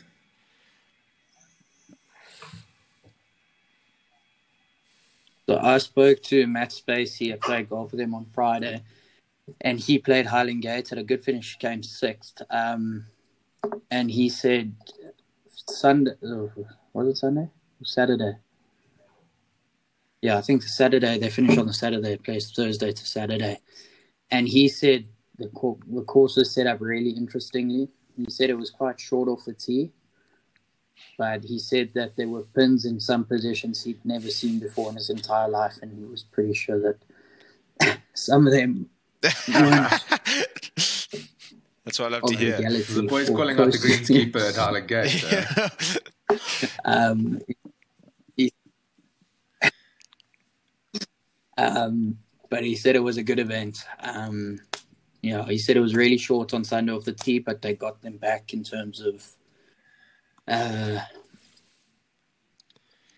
So 5.50 5.58
I 5.60 5.78
spoke 5.78 6.22
to 6.30 6.46
Matt 6.46 6.70
Spacey. 6.70 7.32
I 7.32 7.36
played 7.36 7.70
golf 7.70 7.90
with 7.90 8.00
him 8.00 8.14
on 8.14 8.24
Friday, 8.32 8.84
and 9.62 9.80
he 9.80 9.98
played 9.98 10.26
Highland 10.26 10.62
Gate. 10.62 10.90
Had 10.90 10.98
a 10.98 11.02
good 11.02 11.24
finish. 11.24 11.58
Came 11.58 11.82
sixth. 11.82 12.40
Um, 12.50 13.06
and 13.90 14.08
he 14.08 14.28
said 14.28 14.76
Sunday. 15.48 16.12
oh, 16.24 16.52
Was 16.92 17.08
it 17.08 17.16
Sunday? 17.16 17.48
Saturday. 17.82 18.34
Yeah, 20.22 20.38
I 20.38 20.40
think 20.40 20.62
Saturday 20.62 21.18
they 21.18 21.30
finished 21.30 21.58
on 21.58 21.66
the 21.66 21.72
Saturday. 21.72 22.16
Plays 22.16 22.52
Thursday 22.52 22.92
to 22.92 23.04
Saturday, 23.04 23.58
and 24.30 24.46
he 24.46 24.68
said 24.68 25.06
the 25.36 25.50
the 25.88 26.04
course 26.04 26.36
was 26.36 26.54
set 26.54 26.68
up 26.68 26.80
really 26.80 27.10
interestingly. 27.10 27.88
He 28.16 28.30
said 28.30 28.50
it 28.50 28.54
was 28.54 28.70
quite 28.70 29.00
short 29.00 29.28
off 29.28 29.46
the 29.46 29.54
tee 29.54 29.90
but 31.18 31.44
he 31.44 31.58
said 31.58 31.90
that 31.94 32.16
there 32.16 32.28
were 32.28 32.42
pins 32.42 32.84
in 32.84 33.00
some 33.00 33.24
positions 33.24 33.84
he'd 33.84 34.04
never 34.04 34.28
seen 34.28 34.58
before 34.58 34.90
in 34.90 34.96
his 34.96 35.10
entire 35.10 35.48
life, 35.48 35.78
and 35.82 35.92
he 35.96 36.04
was 36.04 36.22
pretty 36.22 36.54
sure 36.54 36.80
that 36.80 37.98
some 38.14 38.46
of 38.46 38.52
them 38.52 38.88
That's 41.84 41.98
what 41.98 42.06
I 42.06 42.08
love 42.08 42.22
to 42.24 42.36
hear. 42.36 42.56
The 42.94 43.02
boys 43.08 43.28
calling 43.36 43.58
out 43.58 43.72
the 43.72 43.78
greenskeeper 43.78 44.48
at 44.48 44.56
Highland 44.56 44.88
Gate. 44.88 45.24
Um, 46.84 47.40
he- 48.36 48.52
um, 51.58 52.18
but 52.48 52.64
he 52.64 52.76
said 52.76 52.94
it 52.96 53.00
was 53.00 53.16
a 53.16 53.22
good 53.22 53.38
event. 53.40 53.84
Um, 54.00 54.60
you 55.22 55.32
know, 55.32 55.42
he 55.44 55.58
said 55.58 55.76
it 55.76 55.80
was 55.80 55.94
really 55.94 56.16
short 56.16 56.54
on 56.54 56.64
Sunday 56.64 56.92
off 56.92 57.04
the 57.04 57.12
tee, 57.12 57.38
but 57.40 57.62
they 57.62 57.74
got 57.74 58.00
them 58.00 58.16
back 58.16 58.54
in 58.54 58.62
terms 58.64 59.00
of 59.00 59.26
uh, 60.50 61.00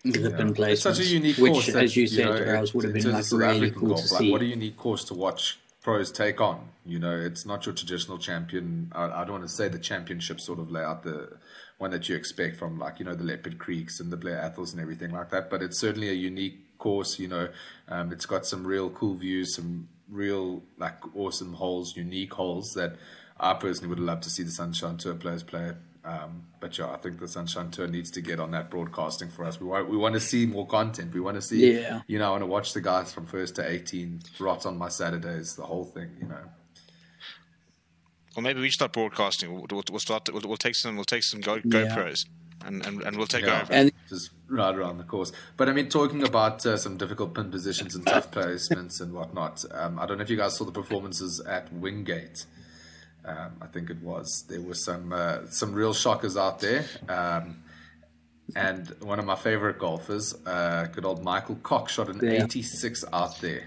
the 0.03 0.19
Yeah. 0.19 0.37
pin 0.37 0.53
placements. 0.53 0.71
It's 0.71 0.81
such 0.81 0.99
a 0.99 1.05
unique 1.05 1.37
which, 1.37 1.53
course, 1.53 1.65
that, 1.67 1.83
as 1.83 1.95
you 1.95 2.07
said, 2.07 2.25
know, 2.25 2.53
Rouse, 2.53 2.73
would 2.73 2.85
have 2.85 2.93
been 2.93 3.11
like 3.11 3.25
really 3.31 3.71
cool 3.71 3.89
golf, 3.89 4.05
to 4.05 4.13
like, 4.13 4.21
see. 4.21 4.31
What 4.31 4.41
a 4.41 4.45
unique 4.45 4.77
course 4.77 5.03
to 5.05 5.13
watch 5.13 5.59
pros 5.81 6.11
take 6.11 6.41
on. 6.41 6.69
You 6.85 6.99
know, 6.99 7.15
it's 7.15 7.45
not 7.45 7.65
your 7.65 7.73
traditional 7.73 8.17
champion. 8.17 8.91
I, 8.93 9.05
I 9.05 9.23
don't 9.23 9.31
want 9.39 9.43
to 9.43 9.49
say 9.49 9.69
the 9.69 9.79
championship 9.79 10.41
sort 10.41 10.59
of 10.59 10.71
layout, 10.71 11.03
the 11.03 11.37
one 11.77 11.91
that 11.91 12.07
you 12.09 12.15
expect 12.15 12.57
from 12.57 12.77
like 12.77 12.99
you 12.99 13.05
know 13.05 13.15
the 13.15 13.23
Leopard 13.23 13.57
Creeks 13.59 13.99
and 13.99 14.11
the 14.11 14.17
Blair 14.17 14.39
Athols 14.39 14.73
and 14.73 14.81
everything 14.81 15.11
like 15.11 15.29
that. 15.31 15.49
But 15.49 15.61
it's 15.63 15.77
certainly 15.77 16.09
a 16.09 16.13
unique 16.13 16.77
course. 16.77 17.17
You 17.19 17.29
know, 17.29 17.47
um, 17.87 18.11
it's 18.11 18.25
got 18.25 18.45
some 18.45 18.67
real 18.67 18.89
cool 18.89 19.15
views, 19.15 19.55
some 19.55 19.87
real 20.09 20.63
like 20.77 20.97
awesome 21.15 21.53
holes, 21.53 21.95
unique 21.95 22.33
holes 22.33 22.73
that 22.73 22.95
I 23.39 23.53
personally 23.53 23.89
would 23.89 23.99
love 23.99 24.19
to 24.21 24.29
see 24.29 24.43
the 24.43 24.51
Sunshine 24.51 24.97
Tour 24.97 25.15
players 25.15 25.43
play. 25.43 25.71
Um, 26.05 26.43
but 26.59 26.77
yeah, 26.77 26.91
I 26.91 26.97
think 26.97 27.19
the 27.19 27.27
Sunshine 27.29 27.71
Tour 27.71 27.87
needs 27.87 28.11
to 28.11 28.21
get 28.21 28.39
on 28.39 28.51
that 28.51 28.69
broadcasting 28.69 29.29
for 29.29 29.45
us. 29.45 29.59
We 29.61 29.67
want 29.67 29.89
we 29.89 29.95
want 29.95 30.13
to 30.15 30.19
see 30.19 30.45
more 30.45 30.67
content. 30.67 31.13
We 31.13 31.21
want 31.21 31.35
to 31.35 31.41
see, 31.41 31.75
Yeah. 31.79 32.01
you 32.07 32.19
know, 32.19 32.27
I 32.27 32.31
want 32.31 32.41
to 32.41 32.47
watch 32.47 32.73
the 32.73 32.81
guys 32.81 33.13
from 33.13 33.25
first 33.25 33.55
to 33.55 33.69
eighteen 33.69 34.19
rot 34.39 34.65
on 34.65 34.77
my 34.77 34.89
Saturdays, 34.89 35.55
the 35.55 35.63
whole 35.63 35.85
thing, 35.85 36.09
you 36.19 36.27
know. 36.27 36.43
Well, 38.35 38.43
maybe 38.43 38.61
we 38.61 38.69
start 38.69 38.93
broadcasting. 38.93 39.53
We'll, 39.53 39.65
we'll, 39.69 39.83
we'll 39.91 39.99
start. 39.99 40.27
We'll, 40.33 40.41
we'll 40.45 40.57
take 40.57 40.75
some. 40.75 40.95
We'll 40.95 41.05
take 41.05 41.23
some 41.23 41.39
Go, 41.39 41.55
Yeah. 41.55 41.61
GoPros, 41.63 42.25
and, 42.65 42.85
and, 42.85 43.01
and 43.03 43.15
we'll 43.17 43.27
take 43.27 43.45
Yeah. 43.45 43.61
over. 43.61 43.71
And 43.73 43.91
just 44.09 44.31
right 44.49 44.75
around 44.75 44.97
the 44.97 45.03
course. 45.03 45.31
But 45.55 45.69
I 45.69 45.73
mean, 45.73 45.87
talking 45.87 46.23
about 46.23 46.65
uh, 46.65 46.77
some 46.77 46.97
difficult 46.97 47.33
pin 47.35 47.49
positions 47.51 47.95
and 47.95 48.05
tough 48.05 48.31
placements 48.31 48.99
and 48.99 49.13
whatnot. 49.13 49.63
Um, 49.71 49.99
I 49.99 50.05
don't 50.05 50.17
know 50.17 50.23
if 50.23 50.29
you 50.29 50.37
guys 50.37 50.57
saw 50.57 50.65
the 50.65 50.71
performances 50.71 51.39
at 51.47 51.71
Wingate. 51.71 52.45
Um, 53.25 53.51
I 53.61 53.67
think 53.67 53.89
it 53.89 54.01
was. 54.01 54.45
There 54.49 54.61
were 54.61 54.73
some 54.75 55.13
uh, 55.13 55.47
some 55.49 55.73
real 55.73 55.93
shockers 55.93 56.35
out 56.37 56.59
there. 56.59 56.85
Um, 57.07 57.63
and 58.55 58.93
one 59.01 59.19
of 59.19 59.25
my 59.25 59.35
favorite 59.35 59.79
golfers, 59.79 60.35
uh, 60.45 60.87
good 60.91 61.05
old 61.05 61.23
Michael 61.23 61.55
Cox, 61.63 61.93
shot 61.93 62.09
an 62.09 62.19
Yeah. 62.21 62.43
86 62.43 63.05
out 63.13 63.39
there. 63.39 63.65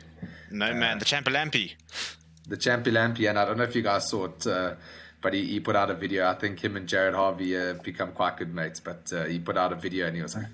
no 0.50 0.74
man, 0.74 0.98
the 0.98 1.04
Champalampi. 1.04 1.72
The 2.46 2.56
Champion 2.56 2.96
and 2.96 3.38
I 3.38 3.44
don't 3.44 3.56
know 3.56 3.64
if 3.64 3.74
you 3.74 3.82
guys 3.82 4.08
saw 4.08 4.26
it, 4.26 4.46
uh, 4.46 4.74
but 5.20 5.32
he, 5.34 5.44
he 5.46 5.58
put 5.60 5.74
out 5.74 5.90
a 5.90 5.94
video. 5.94 6.28
I 6.28 6.34
think 6.34 6.62
him 6.62 6.76
and 6.76 6.86
Jared 6.86 7.14
Harvey 7.14 7.54
have 7.54 7.82
become 7.82 8.12
quite 8.12 8.36
good 8.36 8.54
mates. 8.54 8.78
But 8.78 9.10
uh, 9.12 9.24
he 9.24 9.38
put 9.40 9.56
out 9.56 9.72
a 9.72 9.76
video 9.76 10.06
and 10.06 10.14
he 10.14 10.22
was 10.22 10.36
like, 10.36 10.46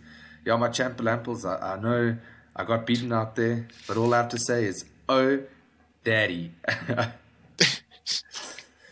"Yo, 0.46 0.56
my 0.56 0.68
Champalamples, 0.68 1.44
I, 1.44 1.74
I 1.74 1.80
know 1.80 2.16
I 2.56 2.64
got 2.64 2.86
beaten 2.86 3.12
out 3.12 3.34
there, 3.36 3.66
but 3.86 3.96
all 3.98 4.14
I 4.14 4.18
have 4.18 4.28
to 4.30 4.38
say 4.38 4.64
is, 4.64 4.84
oh, 5.08 5.40
daddy." 6.04 6.52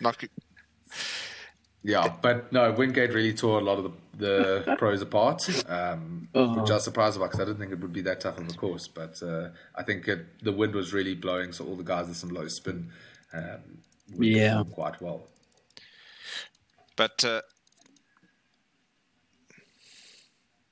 Not 0.00 0.18
good. 0.18 0.30
yeah, 1.82 2.14
but 2.22 2.52
no, 2.52 2.72
Wingate 2.72 3.12
really 3.12 3.34
tore 3.34 3.60
a 3.60 3.62
lot 3.62 3.78
of 3.78 3.92
the, 4.16 4.64
the 4.66 4.74
pros 4.78 5.02
apart, 5.02 5.48
um, 5.68 6.28
Uh-huh. 6.34 6.60
which 6.60 6.70
I 6.70 6.74
was 6.74 6.84
surprised 6.84 7.16
about 7.16 7.26
because 7.30 7.40
I 7.40 7.44
didn't 7.44 7.60
think 7.60 7.72
it 7.72 7.80
would 7.80 7.92
be 7.92 8.02
that 8.02 8.20
tough 8.20 8.38
of 8.38 8.48
a 8.48 8.52
course. 8.52 8.88
But 8.88 9.22
uh, 9.22 9.50
I 9.74 9.82
think 9.82 10.08
it, 10.08 10.42
the 10.42 10.52
wind 10.52 10.74
was 10.74 10.92
really 10.92 11.14
blowing, 11.14 11.52
so 11.52 11.64
all 11.66 11.76
the 11.76 11.84
guys 11.84 12.08
with 12.08 12.16
some 12.16 12.30
low 12.30 12.48
spin 12.48 12.90
um, 13.32 13.78
Yeah. 14.18 14.64
quite 14.72 15.00
well. 15.00 15.26
But 16.96 17.24
uh, 17.24 17.40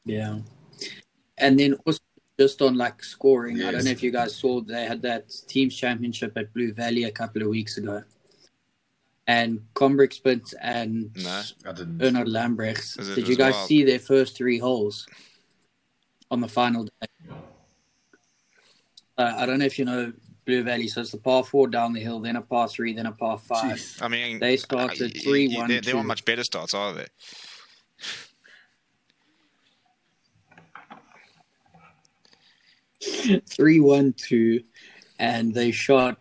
Yeah. 0.05 0.39
And 1.37 1.59
then 1.61 1.75
also 1.87 2.01
just 2.41 2.63
on 2.63 2.77
like 2.77 3.03
scoring, 3.03 3.63
I 3.63 3.71
don't 3.73 3.85
know 3.85 3.91
if 3.91 4.03
you 4.03 4.11
guys 4.11 4.35
saw 4.35 4.61
they 4.61 4.85
had 4.87 5.03
that 5.03 5.31
teams 5.49 5.77
championship 5.77 6.33
at 6.37 6.53
Blue 6.55 6.73
Valley 6.73 7.05
a 7.05 7.11
couple 7.11 7.43
of 7.43 7.49
weeks 7.49 7.77
ago. 7.79 8.03
And 9.29 9.61
Combrick 9.75 10.15
Spence 10.15 10.55
and 10.61 11.11
No. 11.17 11.43
I 11.67 11.73
didn't. 11.73 11.99
Bernard 11.99 12.27
Lambrechts. 12.29 12.97
Did 13.15 13.29
you 13.29 13.37
guys 13.37 13.53
wild. 13.53 13.69
see 13.69 13.85
their 13.85 13.99
first 13.99 14.35
three 14.37 14.59
holes 14.59 15.07
on 16.31 16.41
the 16.41 16.49
final 16.49 16.85
day? 16.85 17.33
Uh, 19.19 19.35
I 19.37 19.45
don't 19.47 19.59
know 19.59 19.67
if 19.67 19.79
you 19.79 19.85
know 19.85 20.13
Blue 20.47 20.63
Valley. 20.63 20.89
So 20.89 21.03
it's 21.03 21.11
the 21.11 21.19
par 21.19 21.45
four 21.45 21.69
down 21.69 21.93
the 21.93 22.01
hill, 22.01 22.21
then 22.21 22.37
a 22.37 22.41
par 22.41 22.69
three, 22.69 22.95
then 22.95 23.05
a 23.05 23.13
par 23.13 23.37
five. 23.37 23.77
Jeez. 23.77 24.01
I 24.03 24.09
mean, 24.09 24.39
They 24.39 24.57
started 24.57 25.15
uh, 25.15 25.21
3-1, 25.21 25.69
They, 25.69 25.81
they 25.81 25.93
want 25.93 26.05
2. 26.05 26.09
much 26.09 26.25
better 26.25 26.43
starts, 26.45 26.73
are 26.73 26.95
they? 26.95 27.07
three 33.49 33.81
one 33.81 34.13
two, 34.17 34.63
and 35.19 35.55
they 35.55 35.71
shot 35.71 36.19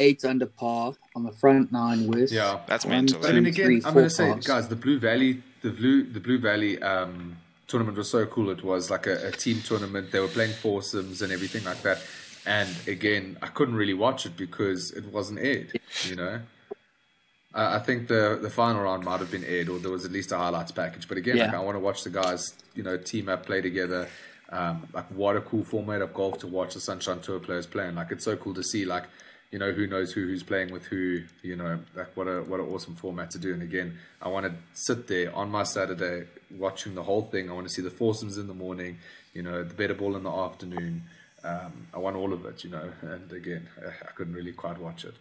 eight 0.00 0.24
under 0.24 0.46
par 0.46 0.94
on 1.14 1.22
the 1.24 1.32
front 1.32 1.70
nine 1.70 2.08
with 2.08 2.32
Yeah. 2.32 2.60
That's 2.66 2.84
one, 2.84 2.96
mental. 2.96 3.20
But 3.20 3.30
I 3.30 3.32
mean, 3.34 3.44
two, 3.44 3.50
again, 3.50 3.66
three, 3.66 3.82
I'm 3.84 3.94
going 3.94 4.04
to 4.06 4.10
say, 4.10 4.34
guys, 4.44 4.68
the 4.68 4.76
Blue 4.76 4.98
Valley, 4.98 5.42
the 5.62 5.70
Blue, 5.70 6.02
the 6.02 6.20
Blue 6.20 6.38
Valley 6.38 6.82
um, 6.82 7.36
tournament 7.68 7.96
was 7.96 8.10
so 8.10 8.26
cool. 8.26 8.50
It 8.50 8.64
was 8.64 8.90
like 8.90 9.06
a, 9.06 9.28
a 9.28 9.30
team 9.30 9.60
tournament. 9.62 10.10
They 10.10 10.20
were 10.20 10.28
playing 10.28 10.54
foursomes 10.54 11.22
and 11.22 11.32
everything 11.32 11.64
like 11.64 11.82
that. 11.82 12.02
And 12.46 12.68
again, 12.88 13.36
I 13.42 13.48
couldn't 13.48 13.74
really 13.74 13.94
watch 13.94 14.26
it 14.26 14.36
because 14.36 14.90
it 14.92 15.06
wasn't 15.12 15.40
aired. 15.40 15.78
You 16.08 16.16
know, 16.16 16.40
I 17.54 17.76
I 17.76 17.78
think 17.78 18.08
the 18.08 18.38
the 18.40 18.48
final 18.48 18.82
round 18.82 19.04
might 19.04 19.20
have 19.20 19.30
been 19.30 19.44
aired, 19.44 19.68
or 19.68 19.78
there 19.78 19.90
was 19.90 20.04
at 20.04 20.12
least 20.12 20.32
a 20.32 20.38
highlights 20.38 20.72
package. 20.72 21.06
But 21.06 21.18
again, 21.18 21.36
like, 21.36 21.52
I 21.52 21.60
want 21.60 21.76
to 21.76 21.80
watch 21.80 22.02
the 22.02 22.10
guys, 22.10 22.54
you 22.74 22.82
know, 22.82 22.96
team 22.96 23.28
up, 23.28 23.44
play 23.44 23.60
together. 23.60 24.08
Um, 24.48 24.88
like 24.92 25.06
what 25.10 25.36
a 25.36 25.40
cool 25.40 25.62
format 25.62 26.02
of 26.02 26.12
golf 26.12 26.38
to 26.38 26.46
watch 26.46 26.74
the 26.74 26.80
Sunshine 26.80 27.20
Tour 27.20 27.38
players 27.38 27.66
playing. 27.66 27.94
Like 27.94 28.10
it's 28.10 28.24
so 28.24 28.36
cool 28.36 28.54
to 28.54 28.62
see. 28.64 28.84
Like 28.84 29.04
you 29.50 29.58
know 29.58 29.72
who 29.72 29.86
knows 29.86 30.12
who 30.12 30.26
who's 30.26 30.42
playing 30.42 30.72
with 30.72 30.86
who. 30.86 31.22
You 31.42 31.56
know, 31.56 31.80
like 31.94 32.16
what 32.16 32.26
a 32.26 32.42
what 32.42 32.60
an 32.60 32.66
awesome 32.66 32.94
format 32.94 33.30
to 33.32 33.38
do. 33.38 33.52
And 33.52 33.62
again, 33.62 33.98
I 34.22 34.28
want 34.28 34.46
to 34.46 34.54
sit 34.74 35.08
there 35.08 35.34
on 35.34 35.50
my 35.50 35.64
Saturday 35.64 36.26
watching 36.56 36.94
the 36.94 37.02
whole 37.02 37.22
thing. 37.22 37.50
I 37.50 37.52
want 37.54 37.66
to 37.66 37.72
see 37.72 37.82
the 37.82 37.90
foursomes 37.90 38.38
in 38.38 38.46
the 38.46 38.54
morning. 38.54 38.98
You 39.34 39.42
know, 39.42 39.62
the 39.64 39.74
better 39.74 39.94
ball 39.94 40.16
in 40.16 40.22
the 40.22 40.30
afternoon. 40.30 41.02
Um, 41.42 41.88
I 41.94 41.98
want 41.98 42.16
all 42.16 42.32
of 42.32 42.44
it. 42.46 42.64
You 42.64 42.70
know, 42.70 42.92
and 43.02 43.30
again, 43.32 43.68
I 43.82 44.12
couldn't 44.12 44.34
really 44.34 44.52
quite 44.52 44.78
watch 44.78 45.04
it. 45.04 45.14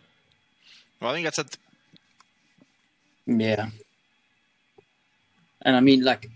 Well, 1.02 1.12
I 1.12 1.14
think 1.14 1.26
that's 1.26 1.40
a, 1.40 1.46
Yeah. 3.26 3.70
And 5.62 5.76
I 5.76 5.80
mean, 5.80 6.04
like, 6.04 6.30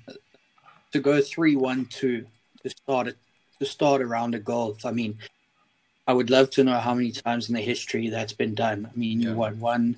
to 0.92 1.00
go 1.00 1.22
three 1.22 1.56
one 1.56 1.86
two 1.86 2.26
to 2.64 2.70
start 2.70 3.08
it 3.08 3.18
to 3.60 3.66
start 3.66 4.02
a 4.02 4.06
round 4.06 4.36
of 4.36 4.44
golf. 4.44 4.86
I 4.86 4.92
mean, 4.92 5.18
I 6.08 6.14
would 6.14 6.30
love 6.30 6.50
to 6.52 6.64
know 6.64 6.78
how 6.80 6.94
many 6.94 7.12
times 7.12 7.48
in 7.50 7.56
the 7.56 7.62
history 7.62 8.10
that's 8.10 8.34
been 8.34 8.56
done. 8.56 8.90
I 8.94 8.98
mean, 8.98 9.22
Yeah. 9.22 9.30
you 9.30 9.36
what 9.36 9.56
one, 9.58 9.96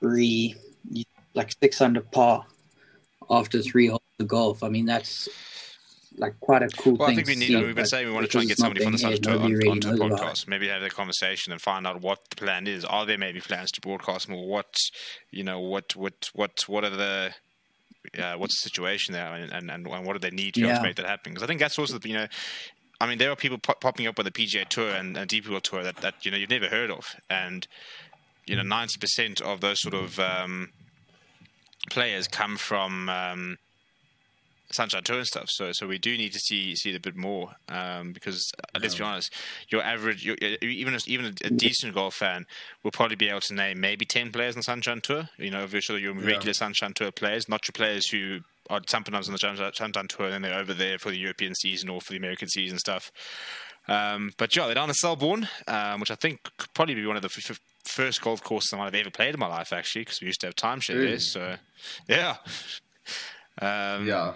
three, 0.00 0.54
like 1.34 1.54
six 1.62 1.80
under 1.80 2.00
par 2.00 2.46
after 3.30 3.60
three 3.62 3.88
holes 3.88 4.00
of 4.20 4.28
golf. 4.28 4.62
I 4.62 4.68
mean, 4.68 4.86
that's 4.86 5.28
like 6.16 6.38
quite 6.38 6.62
a 6.62 6.68
cool 6.68 6.94
well, 6.94 7.08
I 7.08 7.14
thing. 7.16 7.24
think 7.24 7.28
we 7.28 7.34
need. 7.34 7.46
see, 7.48 7.56
we've 7.56 7.66
been 7.66 7.74
but 7.74 7.88
saying 7.88 8.06
we 8.06 8.12
want 8.12 8.24
to 8.26 8.30
try 8.30 8.42
and 8.42 8.48
get 8.48 8.58
somebody 8.58 8.84
from 8.84 8.92
the 8.92 8.98
being 8.98 9.10
Sunshine 9.10 9.12
aired, 9.14 9.22
Tour 9.24 9.32
on, 9.32 9.38
nobody 9.38 9.54
really 9.56 9.70
onto 9.70 9.90
the 9.90 9.96
knows 9.96 10.06
about 10.12 10.20
it. 10.20 10.34
podcast. 10.34 10.48
Maybe 10.48 10.68
have 10.68 10.82
a 10.82 10.88
conversation 10.90 11.52
and 11.52 11.60
find 11.60 11.86
out 11.86 12.00
what 12.00 12.20
the 12.30 12.36
plan 12.36 12.68
is. 12.68 12.84
Are 12.84 13.04
there 13.04 13.18
maybe 13.18 13.40
plans 13.40 13.72
to 13.72 13.80
broadcast 13.80 14.28
more? 14.28 14.46
What 14.46 14.72
you 15.32 15.42
know? 15.42 15.58
What 15.58 15.96
what 15.96 16.30
what 16.34 16.62
what 16.68 16.84
are 16.84 16.90
the 16.90 17.34
uh, 18.18 18.34
what's 18.34 18.60
the 18.62 18.68
situation 18.68 19.12
there, 19.14 19.26
and, 19.34 19.50
and, 19.52 19.70
and 19.70 20.06
what 20.06 20.12
do 20.12 20.18
they 20.18 20.30
need 20.34 20.54
to, 20.54 20.60
Yeah. 20.60 20.76
to 20.76 20.82
make 20.82 20.96
that 20.96 21.06
happen? 21.06 21.32
Because 21.32 21.42
I 21.42 21.46
think 21.46 21.58
that's 21.58 21.78
also 21.78 21.98
the, 21.98 22.08
you 22.08 22.14
know, 22.14 22.26
I 23.00 23.06
mean, 23.06 23.18
there 23.18 23.30
are 23.30 23.36
people 23.36 23.58
pop- 23.58 23.80
popping 23.80 24.06
up 24.06 24.18
on 24.18 24.24
the 24.24 24.30
PGA 24.30 24.68
Tour 24.68 24.90
and, 24.90 25.16
and 25.16 25.28
DP 25.28 25.48
World 25.48 25.64
Tour 25.64 25.82
that, 25.82 25.96
that 25.96 26.24
you 26.24 26.30
know 26.30 26.36
you've 26.36 26.50
never 26.50 26.68
heard 26.68 26.90
of, 26.90 27.14
and 27.28 27.66
you 28.46 28.56
know, 28.56 28.62
ninety 28.62 28.98
percent 28.98 29.40
of 29.40 29.60
those 29.60 29.80
sort 29.80 29.94
of 29.94 30.18
um, 30.18 30.70
players 31.90 32.28
come 32.28 32.56
from 32.56 33.08
um, 33.08 33.58
Sunshine 34.70 35.02
Tour 35.02 35.18
and 35.18 35.26
stuff. 35.26 35.50
So, 35.50 35.72
so 35.72 35.86
we 35.86 35.98
do 35.98 36.16
need 36.16 36.32
to 36.32 36.38
see 36.38 36.74
see 36.76 36.90
it 36.90 36.96
a 36.96 37.00
bit 37.00 37.16
more 37.16 37.52
um, 37.68 38.12
because 38.12 38.52
uh, 38.58 38.78
let's 38.80 38.94
be 38.94 39.04
honest, 39.04 39.32
your 39.68 39.82
average, 39.82 40.24
your, 40.24 40.36
even 40.62 40.94
a, 40.94 40.98
even 41.06 41.26
a, 41.26 41.50
decent 41.50 41.94
golf 41.94 42.14
fan 42.14 42.46
will 42.82 42.90
probably 42.90 43.16
be 43.16 43.28
able 43.28 43.40
to 43.40 43.54
name 43.54 43.80
maybe 43.80 44.04
ten 44.04 44.32
players 44.32 44.56
on 44.56 44.62
Sunshine 44.62 45.00
Tour. 45.00 45.28
You 45.38 45.50
know, 45.50 45.62
if 45.62 45.72
you're 45.72 45.82
sort 45.82 45.98
of 45.98 46.02
your 46.02 46.14
regular 46.14 46.52
Sunshine 46.52 46.92
Tour 46.94 47.10
players, 47.10 47.48
not 47.48 47.66
your 47.68 47.72
players 47.72 48.08
who 48.08 48.40
are 48.70 48.80
sometimes 48.88 49.28
on 49.28 49.32
the 49.32 49.38
Sunshine 49.38 49.70
Sunshine 49.74 50.08
Tour 50.08 50.26
and 50.26 50.34
then 50.34 50.42
they're 50.42 50.58
over 50.58 50.74
there 50.74 50.98
for 50.98 51.10
the 51.10 51.18
European 51.18 51.54
season 51.54 51.88
or 51.90 52.00
for 52.00 52.12
the 52.12 52.18
American 52.18 52.48
season 52.48 52.78
stuff. 52.78 53.10
Um, 53.86 54.32
but 54.38 54.56
yeah, 54.56 54.64
they're 54.66 54.74
down 54.74 54.88
in 54.88 54.94
Selborne, 54.94 55.48
um, 55.68 56.00
which 56.00 56.10
I 56.10 56.14
think 56.14 56.40
could 56.56 56.72
probably 56.72 56.94
be 56.94 57.04
one 57.06 57.16
of 57.16 57.22
the 57.22 57.26
f- 57.34 57.50
f- 57.50 57.60
first 57.84 58.22
golf 58.22 58.42
courses 58.42 58.72
I 58.72 58.78
might 58.78 58.84
have 58.86 58.94
ever 58.94 59.10
played 59.10 59.34
in 59.34 59.40
my 59.40 59.46
life, 59.46 59.74
actually, 59.74 60.02
because 60.02 60.20
we 60.22 60.28
used 60.28 60.40
to 60.40 60.46
have 60.46 60.56
timeshare 60.56 60.94
Really? 60.94 61.06
there. 61.08 61.18
So, 61.18 61.56
yeah. 62.08 62.36
Um, 63.60 64.06
Yeah. 64.06 64.34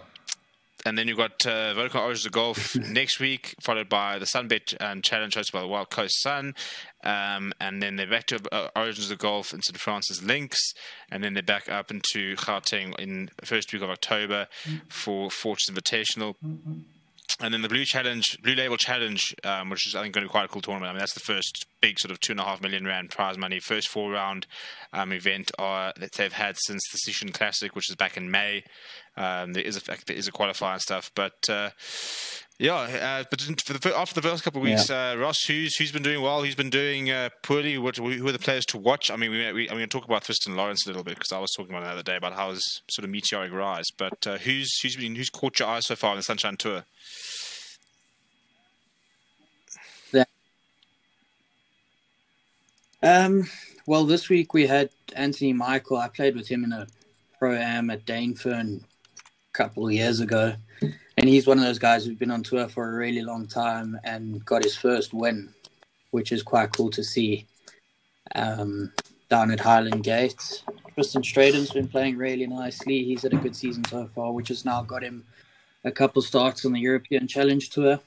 and 0.85 0.97
then 0.99 1.09
you've 1.09 1.17
got 1.17 1.45
uh, 1.47 1.75
Vodacom 1.75 2.03
Origins 2.03 2.27
of 2.27 2.33
Golf 2.33 2.77
next 2.91 3.21
week, 3.21 3.55
followed 3.62 3.88
by 3.88 4.19
the 4.19 4.27
Sunbet 4.27 4.77
and 4.81 5.03
Challenge 5.03 5.35
hosted 5.35 5.53
by 5.53 5.61
the 5.62 5.67
Wild 5.67 5.91
Coast 5.91 6.21
Sun. 6.23 6.55
Um, 7.09 7.55
and 7.59 7.83
then 7.83 7.97
they're 7.97 8.07
back 8.07 8.27
to 8.27 8.40
uh, 8.53 8.68
Origins 8.77 9.11
of 9.11 9.18
Golf 9.18 9.55
in 9.55 9.62
St. 9.62 9.79
Francis 9.79 10.23
Links. 10.23 10.61
And 11.11 11.25
then 11.25 11.33
they're 11.33 11.42
back 11.42 11.71
up 11.71 11.90
into 11.90 12.37
Gauteng 12.37 12.99
in 12.99 13.31
the 13.38 13.47
first 13.47 13.73
week 13.73 13.83
of 13.83 13.88
October 13.88 14.47
for 14.88 15.31
Fortress 15.31 15.71
Invitational. 15.71 16.35
And 17.40 17.55
then 17.55 17.62
the 17.62 17.68
Blue 17.68 17.85
Challenge, 17.85 18.38
Blue 18.42 18.55
Label 18.55 18.77
Challenge, 18.77 19.35
um, 19.44 19.71
which 19.71 19.87
is 19.87 19.94
I 19.94 20.03
think 20.03 20.14
going 20.14 20.25
to 20.25 20.29
be 20.29 20.33
quite 20.33 20.47
a 20.47 20.49
cool 20.49 20.62
tournament. 20.62 20.90
I 20.90 20.92
mean, 20.94 20.99
that's 20.99 21.14
the 21.14 21.21
first 21.21 21.66
big 21.81 21.99
sort 21.99 22.11
of 22.11 22.21
two 22.21 22.33
and 22.33 22.40
a 22.40 22.44
half 22.44 22.61
million 22.61 22.85
rand 22.85 23.11
prize 23.11 23.38
money, 23.38 23.61
first 23.61 23.88
four 23.88 24.11
round 24.11 24.47
um, 24.92 25.12
event 25.12 25.51
uh, 25.59 25.92
that 25.99 26.12
they've 26.12 26.33
had 26.33 26.57
since 26.66 26.83
the 26.90 26.99
Sishen 26.99 27.33
Classic, 27.33 27.75
which 27.77 27.88
is 27.88 27.97
back 27.97 28.16
in 28.16 28.31
May. 28.31 28.64
Um, 29.18 29.52
there 29.52 29.64
is 29.64 29.76
a 29.76 29.81
there 30.07 30.16
is 30.16 30.28
a 30.28 30.33
qualifier 30.33 30.74
and 30.74 30.81
stuff, 30.81 31.11
but 31.16 31.35
uh, 31.50 31.70
yeah. 32.61 32.74
Uh, 32.74 33.25
but 33.29 33.40
for 33.40 33.73
the, 33.73 33.98
after 33.98 34.14
the 34.14 34.27
first 34.27 34.44
couple 34.44 34.60
of 34.60 34.64
weeks, 34.64 34.88
uh, 34.90 35.16
Ross, 35.19 35.44
who's 35.44 35.77
who's 35.77 35.90
been 35.90 36.04
doing 36.04 36.23
well, 36.23 36.44
who's 36.44 36.54
been 36.54 36.71
doing 36.71 37.10
uh, 37.10 37.31
poorly? 37.42 37.79
What 37.79 37.96
who 37.96 38.29
are 38.29 38.33
the 38.33 38.38
players 38.38 38.64
to 38.66 38.79
watch? 38.79 39.10
I 39.10 39.16
mean, 39.16 39.33
we, 39.33 39.52
we 39.52 39.69
I'm 39.69 39.77
going 39.77 39.88
to 39.88 39.98
talk 39.98 40.04
about 40.04 40.23
Thriston 40.23 40.54
Lawrence 40.54 40.87
a 40.87 40.88
little 40.88 41.02
bit 41.02 41.16
because 41.16 41.33
I 41.33 41.40
was 41.40 41.50
talking 41.50 41.75
about 41.75 41.85
the 41.85 41.90
other 41.90 42.02
day 42.04 42.14
about 42.14 42.35
how 42.35 42.50
his 42.50 42.62
sort 42.88 43.04
of 43.04 43.10
meteoric 43.10 43.52
rise. 43.52 43.87
But 43.96 44.25
uh, 44.25 44.38
who's 44.38 44.79
who's 44.81 44.94
been 44.94 45.16
who's 45.16 45.31
caught 45.31 45.58
your 45.58 45.66
eye 45.66 45.81
so 45.81 45.96
far 45.96 46.12
in 46.12 46.19
the 46.19 46.23
Sunshine 46.23 46.56
Tour? 46.56 46.85
Um, 53.00 53.48
well, 53.87 54.04
this 54.04 54.29
week 54.29 54.54
we 54.54 54.66
had 54.66 54.90
Anthony 55.14 55.52
Michael. 55.52 55.98
I 55.98 56.08
played 56.08 56.35
with 56.35 56.48
him 56.48 56.64
in 56.64 56.73
a 56.73 56.88
pro 57.38 57.54
am 57.54 57.90
at 57.90 58.04
Dainfern 58.04 58.83
a 58.83 58.98
couple 59.59 59.85
of 59.85 59.92
years 59.92 60.21
ago, 60.21 60.54
and 60.81 61.29
he's 61.29 61.48
one 61.48 61.59
of 61.59 61.65
those 61.65 61.81
guys 61.81 62.04
who's 62.04 62.17
been 62.17 62.31
on 62.31 62.44
tour 62.44 62.69
for 62.69 62.88
a 62.88 62.96
really 62.96 63.23
long 63.23 63.44
time 63.44 63.98
and 64.04 64.44
got 64.44 64.63
his 64.63 64.77
first 64.77 65.13
win, 65.13 65.52
which 66.13 66.31
is 66.31 66.44
quite 66.44 66.73
cool 66.73 66.90
to 66.90 67.02
see. 67.02 67.44
Um, 68.37 68.92
down 69.29 69.50
at 69.50 69.61
Highland 69.61 70.04
Gate, 70.04 70.63
Tristen 70.94 71.23
Strydom's 71.23 71.73
been 71.73 71.88
playing 71.88 72.17
really 72.17 72.46
nicely. 72.46 73.02
He's 73.02 73.23
had 73.23 73.35
a 73.35 73.37
good 73.37 73.56
season 73.56 73.85
so 73.87 74.06
far, 74.06 74.33
which 74.33 74.48
has 74.48 74.65
now 74.65 74.83
got 74.83 75.02
him 75.02 75.25
a 75.85 75.90
couple 75.90 76.23
starts 76.23 76.65
on 76.65 76.73
the 76.73 76.81
European 76.81 77.27
Challenge 77.27 77.69
Tour. 77.69 77.98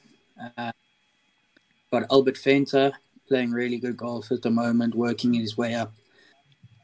Uh, 0.58 0.72
Albert 2.10 2.38
Venter 2.38 2.93
playing 3.28 3.52
really 3.52 3.78
good 3.78 3.97
golf 3.97 4.32
at 4.32 4.41
the 4.41 4.49
moment, 4.49 4.95
working 4.95 5.34
his 5.34 5.58
way 5.58 5.76
up 5.76 5.91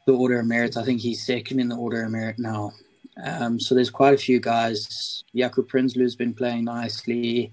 the 0.06 0.12
Order 0.12 0.40
of 0.40 0.46
Merit. 0.46 0.76
I 0.76 0.84
think 0.84 1.00
he's 1.00 1.24
second 1.24 1.58
in 1.58 1.68
the 1.68 1.76
Order 1.76 2.04
of 2.04 2.10
Merit 2.10 2.38
now. 2.38 2.74
Um, 3.22 3.58
so 3.58 3.74
there's 3.74 3.90
quite 3.90 4.14
a 4.14 4.18
few 4.18 4.40
guys. 4.40 5.24
Jaco 5.34 5.66
Prinsloo's 5.66 6.16
been 6.16 6.34
playing 6.34 6.64
nicely. 6.64 7.52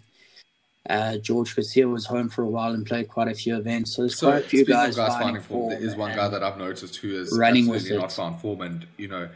Uh, 0.87 1.17
George 1.17 1.55
Garcia 1.55 1.87
was 1.87 2.05
home 2.05 2.29
for 2.29 2.43
a 2.43 2.47
while 2.47 2.73
and 2.73 2.85
played 2.85 3.07
quite 3.07 3.27
a 3.27 3.33
few 3.33 3.57
events. 3.57 3.95
So 3.95 4.03
there's 4.03 4.19
So, 4.19 4.29
quite 4.29 4.45
a 4.45 4.47
few 4.47 4.65
guys, 4.65 4.95
guys 4.95 5.19
finding 5.19 5.41
form, 5.41 5.71
there 5.71 5.81
is 5.81 5.95
one 5.95 6.15
guy 6.15 6.27
that 6.27 6.43
I've 6.43 6.59
noticed 6.59 6.97
who 6.97 7.19
is 7.19 7.35
running 7.35 7.67
with 7.67 7.77
absolutely 7.77 8.03
not 8.03 8.13
found 8.13 8.39
form. 8.39 8.61
And, 8.61 8.85
you 8.97 9.07
know, 9.07 9.29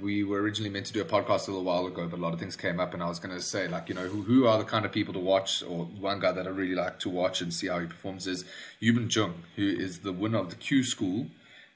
we 0.00 0.24
were 0.24 0.40
originally 0.40 0.70
meant 0.70 0.86
to 0.86 0.94
do 0.94 1.02
a 1.02 1.04
podcast 1.04 1.48
a 1.48 1.50
little 1.50 1.64
while 1.64 1.86
ago, 1.86 2.06
but 2.08 2.18
a 2.18 2.22
lot 2.22 2.32
of 2.32 2.40
things 2.40 2.56
came 2.56 2.80
up. 2.80 2.94
And 2.94 3.02
I 3.02 3.06
was 3.06 3.18
going 3.18 3.34
to 3.34 3.42
say, 3.42 3.68
like, 3.68 3.90
you 3.90 3.94
know, 3.94 4.06
who, 4.06 4.22
who 4.22 4.46
are 4.46 4.56
the 4.56 4.64
kind 4.64 4.86
of 4.86 4.92
people 4.92 5.12
to 5.12 5.20
watch, 5.20 5.62
or 5.62 5.84
one 5.84 6.20
guy 6.20 6.32
that 6.32 6.46
I 6.46 6.50
really 6.50 6.74
like 6.74 6.98
to 7.00 7.10
watch 7.10 7.42
and 7.42 7.52
see 7.52 7.66
how 7.66 7.80
he 7.80 7.86
performs 7.86 8.26
is 8.26 8.46
Yubin 8.80 9.14
Jung, 9.14 9.42
who 9.56 9.68
is 9.68 9.98
the 9.98 10.12
winner 10.12 10.38
of 10.38 10.48
the 10.48 10.56
Q 10.56 10.84
School, 10.84 11.26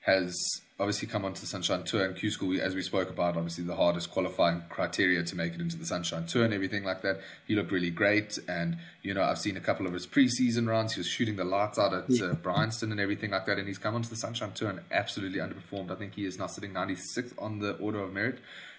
has 0.03 0.35
obviously 0.83 1.07
come 1.07 1.25
onto 1.25 1.41
the 1.41 1.47
Sunshine 1.47 1.85
Tour. 1.85 2.05
And 2.05 2.17
Q 2.17 2.31
School, 2.31 2.49
we- 2.49 2.61
as 2.61 2.75
we 2.75 2.83
spoke 2.83 3.09
about, 3.09 3.37
obviously 3.37 3.63
the 3.65 3.77
hardest 3.77 4.11
qualifying 4.11 4.63
criteria 4.69 5.23
to 5.23 5.37
make 5.37 5.55
it 5.55 5.61
into 5.61 5.77
the 5.77 5.87
Sunshine 5.87 6.27
Tour 6.27 6.45
and 6.45 6.53
everything 6.53 6.83
like 6.85 7.03
that. 7.03 7.21
He 7.47 7.55
looked 7.55 7.71
really 7.71 7.91
great. 7.91 8.37
And, 8.49 8.79
you 9.03 9.15
know, 9.15 9.23
I've 9.23 9.39
seen 9.39 9.57
a 9.57 9.61
couple 9.61 9.87
of 9.87 9.93
his 9.93 10.07
preseason 10.09 10.69
runs. 10.69 10.95
He 10.95 11.01
was 11.01 11.07
shooting 11.07 11.37
the 11.37 11.45
lights 11.45 11.79
out 11.79 11.95
at 11.95 12.11
uh, 12.21 12.35
Bryanston 12.35 12.91
and 12.91 13.01
everything 13.01 13.31
like 13.31 13.47
that. 13.47 13.59
And 13.59 13.69
he's 13.69 13.79
come 13.79 13.95
onto 13.95 14.09
the 14.09 14.17
Sunshine 14.17 14.53
Tour 14.53 14.71
and 14.71 14.81
absolutely 14.91 15.39
underperformed. 15.39 15.91
I 15.93 15.95
think 15.95 16.15
he 16.15 16.25
is 16.27 16.37
now 16.39 16.49
sitting 16.49 16.73
96th 16.73 17.33
on 17.39 17.61
the 17.61 17.75
order 17.77 18.01
of 18.01 18.13
merit. 18.13 18.39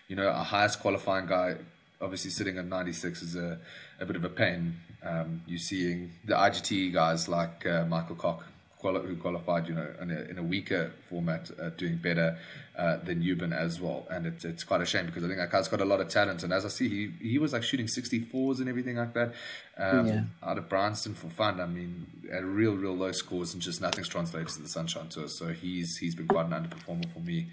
You 0.10 0.18
know, 0.18 0.28
our 0.28 0.43
highest 0.43 0.82
qualifying 0.82 1.26
guy, 1.28 1.56
obviously 2.01 2.32
sitting 2.32 2.58
at 2.58 2.66
96 2.66 3.22
is 3.22 3.36
a, 3.38 3.58
a 4.01 4.06
bit 4.06 4.18
of 4.18 4.26
a 4.26 4.30
pain. 4.30 4.76
Um, 5.06 5.41
you're 5.47 5.58
seeing 5.60 6.12
the 6.26 6.34
IGT 6.34 6.93
guys 6.93 7.30
like 7.30 7.66
uh, 7.66 7.86
Michael 7.86 8.16
Koch 8.18 8.43
quali- 8.84 9.07
who 9.07 9.15
qualified, 9.15 9.67
you 9.69 9.73
know, 9.73 9.88
in 10.01 10.11
a, 10.11 10.19
in 10.31 10.38
a 10.38 10.43
weaker 10.43 10.91
format, 11.09 11.49
uh, 11.59 11.69
doing 11.69 11.97
better 11.97 12.38
uh, 12.77 12.97
than 12.97 13.23
Yubin 13.23 13.51
as 13.65 13.79
well. 13.81 14.05
And 14.11 14.27
it's 14.27 14.43
it's 14.45 14.63
quite 14.63 14.81
a 14.81 14.86
shame 14.86 15.05
because 15.07 15.23
I 15.23 15.27
think 15.27 15.39
that 15.39 15.51
guy's 15.51 15.67
got 15.67 15.81
a 15.81 15.86
lot 15.86 16.01
of 16.01 16.09
talent. 16.09 16.43
And 16.43 16.51
as 16.53 16.65
I 16.65 16.67
see, 16.69 16.88
he 16.89 17.01
he 17.31 17.38
was 17.39 17.53
like 17.53 17.63
shooting 17.63 17.88
64s 17.88 18.59
and 18.59 18.67
everything 18.69 18.97
like 18.97 19.13
that 19.13 19.34
um, 19.77 20.07
Yeah. 20.07 20.23
out 20.43 20.57
of 20.57 20.69
Bryanston 20.69 21.13
for 21.15 21.29
fun. 21.29 21.59
I 21.61 21.65
mean, 21.65 22.05
at 22.31 22.43
real 22.43 22.75
real 22.75 22.95
low 22.95 23.11
scores 23.13 23.53
and 23.53 23.61
just 23.61 23.81
nothing's 23.81 24.09
translated 24.09 24.49
to 24.55 24.61
the 24.61 24.69
Sunshine 24.69 25.07
Tour. 25.09 25.27
So 25.29 25.47
he's 25.47 25.97
he's 25.97 26.15
been 26.15 26.27
quite 26.27 26.45
an 26.47 26.51
underperformer 26.51 27.11
for 27.13 27.19
me. 27.21 27.47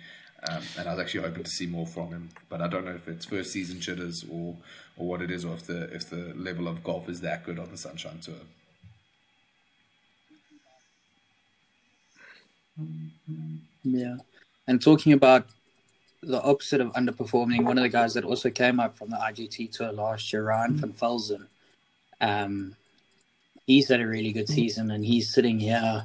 Um, 0.51 0.63
and 0.79 0.89
I 0.89 0.93
was 0.95 1.01
actually 1.01 1.25
hoping 1.29 1.45
to 1.45 1.51
see 1.51 1.67
more 1.67 1.87
from 1.87 2.09
him, 2.13 2.31
but 2.49 2.63
I 2.63 2.67
don't 2.67 2.87
know 2.87 2.95
if 2.95 3.07
it's 3.09 3.27
first 3.27 3.53
season 3.53 3.79
jitters 3.79 4.25
or 4.31 4.57
or 4.97 5.07
what 5.07 5.21
it 5.21 5.31
is, 5.31 5.45
or 5.45 5.53
if 5.53 5.65
the 5.67 5.83
if 5.95 6.09
the 6.09 6.33
level 6.35 6.67
of 6.67 6.83
golf 6.83 7.11
is 7.11 7.21
that 7.21 7.45
good 7.45 7.59
on 7.59 7.71
the 7.71 7.77
Sunshine 7.77 8.21
Tour. 8.23 8.37
Yeah. 13.83 14.17
And 14.67 14.81
talking 14.83 15.13
about 15.13 15.47
the 16.23 16.41
opposite 16.43 16.81
of 16.81 16.93
underperforming, 16.93 17.65
one 17.65 17.79
of 17.79 17.83
the 17.83 17.89
guys 17.89 18.15
that 18.15 18.25
also 18.25 18.51
came 18.51 18.79
up 18.79 18.97
from 18.97 19.11
the 19.11 19.17
IGT 19.17 19.73
tour 19.73 19.91
last 19.93 20.33
year, 20.33 20.45
Ryan 20.45 20.77
van 20.77 20.93
Velzen, 20.93 21.47
um, 22.21 22.77
he's 23.67 23.89
had 23.89 24.01
a 24.01 24.07
really 24.07 24.33
good 24.33 24.49
season 24.49 24.91
and 24.91 25.05
he's 25.05 25.33
sitting 25.33 25.59
here 25.59 26.05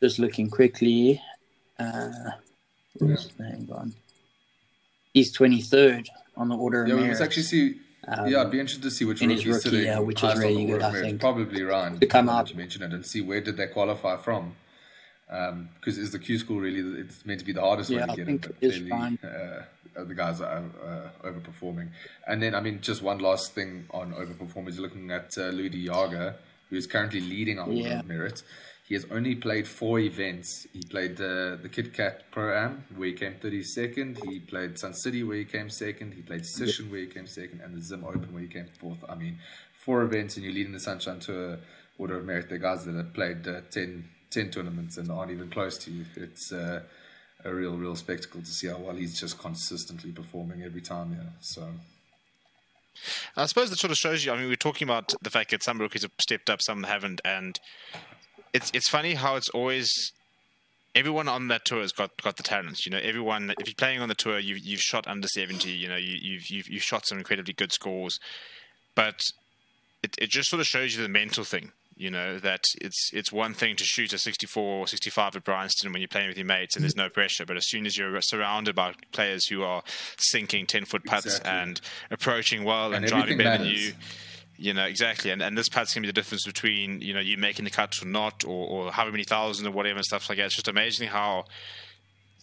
just 0.00 0.18
looking 0.18 0.48
quickly. 0.48 1.20
Uh, 1.78 2.10
what's 2.98 3.24
his 3.24 3.38
name 3.38 3.66
gone? 3.66 3.94
He's 5.12 5.36
23rd 5.36 6.08
on 6.36 6.48
the 6.48 6.56
order 6.56 6.82
of 6.82 6.88
Yeah, 6.88 6.94
merit. 6.94 7.08
must 7.08 7.22
actually 7.22 7.42
see. 7.44 7.74
Um, 8.08 8.28
yeah, 8.28 8.42
I'd 8.42 8.50
be 8.52 8.60
interested 8.60 8.82
to 8.84 8.90
see 8.90 9.04
which 9.04 9.20
rookie's 9.20 9.44
rookie 9.46 9.60
sitting 9.60 9.80
year, 9.80 10.00
which 10.00 10.22
is 10.22 10.30
on 10.30 10.38
really 10.38 10.64
good, 10.66 10.80
I 10.82 10.92
merit. 10.92 11.04
think. 11.06 11.20
Probably 11.20 11.62
Ryan. 11.64 11.98
To 11.98 12.06
come 12.06 12.28
out. 12.28 12.48
You 12.50 12.56
mentioned 12.56 12.84
it 12.84 12.92
and 12.94 13.04
see 13.04 13.20
where 13.20 13.40
did 13.40 13.56
they 13.56 13.66
qualify 13.66 14.16
from. 14.16 14.54
Because 15.28 15.98
is 15.98 16.12
the 16.12 16.18
Q 16.18 16.38
school 16.38 16.60
really? 16.60 17.00
It's 17.00 17.24
meant 17.26 17.40
to 17.40 17.46
be 17.46 17.52
the 17.52 17.60
hardest 17.60 17.90
Yeah, 17.90 18.00
way 18.00 18.06
to 18.06 18.12
I 18.12 18.16
get 18.16 18.26
think 18.26 18.46
in, 18.46 18.52
but 18.52 18.60
clearly 18.60 18.90
fine. 18.90 19.18
uh, 19.24 20.04
the 20.04 20.14
guys 20.14 20.40
are 20.40 20.62
uh, 20.84 21.26
overperforming. 21.28 21.88
And 22.26 22.42
then, 22.42 22.54
I 22.54 22.60
mean, 22.60 22.80
just 22.80 23.02
one 23.02 23.18
last 23.18 23.52
thing 23.54 23.86
on 23.90 24.12
overperformers. 24.12 24.78
Looking 24.78 25.10
at 25.10 25.36
uh, 25.38 25.48
Louis 25.48 25.70
who 26.68 26.76
is 26.76 26.86
currently 26.86 27.20
leading 27.20 27.58
our 27.58 27.66
order 27.66 27.80
Yeah. 27.80 28.00
of 28.00 28.06
merit. 28.06 28.42
He 28.88 28.94
has 28.94 29.04
only 29.10 29.34
played 29.34 29.66
four 29.66 29.98
events. 29.98 30.64
He 30.72 30.80
played 30.88 31.16
the 31.16 31.58
the 31.60 31.68
Kit 31.68 31.92
Kat 31.92 32.22
Pro 32.30 32.56
Am, 32.56 32.84
where 32.94 33.08
he 33.08 33.14
came 33.14 33.34
32nd. 33.34 34.18
He 34.24 34.38
played 34.38 34.78
Sun 34.78 34.94
City, 34.94 35.24
where 35.24 35.38
he 35.38 35.44
came 35.44 35.68
second. 35.70 36.14
He 36.14 36.22
played 36.22 36.42
Sishen, 36.42 36.88
where 36.90 37.00
he 37.00 37.06
came 37.06 37.26
second, 37.26 37.62
and 37.62 37.74
the 37.76 37.80
Zim 37.80 38.04
Open, 38.04 38.32
where 38.32 38.42
he 38.42 38.48
came 38.48 38.66
fourth. 38.78 39.02
I 39.08 39.16
mean, 39.16 39.40
four 39.84 40.02
events, 40.02 40.36
and 40.36 40.44
you're 40.44 40.54
leading 40.54 40.72
the 40.72 40.78
Sunshine 40.78 41.18
Tour 41.18 41.58
Order 41.98 42.18
of 42.18 42.24
Merit. 42.26 42.48
The 42.48 42.58
guys 42.60 42.84
that 42.84 42.94
have 42.94 43.12
played 43.12 43.46
uh, 43.48 43.62
10, 43.72 44.08
10 44.36 44.50
tournaments 44.50 44.98
and 44.98 45.10
aren't 45.10 45.32
even 45.32 45.48
close 45.48 45.78
to 45.78 45.90
you. 45.90 46.04
It's 46.14 46.52
uh, 46.52 46.82
a 47.42 47.54
real, 47.54 47.74
real 47.74 47.96
spectacle 47.96 48.42
to 48.42 48.46
see 48.46 48.66
how 48.66 48.76
well 48.76 48.94
he's 48.94 49.18
just 49.18 49.38
consistently 49.38 50.12
performing 50.12 50.62
every 50.62 50.82
time. 50.82 51.12
Yeah, 51.12 51.30
so. 51.40 51.66
I 53.34 53.46
suppose 53.46 53.70
that 53.70 53.78
sort 53.78 53.92
of 53.92 53.96
shows 53.96 54.26
you. 54.26 54.32
I 54.32 54.36
mean, 54.36 54.48
we're 54.48 54.56
talking 54.56 54.86
about 54.86 55.14
the 55.22 55.30
fact 55.30 55.52
that 55.52 55.62
some 55.62 55.78
rookies 55.78 56.02
have 56.02 56.12
stepped 56.20 56.50
up, 56.50 56.60
some 56.60 56.82
haven't, 56.82 57.22
and 57.24 57.58
it's 58.52 58.70
it's 58.74 58.88
funny 58.88 59.14
how 59.14 59.36
it's 59.36 59.48
always 59.50 60.12
everyone 60.94 61.28
on 61.28 61.48
that 61.48 61.64
tour 61.64 61.80
has 61.80 61.92
got 61.92 62.10
got 62.22 62.36
the 62.36 62.42
talents. 62.42 62.84
You 62.84 62.92
know, 62.92 63.00
everyone. 63.02 63.54
If 63.58 63.68
you're 63.68 63.74
playing 63.74 64.00
on 64.00 64.08
the 64.08 64.14
tour, 64.14 64.38
you've 64.38 64.58
you've 64.58 64.80
shot 64.80 65.06
under 65.06 65.28
seventy. 65.28 65.70
You 65.70 65.88
know, 65.88 65.96
you, 65.96 66.16
you've 66.20 66.50
you've 66.50 66.68
you've 66.68 66.82
shot 66.82 67.06
some 67.06 67.18
incredibly 67.18 67.52
good 67.52 67.72
scores, 67.72 68.18
but 68.94 69.20
it 70.02 70.14
it 70.18 70.30
just 70.30 70.48
sort 70.48 70.60
of 70.60 70.66
shows 70.66 70.96
you 70.96 71.02
the 71.02 71.08
mental 71.08 71.44
thing. 71.44 71.72
You 71.98 72.10
know 72.10 72.38
that 72.40 72.62
it's 72.82 73.10
it's 73.14 73.32
one 73.32 73.54
thing 73.54 73.74
to 73.76 73.84
shoot 73.84 74.12
a 74.12 74.18
64 74.18 74.62
or 74.62 74.86
65 74.86 75.36
at 75.36 75.44
Bryanston 75.44 75.92
when 75.92 76.02
you're 76.02 76.08
playing 76.08 76.28
with 76.28 76.36
your 76.36 76.44
mates 76.46 76.76
and 76.76 76.82
there's 76.82 76.94
no 76.94 77.08
pressure, 77.08 77.46
but 77.46 77.56
as 77.56 77.66
soon 77.68 77.86
as 77.86 77.96
you're 77.96 78.20
surrounded 78.20 78.74
by 78.74 78.92
players 79.12 79.46
who 79.46 79.62
are 79.62 79.82
sinking 80.18 80.66
10 80.66 80.84
foot 80.84 81.04
putts 81.04 81.24
Exactly. 81.24 81.50
and 81.50 81.80
approaching 82.10 82.64
well 82.64 82.92
and, 82.92 82.96
And 82.96 83.06
driving 83.06 83.38
better 83.38 83.64
than 83.64 83.72
you, 83.72 83.92
you 84.58 84.74
know 84.74 84.84
exactly, 84.84 85.30
and 85.30 85.40
and 85.40 85.56
this 85.56 85.70
putt's 85.70 85.94
gonna 85.94 86.02
be 86.02 86.08
the 86.08 86.12
difference 86.12 86.44
between 86.44 87.00
you 87.00 87.14
know 87.14 87.20
you 87.20 87.38
making 87.38 87.64
the 87.64 87.70
cut 87.70 88.02
or 88.02 88.06
not, 88.06 88.44
or, 88.44 88.68
or 88.68 88.92
however 88.92 89.12
many 89.12 89.24
thousand 89.24 89.66
or 89.66 89.70
whatever 89.70 89.96
and 89.96 90.04
stuff 90.04 90.28
like 90.28 90.36
that. 90.36 90.46
It's 90.46 90.54
just 90.56 90.68
amazing 90.68 91.08
how 91.08 91.46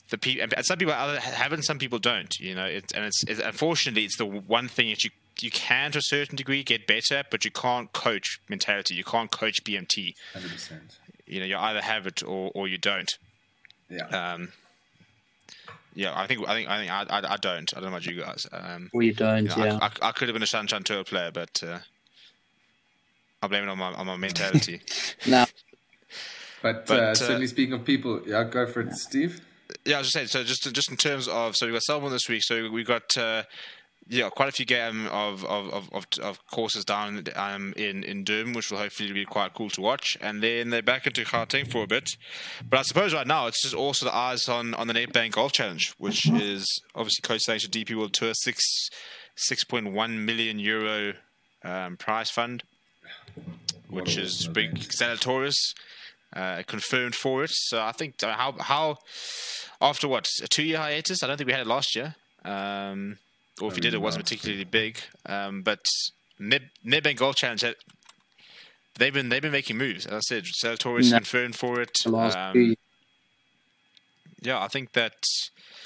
the 0.10 0.18
people 0.18 0.48
and 0.56 0.66
some 0.66 0.78
people 0.80 0.94
either 0.94 1.20
have 1.20 1.52
it 1.54 1.56
and 1.56 1.66
some 1.66 1.78
people 1.78 2.00
don't. 2.00 2.40
You 2.40 2.56
know, 2.56 2.66
it's 2.66 2.92
and 2.94 3.06
it's, 3.06 3.24
it's 3.24 3.40
unfortunately 3.40 4.06
it's 4.06 4.18
the 4.18 4.26
one 4.26 4.68
thing 4.68 4.90
that 4.90 5.04
you 5.04 5.12
you 5.42 5.52
can 5.52 5.92
to 5.92 6.00
a 6.00 6.02
certain 6.02 6.36
degree 6.36 6.64
get 6.64 6.88
better, 6.88 7.24
but 7.30 7.46
you 7.46 7.52
can't 7.52 7.92
coach 7.94 8.40
mentality. 8.50 8.96
You 8.96 9.04
can't 9.04 9.32
coach 9.32 9.64
BMT. 9.64 10.14
Hundred 10.34 10.52
percent. 10.52 11.00
You 11.26 11.40
know, 11.40 11.46
you 11.46 11.58
either 11.58 11.82
have 11.82 12.06
it 12.06 12.22
or, 12.24 12.52
or 12.54 12.68
you 12.68 12.78
don't. 12.78 13.12
Yeah. 13.90 14.08
Um, 14.08 14.50
yeah, 15.96 16.14
I 16.16 16.28
think 16.28 16.48
I 16.48 16.54
think 16.56 16.70
I 16.70 16.78
think 16.80 16.92
I, 16.92 17.04
I, 17.04 17.34
I 17.34 17.38
don't. 17.38 17.72
I 17.76 17.80
don't 17.80 17.90
know 17.92 17.98
about 17.98 18.06
you 18.06 18.20
guys. 18.20 18.48
Um, 18.52 18.90
Or 18.94 19.04
you 19.04 19.14
don't, 19.14 19.44
you 19.44 19.50
know, 19.50 19.66
yeah. 19.66 19.80
I, 19.82 19.86
I, 19.86 20.10
I 20.10 20.12
could 20.12 20.28
have 20.28 20.34
been 20.34 20.44
a 20.44 20.48
Sunshine 20.48 20.84
Tour 20.84 21.04
player, 21.04 21.32
but 21.32 21.62
uh, 21.66 21.80
I 23.42 23.48
blame 23.48 23.64
it 23.64 23.70
on 23.70 23.78
my 23.78 23.94
on 23.94 24.08
my 24.08 24.18
mentality. 24.18 24.82
now, 25.28 25.46
but 26.62 26.88
but, 26.88 27.00
uh, 27.00 27.04
uh, 27.04 27.16
certainly 27.16 27.48
speaking 27.48 27.74
of 27.74 27.86
people, 27.86 28.22
yeah, 28.26 28.44
go 28.44 28.66
for 28.66 28.82
it, 28.82 28.94
Steve. 28.94 29.42
Yeah, 29.86 29.98
I 29.98 30.00
was 30.00 30.08
just 30.12 30.14
saying. 30.14 30.28
So 30.28 30.44
just 30.44 30.74
just 30.74 30.90
in 30.90 30.98
terms 30.98 31.28
of 31.28 31.56
so 31.56 31.68
we 31.68 31.74
got 31.74 31.84
Selborne 31.84 32.12
this 32.12 32.28
week. 32.28 32.44
So 32.44 32.72
we 32.72 32.84
got 32.84 33.16
uh, 33.16 33.44
yeah 34.08 34.30
quite 34.30 34.50
a 34.50 34.52
few 34.52 34.66
game 34.66 35.08
of 35.08 35.44
of, 35.46 35.70
of, 35.74 35.90
of, 35.94 36.06
of 36.22 36.46
courses 36.48 36.86
down 36.86 37.24
um, 37.36 37.74
in 37.78 38.04
in 38.04 38.24
Durban, 38.24 38.54
which 38.54 38.72
will 38.72 38.80
hopefully 38.80 39.12
be 39.14 39.26
quite 39.26 39.54
cool 39.54 39.70
to 39.72 39.82
watch. 39.82 40.18
And 40.22 40.42
then 40.42 40.70
they're 40.70 40.82
back 40.82 41.08
into 41.08 41.24
Gauteng 41.24 41.72
for 41.72 41.84
a 41.84 41.88
bit. 41.88 42.10
But 42.68 42.80
I 42.80 42.82
suppose 42.84 43.14
right 43.14 43.28
now 43.28 43.48
it's 43.48 43.62
just 43.62 43.76
also 43.76 44.06
the 44.06 44.16
eyes 44.16 44.48
on 44.50 44.74
on 44.76 44.88
the 44.88 44.94
Nedbank 44.94 45.32
Golf 45.32 45.52
Challenge, 45.52 45.94
which 45.98 46.30
is 46.30 46.82
obviously 46.96 47.22
to 47.60 47.68
DP 47.70 47.96
World 47.96 48.14
Tour 48.14 48.34
six 48.34 48.90
six 49.36 49.64
point 49.64 49.92
one 49.92 50.26
million 50.26 50.60
euro 50.60 51.14
um, 51.64 51.98
prize 51.98 52.30
fund, 52.30 52.64
which 53.90 54.18
is 54.18 54.48
big. 54.48 54.72
event. 54.72 54.90
Zalatoris 54.90 55.74
uh, 56.36 56.64
confirmed 56.68 57.16
for 57.16 57.44
it. 57.44 57.52
So 57.54 57.82
I 57.82 57.92
think 57.92 58.22
uh, 58.24 58.34
how 58.34 58.54
how 58.60 58.98
after 59.82 60.08
what 60.08 60.28
a 60.42 60.48
two 60.48 60.64
year 60.64 60.78
hiatus, 60.78 61.24
I 61.24 61.28
don't 61.28 61.38
think 61.38 61.48
we 61.48 61.54
had 61.54 61.62
it 61.62 61.68
last 61.68 61.96
year. 61.96 62.16
Um, 62.46 63.18
or 63.62 63.70
if 63.70 63.76
he 63.76 63.82
did, 63.82 63.94
it 63.94 64.02
wasn't 64.02 64.24
particularly 64.26 64.64
big. 64.64 65.00
Um, 65.26 65.62
but 65.62 65.86
Neb 66.40 66.64
Nedbank 66.86 67.18
Golf 67.18 67.36
Challenge, 67.36 67.64
uh, 67.64 67.74
they've 68.98 69.14
been 69.14 69.30
they've 69.30 69.42
been 69.42 69.52
making 69.52 69.78
moves. 69.78 70.06
As 70.06 70.14
I 70.14 70.20
said, 70.20 70.44
Zalatoris 70.46 71.12
No. 71.12 71.18
confirmed 71.18 71.56
for 71.56 71.82
it. 71.82 72.06
Um, 72.06 72.76
yeah, 74.42 74.62
I 74.62 74.68
think 74.68 74.92
that 74.94 75.14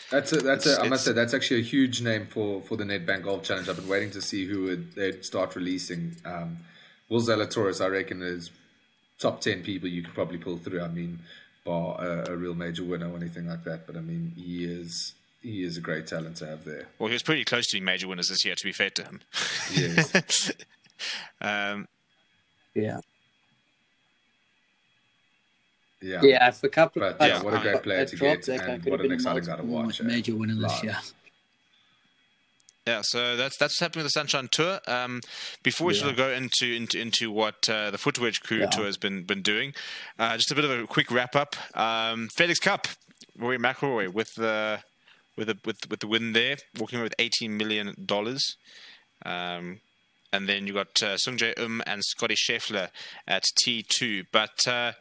That's 0.09 0.32
a, 0.34 0.38
that's 0.38 0.65
a, 0.65 0.82
I 0.82 0.88
must 0.88 1.05
say 1.05 1.11
that's 1.11 1.34
actually 1.34 1.59
a 1.59 1.63
huge 1.63 2.01
name 2.01 2.28
for, 2.28 2.61
for 2.61 2.76
the 2.76 2.84
Nedbank 2.86 3.24
Golf 3.24 3.43
Challenge. 3.43 3.70
I've 3.70 3.76
been 3.76 3.88
waiting 3.88 4.11
to 4.11 4.22
see 4.22 4.47
who 4.47 4.63
would 4.63 4.93
they'd 4.93 5.24
start 5.24 5.55
releasing. 5.55 6.15
Um, 6.26 6.57
Will 7.09 7.22
Zalatoris, 7.22 7.84
I 7.84 7.88
reckon, 7.88 8.22
is 8.22 8.49
top 9.20 9.41
ten 9.41 9.61
people 9.63 9.89
you 9.89 10.01
could 10.03 10.13
probably 10.13 10.38
pull 10.38 10.57
through. 10.57 10.82
I 10.82 10.88
mean, 10.88 11.20
bar 11.65 12.01
a, 12.03 12.32
a 12.32 12.36
real 12.36 12.55
major 12.55 12.84
winner 12.84 13.11
or 13.11 13.18
anything 13.18 13.47
like 13.47 13.63
that. 13.65 13.86
But 13.86 13.95
I 13.95 14.01
mean, 14.01 14.34
he 14.36 14.65
is 14.65 15.13
he 15.47 15.63
is 15.63 15.77
a 15.77 15.81
great 15.81 16.07
talent 16.07 16.37
to 16.37 16.45
have 16.47 16.63
there. 16.65 16.87
well, 16.99 17.07
he 17.07 17.13
was 17.13 17.23
pretty 17.23 17.43
close 17.45 17.67
to 17.67 17.75
being 17.77 17.85
major 17.85 18.07
winners 18.07 18.27
this 18.29 18.43
year. 18.45 18.55
To 18.55 18.63
be 18.63 18.71
fair 18.73 18.89
to 18.91 19.03
him. 19.03 19.21
Yes. 19.73 20.51
um, 21.41 21.87
Yeah. 22.75 22.99
Yeah. 26.01 26.21
Yeah, 26.21 26.47
if 26.47 26.63
a 26.63 26.69
couple 26.69 27.01
But, 27.01 27.19
of 27.19 27.27
yeah, 27.27 27.41
what 27.41 27.55
a 27.55 27.59
great 27.59 27.81
player 27.83 28.05
to 28.05 28.15
get 28.15 28.43
that 28.45 28.61
and 28.69 28.85
what 28.85 29.01
an 29.01 29.11
exciting 29.11 29.43
guy 29.43 29.55
to 29.57 29.63
watch, 29.63 30.01
Major 30.01 30.35
winner 30.35 30.55
this 30.55 30.83
year. 30.83 30.97
Yeah, 32.85 33.01
so 33.03 33.35
that's 33.35 33.57
that's 33.57 33.79
happening 33.79 34.03
with 34.05 34.13
the 34.13 34.17
Sunshine 34.19 34.47
Tour. 34.49 34.79
Um, 34.87 35.21
before 35.63 35.87
we 35.87 35.93
Yeah. 35.93 35.99
sort 36.01 36.11
of 36.11 36.17
go 36.17 36.29
into 36.29 36.71
into, 36.73 36.99
into 36.99 37.31
what 37.31 37.67
uh, 37.67 37.91
the 37.91 37.97
Foot 37.97 38.17
Wedge 38.19 38.41
Crew 38.41 38.59
Yeah. 38.59 38.67
Tour 38.67 38.85
has 38.85 38.95
been 38.95 39.23
been 39.23 39.41
doing, 39.41 39.73
uh, 40.19 40.37
just 40.37 40.51
a 40.51 40.55
bit 40.55 40.63
of 40.63 40.71
a 40.71 40.87
quick 40.87 41.11
wrap 41.11 41.35
up. 41.35 41.55
Um, 41.75 42.29
FedEx 42.37 42.61
Cup, 42.61 42.87
Rory 43.37 43.57
McIlroy 43.57 44.07
with 44.13 44.33
the 44.35 44.79
with 45.38 45.47
the 45.47 45.57
with 45.65 45.89
with 45.89 45.99
the 45.99 46.07
win 46.07 46.33
there, 46.33 46.57
walking 46.79 46.97
away 46.99 47.03
with 47.03 47.15
eighteen 47.19 47.57
million 47.57 47.95
dollars. 48.05 48.57
Um, 49.25 49.79
and 50.33 50.49
then 50.49 50.67
you 50.67 50.73
got 50.73 51.01
uh, 51.01 51.17
Sung 51.17 51.38
Jae 51.38 51.57
Um 51.57 51.81
and 51.88 52.03
Scotty 52.03 52.35
Scheffler 52.35 52.89
at 53.27 53.43
T 53.57 53.85
two, 53.88 54.23
but. 54.31 54.67
Uh, 54.67 54.93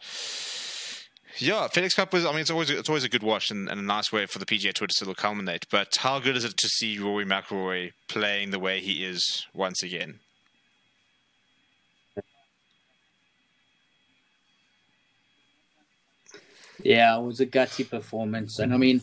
yeah, 1.38 1.68
FedEx 1.68 1.94
Cup 1.94 2.14
was. 2.14 2.24
I 2.24 2.30
mean, 2.30 2.40
it's 2.40 2.50
always 2.50 2.70
it's 2.70 2.88
always 2.88 3.04
a 3.04 3.10
good 3.10 3.22
watch 3.22 3.50
and, 3.50 3.68
and 3.68 3.78
a 3.78 3.84
nice 3.84 4.10
way 4.10 4.24
for 4.24 4.38
the 4.38 4.46
PGA 4.46 4.72
Tour 4.72 4.86
to 4.86 4.94
still 4.94 5.14
culminate. 5.14 5.66
But 5.70 5.96
how 5.96 6.18
good 6.18 6.34
is 6.34 6.44
it 6.44 6.56
to 6.56 6.68
see 6.68 6.98
Rory 6.98 7.26
McIlroy 7.26 7.92
playing 8.08 8.52
the 8.52 8.58
way 8.58 8.80
he 8.80 9.04
is 9.04 9.46
once 9.52 9.82
again? 9.82 10.20
Yeah, 16.82 17.18
it 17.18 17.22
was 17.22 17.40
a 17.40 17.46
gutsy 17.46 17.88
performance, 17.88 18.58
and 18.58 18.72
I 18.72 18.76
mean, 18.76 19.02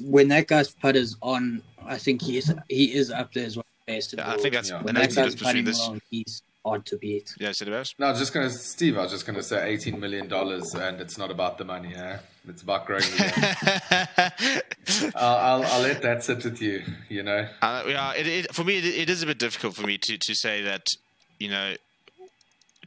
when 0.00 0.28
that 0.28 0.46
guy's 0.46 0.70
putters 0.70 1.16
on, 1.22 1.62
I 1.84 1.98
think 1.98 2.22
he 2.22 2.38
is 2.38 2.52
he 2.68 2.94
is 2.94 3.10
up 3.10 3.32
there 3.32 3.46
as 3.46 3.56
well. 3.56 3.64
Best 3.86 4.12
the 4.12 4.16
Yeah, 4.18 4.32
I 4.32 4.36
think 4.38 4.54
that's 4.54 4.70
Yeah. 4.70 4.82
when 4.82 4.94
that's 4.94 5.14
that 5.14 5.24
guy's 5.24 5.34
putting 5.36 5.64
this. 5.64 5.78
well, 5.78 5.98
he's 6.10 6.42
hard 6.64 6.86
to 6.86 6.96
beat. 6.96 7.34
Yeah, 7.38 7.50
Sidibas? 7.50 7.94
No, 7.98 8.06
I 8.06 8.10
was 8.12 8.18
just 8.18 8.32
gonna, 8.32 8.48
Steve. 8.48 8.96
I 8.96 9.02
was 9.02 9.10
just 9.10 9.26
gonna 9.26 9.42
say 9.42 9.68
eighteen 9.70 10.00
million 10.00 10.26
dollars, 10.26 10.74
and 10.74 11.00
it's 11.00 11.18
not 11.18 11.30
about 11.30 11.58
the 11.58 11.64
money. 11.66 11.94
Eh? 11.94 12.16
It's 12.48 12.62
about 12.62 12.86
growing 12.86 13.02
the 13.02 14.62
game. 14.88 15.12
I'll, 15.14 15.36
I'll, 15.36 15.64
I'll 15.64 15.80
let 15.82 16.00
that 16.02 16.24
sit 16.24 16.44
with 16.44 16.60
you. 16.62 16.82
You 17.08 17.22
know. 17.22 17.46
Uh, 17.60 17.84
yeah, 17.86 18.12
it, 18.14 18.26
it, 18.26 18.54
for 18.54 18.64
me, 18.64 18.78
it, 18.78 18.84
it 18.84 19.10
is 19.10 19.22
a 19.22 19.26
bit 19.26 19.38
difficult 19.38 19.74
for 19.74 19.86
me 19.86 19.98
to, 19.98 20.16
to 20.18 20.34
say 20.34 20.62
that, 20.62 20.86
you 21.38 21.48
know, 21.50 21.74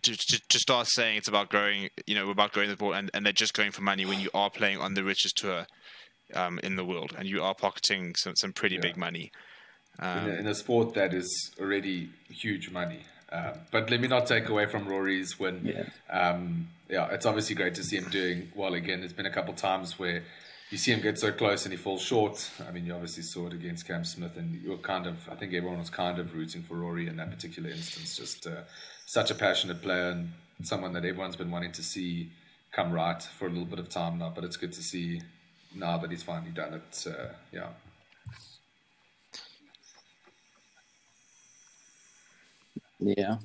to, 0.03 0.16
to, 0.16 0.41
to 0.49 0.60
start 0.60 0.88
saying 0.88 1.18
it's 1.18 1.28
about 1.28 1.49
growing, 1.49 1.89
you 2.05 2.16
know, 2.16 2.30
about 2.30 2.51
growing 2.53 2.70
the 2.70 2.76
ball, 2.76 2.93
and, 2.93 3.10
and 3.14 3.26
they're 3.26 3.34
just 3.34 3.53
going 3.53 3.72
for 3.72 3.82
money 3.82 4.05
when 4.05 4.20
you 4.20 4.30
are 4.34 4.49
playing 4.49 4.78
on 4.80 4.93
the 4.93 5.03
richest 5.03 5.38
tour 5.38 5.66
um, 6.34 6.59
in 6.63 6.75
the 6.75 6.84
world, 6.86 7.13
and 7.17 7.28
you 7.28 7.41
are 7.43 7.55
pocketing 7.55 8.15
some, 8.15 8.36
some 8.36 8.53
pretty 8.53 8.75
Yeah. 8.75 8.82
big 8.82 8.97
money. 8.97 9.32
in, 9.99 10.05
Um, 10.05 10.30
a, 10.30 10.34
in 10.36 10.47
a 10.47 10.53
sport 10.55 10.93
that 10.93 11.13
is 11.13 11.51
already 11.59 12.09
huge 12.30 12.69
money. 12.69 12.99
Um, 13.32 13.53
but 13.71 13.89
let 13.89 13.99
me 13.99 14.07
not 14.07 14.28
take 14.28 14.47
away 14.47 14.65
from 14.67 14.88
Rory's 14.88 15.38
win. 15.39 15.61
Yeah. 15.65 15.89
Um, 16.09 16.69
yeah, 16.89 17.09
it's 17.11 17.25
obviously 17.25 17.55
great 17.55 17.75
to 17.75 17.84
see 17.84 17.97
him 17.97 18.09
doing 18.09 18.51
well 18.55 18.73
again. 18.75 18.99
There's 19.01 19.11
been 19.13 19.25
a 19.25 19.32
couple 19.34 19.53
times 19.53 19.97
where 19.99 20.23
you 20.69 20.78
see 20.78 20.91
him 20.91 21.01
get 21.01 21.17
so 21.17 21.32
close 21.32 21.65
and 21.65 21.73
he 21.73 21.78
falls 21.78 22.01
short. 22.01 22.49
I 22.67 22.71
mean, 22.71 22.86
you 22.86 22.93
obviously 22.93 23.23
saw 23.23 23.47
it 23.47 23.53
against 23.53 23.88
Cam 23.88 24.03
Smith, 24.05 24.38
and 24.38 24.61
you're 24.61 24.78
kind 24.78 25.07
of, 25.07 25.17
I 25.30 25.36
think 25.36 25.53
everyone 25.53 25.80
was 25.80 25.89
kind 25.89 26.19
of 26.19 26.34
rooting 26.36 26.61
for 26.63 26.75
Rory 26.75 27.07
in 27.07 27.17
that 27.17 27.32
particular 27.32 27.69
instance. 27.69 28.15
Just 28.15 28.45
uh, 28.47 28.61
such 29.07 29.32
a 29.32 29.36
passionate 29.36 29.82
player 29.82 30.09
and 30.11 30.32
someone 30.63 30.93
that 30.93 31.03
everyone's 31.05 31.36
been 31.36 31.51
wanting 31.51 31.71
to 31.73 31.84
see 31.84 32.30
come 32.71 32.91
right 32.91 33.21
for 33.23 33.47
a 33.47 33.49
little 33.49 33.65
bit 33.65 33.80
of 33.80 33.89
time 33.89 34.19
now. 34.19 34.32
But 34.34 34.43
it's 34.43 34.57
good 34.57 34.73
to 34.73 34.84
see 34.84 35.21
now 35.80 35.97
that 35.97 36.11
he's 36.11 36.23
finally 36.23 36.51
done 36.51 36.73
it. 36.73 37.05
Uh, 37.07 37.34
yeah. 37.51 37.67
Yeah, 42.99 43.38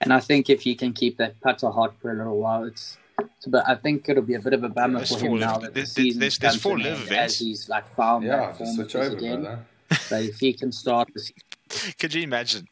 and 0.00 0.12
I 0.12 0.18
think 0.20 0.50
if 0.50 0.62
he 0.62 0.74
can 0.74 0.92
keep 0.92 1.18
that 1.18 1.40
putter 1.40 1.70
hot 1.70 1.94
for 2.00 2.10
a 2.12 2.16
little 2.16 2.38
while, 2.38 2.64
it's. 2.64 2.96
it's 3.20 3.46
a 3.46 3.50
bit, 3.50 3.62
I 3.66 3.76
think 3.76 4.08
it'll 4.08 4.24
be 4.24 4.34
a 4.34 4.40
bit 4.40 4.52
of 4.54 4.64
a 4.64 4.68
bummer 4.68 4.98
There's 4.98 5.12
for 5.12 5.20
four 5.20 5.28
him 5.30 5.38
now 5.40 5.52
live- 5.52 5.60
that 5.62 5.68
the 5.68 5.74
there's- 5.74 5.92
season 5.92 6.18
there's- 6.20 6.38
there's 6.38 6.52
comes 6.54 6.62
four 6.62 6.78
LIV 6.78 7.02
events. 7.04 7.34
as 7.34 7.38
he's 7.38 7.68
like 7.68 7.86
found 7.94 8.24
Yeah, 8.24 8.36
that 8.38 8.58
form 8.58 8.74
switch 8.74 8.96
over, 8.96 9.16
again. 9.16 9.42
brother. 9.42 9.64
But 10.10 10.22
if 10.24 10.40
he 10.40 10.52
can 10.52 10.72
start 10.72 11.08
the 11.14 11.32
could 11.98 12.12
you 12.14 12.22
imagine? 12.22 12.66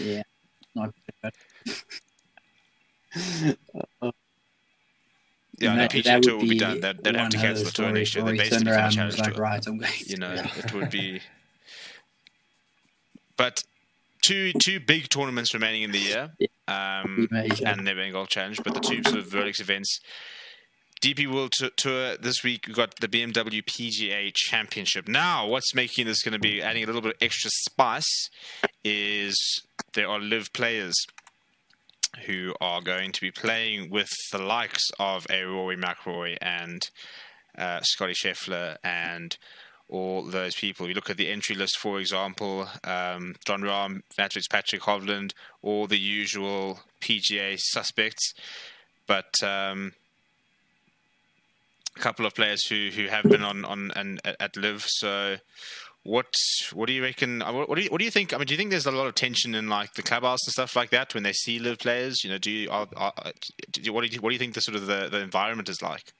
yeah, 0.00 0.22
not 0.74 0.94
bad. 1.22 1.34
Yeah, 5.58 5.70
And 5.72 5.78
the 5.80 5.82
that- 5.82 5.90
PGA 5.92 6.02
that 6.04 6.22
Tour 6.22 6.36
would 6.36 6.42
be 6.42 6.48
be 6.50 6.58
done. 6.58 6.80
They'd, 6.80 6.98
they'd 7.04 7.16
have 7.16 7.28
to 7.30 7.36
cancel 7.38 7.64
the 7.64 7.70
tour 7.70 7.92
next 7.92 8.14
year. 8.14 8.24
They 8.24 8.32
he 8.32 8.38
basically 8.38 8.64
turned 8.64 8.66
from 8.66 8.72
the 8.72 8.76
around 8.76 8.84
and 8.86 8.94
Challenge 8.94 9.18
like, 9.18 9.34
Tour. 9.34 9.42
right, 9.42 9.66
I'm 9.66 9.78
going. 9.78 9.92
You 10.06 10.16
know, 10.16 10.32
it 10.56 10.72
would 10.74 10.90
be. 10.90 11.20
But 13.36 13.62
two 14.22 14.52
two 14.62 14.80
big 14.80 15.08
tournaments 15.08 15.52
remaining 15.54 15.82
in 15.82 15.90
the 15.90 15.98
year, 15.98 16.30
um, 16.68 17.28
and 17.32 17.86
the 17.86 17.94
Bengal 17.94 18.26
Challenge, 18.26 18.60
but 18.62 18.74
the 18.74 18.80
two 18.80 19.02
sort 19.02 19.18
of 19.18 19.26
Rolex 19.30 19.60
events. 19.60 20.00
DP 21.02 21.26
World 21.30 21.52
Tou- 21.58 21.70
Tour 21.76 22.16
this 22.16 22.42
week. 22.42 22.64
We've 22.66 22.76
got 22.76 22.94
the 23.00 23.08
BMW 23.08 23.62
PGA 23.64 24.32
Championship. 24.32 25.06
Now, 25.08 25.46
what's 25.46 25.74
making 25.74 26.06
this 26.06 26.22
going 26.22 26.32
to 26.32 26.38
be 26.38 26.62
adding 26.62 26.82
a 26.84 26.86
little 26.86 27.02
bit 27.02 27.16
of 27.16 27.18
extra 27.20 27.50
spice 27.52 28.30
is 28.84 29.36
there 29.92 30.08
are 30.08 30.18
LIV 30.20 30.52
players 30.54 30.94
who 32.26 32.54
are 32.60 32.80
going 32.80 33.12
to 33.12 33.20
be 33.20 33.30
playing 33.30 33.90
with 33.90 34.10
the 34.32 34.38
likes 34.38 34.90
of 34.98 35.26
a 35.30 35.44
Rory 35.44 35.76
McIlroy 35.76 36.36
and 36.40 36.88
uh, 37.56 37.80
Scotty 37.82 38.14
Scheffler 38.14 38.76
and 38.82 39.36
all 39.88 40.22
those 40.22 40.54
people. 40.54 40.88
You 40.88 40.94
look 40.94 41.10
at 41.10 41.16
the 41.16 41.30
entry 41.30 41.54
list, 41.54 41.78
for 41.78 42.00
example, 42.00 42.68
um, 42.84 43.34
Jon 43.44 43.62
Rahm, 43.62 44.02
Matt 44.18 44.32
Fitzpatrick, 44.32 44.82
Hovland, 44.82 45.32
all 45.62 45.86
the 45.86 45.98
usual 45.98 46.80
PGA 47.00 47.58
suspects, 47.58 48.34
but 49.06 49.34
um, 49.42 49.92
a 51.96 52.00
couple 52.00 52.26
of 52.26 52.34
players 52.34 52.66
who, 52.66 52.90
who 52.94 53.06
have 53.06 53.24
been 53.24 53.44
on 53.44 53.64
on 53.64 53.90
and 53.94 54.20
at, 54.24 54.36
at 54.40 54.56
LIV. 54.56 54.84
So. 54.86 55.36
What 56.04 56.34
what 56.74 56.86
do 56.86 56.92
you 56.92 57.02
reckon? 57.02 57.40
uh, 57.40 57.50
What, 57.50 57.74
do 57.74 57.82
you 57.82 57.88
what 57.88 57.98
do 57.98 58.04
you 58.04 58.10
think? 58.10 58.34
I 58.34 58.36
mean, 58.36 58.46
do 58.46 58.52
you 58.52 58.58
think 58.58 58.70
there's 58.70 58.84
a 58.84 58.90
lot 58.90 59.06
of 59.06 59.14
tension 59.14 59.54
in 59.54 59.70
like 59.70 59.94
the 59.94 60.02
clubhouse 60.02 60.46
and 60.46 60.52
stuff 60.52 60.76
like 60.76 60.90
that 60.90 61.14
when 61.14 61.22
they 61.22 61.32
see 61.32 61.58
LIV 61.58 61.78
players? 61.78 62.22
You 62.22 62.30
know, 62.30 62.38
do 62.38 62.50
you 62.50 62.70
are, 62.70 62.86
are, 62.94 63.12
do 63.72 63.80
you, 63.80 63.92
what 63.92 64.04
do 64.04 64.14
you 64.14 64.20
what 64.20 64.28
do 64.28 64.34
you 64.34 64.38
think 64.38 64.52
the 64.52 64.60
sort 64.60 64.76
of 64.76 64.86
the, 64.86 65.08
the 65.10 65.20
environment 65.20 65.70
is 65.70 65.80
like? 65.80 66.12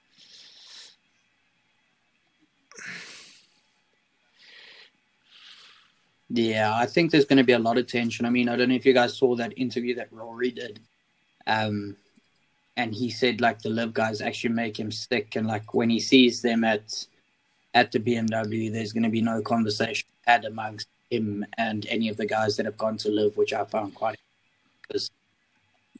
Yeah, 6.31 6.75
I 6.75 6.87
think 6.87 7.11
there's 7.11 7.27
going 7.27 7.37
to 7.37 7.45
be 7.45 7.53
a 7.53 7.59
lot 7.59 7.77
of 7.77 7.87
tension. 7.87 8.25
I 8.25 8.31
mean, 8.31 8.49
I 8.49 8.57
don't 8.57 8.71
know 8.71 8.75
if 8.75 8.87
you 8.87 8.95
guys 8.95 9.19
saw 9.19 9.37
that 9.37 9.53
interview 9.59 9.95
that 9.97 10.13
Rory 10.13 10.51
did. 10.51 10.81
Um, 11.47 11.97
and 12.77 12.95
he 12.95 13.11
said 13.11 13.41
like 13.41 13.61
the 13.61 13.69
LIV 13.69 13.95
guys 13.95 14.21
actually 14.21 14.55
make 14.55 14.79
him 14.79 14.91
sick 14.91 15.37
and 15.37 15.47
like 15.47 15.75
when 15.75 15.91
he 15.91 16.01
sees 16.01 16.43
them 16.43 16.65
at 16.65 17.07
at 17.75 17.93
the 17.93 17.99
BMW 18.01 18.73
there's 18.73 18.93
going 18.93 19.03
to 19.03 19.09
be 19.11 19.21
no 19.21 19.43
conversation 19.43 20.07
had 20.27 20.45
amongst 20.45 20.87
him 21.11 21.45
and 21.59 21.87
any 21.91 22.09
of 22.09 22.17
the 22.17 22.27
guys 22.27 22.57
that 22.57 22.65
have 22.67 22.79
gone 22.79 22.97
to 22.99 23.11
LIV 23.11 23.37
which 23.37 23.53
I 23.53 23.65
found 23.65 23.95
quite 23.95 24.17
because 24.89 25.11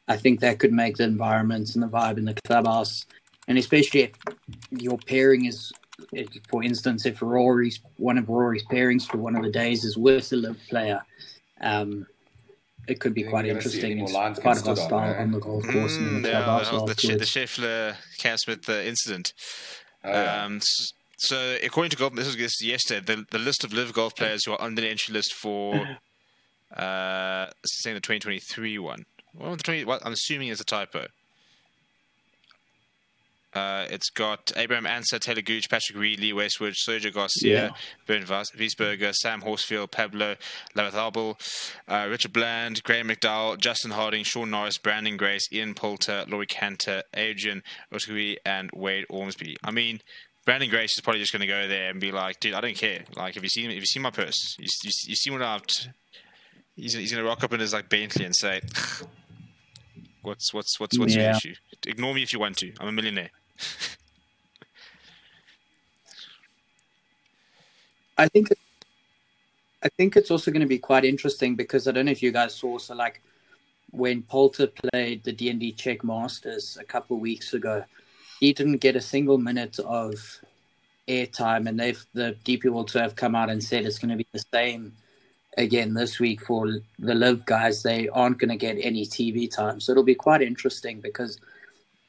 I 0.07 0.17
think 0.17 0.39
that 0.39 0.59
could 0.59 0.73
make 0.73 0.97
the 0.97 1.03
environment 1.03 1.73
and 1.75 1.83
the 1.83 1.87
vibe 1.87 2.17
in 2.17 2.25
the 2.25 2.33
clubhouse 2.45 3.05
and 3.47 3.57
especially 3.57 4.03
if 4.03 4.11
your 4.71 4.97
pairing 4.97 5.45
is 5.45 5.71
if, 6.11 6.27
for 6.49 6.63
instance 6.63 7.05
if 7.05 7.21
Rory's 7.21 7.79
one 7.97 8.17
of 8.17 8.29
Rory's 8.29 8.65
pairings 8.65 9.03
for 9.05 9.17
one 9.17 9.35
of 9.35 9.43
the 9.43 9.51
days 9.51 9.83
is 9.83 9.97
with 9.97 10.31
a 10.31 10.35
LIV 10.35 10.57
player 10.69 11.01
um 11.61 12.07
it 12.87 12.99
could 12.99 13.13
be 13.13 13.21
Think 13.21 13.31
quite 13.31 13.45
we're 13.45 13.53
gonna 13.53 13.61
see 13.63 13.91
interesting. 13.91 13.99
It's 13.99 14.11
quite 14.11 14.35
get 14.43 14.57
stood 14.57 14.77
hostile 14.77 14.97
on, 14.99 15.15
on, 15.15 15.29
eh? 15.29 15.31
the 15.31 15.39
golf 15.39 15.67
course 15.67 15.97
and 15.97 16.07
in 16.07 16.13
Mm, 16.13 16.23
the 16.23 16.29
yeah, 16.29 16.43
clubhouse 16.43 16.69
the, 16.69 17.07
the, 17.07 17.17
the. 17.17 17.25
Scheffler 17.25 17.95
Cam 18.19 18.37
Smith 18.37 18.69
uh, 18.69 18.73
incident. 18.73 19.33
Oh, 20.03 20.11
yeah. 20.11 20.43
Um, 20.45 20.57
s- 20.57 20.93
so, 21.17 21.57
according 21.63 21.91
to 21.91 21.97
golf, 21.97 22.13
this 22.15 22.25
was 22.27 22.35
this 22.37 22.61
yesterday. 22.63 23.03
The, 23.15 23.25
the 23.31 23.39
list 23.39 23.63
of 23.63 23.73
LIV 23.73 23.93
golf 23.93 24.15
players 24.15 24.45
who 24.45 24.51
are 24.53 24.61
on 24.61 24.75
the 24.75 24.87
entry 24.87 25.13
list 25.13 25.33
for 25.33 25.75
uh, 26.75 27.47
saying 27.65 27.95
the 27.95 28.01
2023 28.01 28.79
one. 28.79 29.05
Well, 29.33 29.55
the 29.55 29.63
20, 29.63 29.85
well, 29.85 29.99
I'm 30.03 30.13
assuming 30.13 30.47
it's 30.49 30.61
a 30.61 30.65
typo. 30.65 31.07
Uh, 33.53 33.85
it's 33.89 34.09
got 34.09 34.51
Abraham 34.57 34.85
Ancer, 34.85 35.17
Taylor 35.17 35.41
Gooch, 35.41 35.69
Patrick 35.69 35.97
Reed, 35.97 36.19
Lee 36.19 36.33
Westwood, 36.33 36.73
Sergio 36.73 37.13
Garcia, 37.13 37.73
Yeah. 38.09 38.15
Wies- 38.25 38.51
Wiesberger, 38.53 39.13
Sam 39.13 39.41
Horsfield, 39.43 39.91
Pablo 39.91 40.35
Larrazábal, 40.75 41.35
uh, 41.87 42.07
Richard 42.09 42.33
Bland, 42.33 42.83
Graham 42.83 43.07
McDowell, 43.07 43.57
Justin 43.57 43.91
Harding, 43.91 44.25
Shaun 44.25 44.51
Norris, 44.51 44.77
Branden 44.77 45.15
Grace, 45.17 45.47
Ian 45.53 45.73
Poulter, 45.73 46.25
Laurie 46.27 46.47
Canter, 46.47 47.03
Adrian 47.13 47.63
Otaegui, 47.93 48.35
and 48.45 48.69
Wade 48.73 49.05
Ormsby. 49.09 49.55
I 49.63 49.71
mean, 49.71 50.01
Branden 50.45 50.69
Grace 50.69 50.93
is 50.93 51.01
probably 51.01 51.19
just 51.19 51.31
going 51.33 51.41
to 51.41 51.47
go 51.47 51.67
there 51.67 51.89
and 51.89 51.99
be 51.99 52.11
like, 52.11 52.39
dude, 52.39 52.53
I 52.53 52.61
don't 52.61 52.75
care. 52.75 53.03
Like, 53.15 53.33
have 53.33 53.43
you 53.43 53.49
seen 53.49 53.71
if 53.71 53.77
you 53.77 53.85
see 53.85 53.99
my 53.99 54.11
purse, 54.11 54.55
you, 54.59 54.67
you, 54.83 54.91
you 55.07 55.15
see 55.15 55.31
what 55.31 55.41
I've. 55.41 55.63
He's, 56.75 56.93
he's 56.93 57.11
going 57.11 57.23
to 57.23 57.27
rock 57.27 57.43
up 57.43 57.53
in 57.53 57.59
his 57.59 57.73
like 57.73 57.89
Bentley 57.89 58.25
and 58.25 58.35
say, 58.35 58.61
"What's 60.21 60.53
what's 60.53 60.79
what's 60.79 60.99
what's 60.99 61.15
Yeah. 61.15 61.23
your 61.23 61.31
issue? 61.31 61.55
Ignore 61.87 62.13
me 62.13 62.21
if 62.23 62.33
you 62.33 62.39
want 62.39 62.57
to. 62.57 62.71
I'm 62.79 62.89
a 62.89 62.91
millionaire." 62.91 63.31
I 68.17 68.27
think 68.27 68.49
I 69.83 69.89
think 69.89 70.15
it's 70.15 70.31
also 70.31 70.51
going 70.51 70.61
to 70.61 70.67
be 70.67 70.79
quite 70.79 71.05
interesting 71.05 71.55
because 71.55 71.87
I 71.87 71.91
don't 71.91 72.05
know 72.05 72.11
if 72.11 72.23
you 72.23 72.31
guys 72.31 72.55
saw 72.55 72.77
so 72.77 72.95
like 72.95 73.21
when 73.91 74.21
Poulter 74.23 74.67
played 74.67 75.23
the 75.23 75.31
D 75.31 75.49
and 75.49 75.59
D 75.59 75.71
Czech 75.71 76.03
Masters 76.03 76.77
a 76.79 76.83
couple 76.83 77.15
of 77.17 77.21
weeks 77.21 77.53
ago, 77.53 77.83
he 78.39 78.53
didn't 78.53 78.77
get 78.77 78.95
a 78.95 79.01
single 79.01 79.37
minute 79.37 79.79
of 79.79 80.39
airtime, 81.07 81.67
and 81.67 81.79
they've 81.79 82.05
the 82.13 82.35
DP 82.45 82.69
World 82.69 82.87
Tour 82.87 83.01
have 83.01 83.15
come 83.15 83.35
out 83.35 83.49
and 83.49 83.63
said 83.63 83.85
it's 83.85 83.99
going 83.99 84.09
to 84.09 84.15
be 84.15 84.27
the 84.31 84.43
same 84.53 84.93
again 85.57 85.93
this 85.93 86.19
week 86.19 86.41
for 86.45 86.79
the 86.99 87.15
LIV 87.15 87.45
guys. 87.45 87.83
They 87.83 88.09
aren't 88.09 88.39
going 88.39 88.49
to 88.49 88.57
get 88.57 88.77
any 88.81 89.05
TV 89.05 89.49
time, 89.49 89.79
so 89.79 89.91
it'll 89.91 90.03
be 90.03 90.15
quite 90.15 90.41
interesting 90.41 91.01
because. 91.01 91.39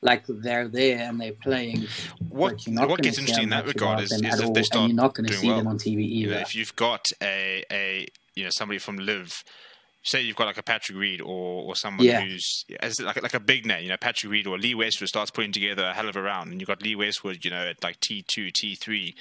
Like 0.02 0.24
they're 0.28 0.68
there 0.68 1.08
and 1.08 1.18
they're 1.18 1.32
playing. 1.32 1.86
What 2.28 2.62
what 2.68 3.00
gets 3.00 3.18
interesting 3.18 3.44
in 3.44 3.48
that 3.48 3.66
regard 3.66 4.00
is, 4.00 4.12
is 4.12 4.40
if 4.40 4.52
they 4.52 4.62
start 4.62 4.82
and 4.82 4.90
you're 4.90 5.02
not 5.02 5.14
going 5.14 5.26
to 5.26 5.34
see 5.34 5.48
well. 5.48 5.56
them 5.56 5.66
on 5.66 5.78
TV 5.78 6.06
you 6.06 6.26
either. 6.26 6.34
know, 6.34 6.40
if 6.40 6.54
you've 6.54 6.76
got 6.76 7.06
a 7.22 7.64
a 7.72 8.06
you 8.34 8.44
know 8.44 8.50
somebody 8.50 8.78
from 8.78 8.98
LIV, 8.98 9.42
say 10.06 10.22
you've 10.22 10.36
got 10.36 10.46
like 10.46 10.58
a 10.58 10.62
Patrick 10.62 10.96
Reed 10.96 11.20
or 11.20 11.64
or 11.64 11.74
someone 11.76 12.06
Yeah. 12.06 12.20
who's 12.22 12.64
as 12.80 13.00
like 13.00 13.20
like 13.22 13.34
a 13.34 13.40
big 13.40 13.66
name, 13.66 13.82
you 13.82 13.88
know, 13.90 13.96
Patrick 13.96 14.30
Reed 14.32 14.46
or 14.46 14.58
Lee 14.58 14.74
Westwood 14.74 15.08
starts 15.08 15.30
putting 15.30 15.52
together 15.52 15.84
a 15.84 15.94
hell 15.94 16.08
of 16.08 16.16
a 16.16 16.22
round, 16.22 16.50
and 16.50 16.60
you've 16.60 16.68
got 16.68 16.82
Lee 16.82 16.94
Westwood, 16.96 17.44
you 17.44 17.50
know, 17.50 17.66
at 17.68 17.82
like 17.82 18.00
T 18.00 18.24
two, 18.26 18.50
T 18.54 18.74
three. 18.74 19.14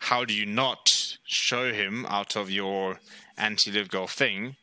How 0.00 0.26
do 0.26 0.34
you 0.34 0.44
not 0.44 0.86
show 1.24 1.72
him 1.72 2.04
out 2.06 2.36
of 2.36 2.50
your 2.50 3.00
anti-LIV 3.38 3.88
golf 3.88 4.12
thing? 4.12 4.56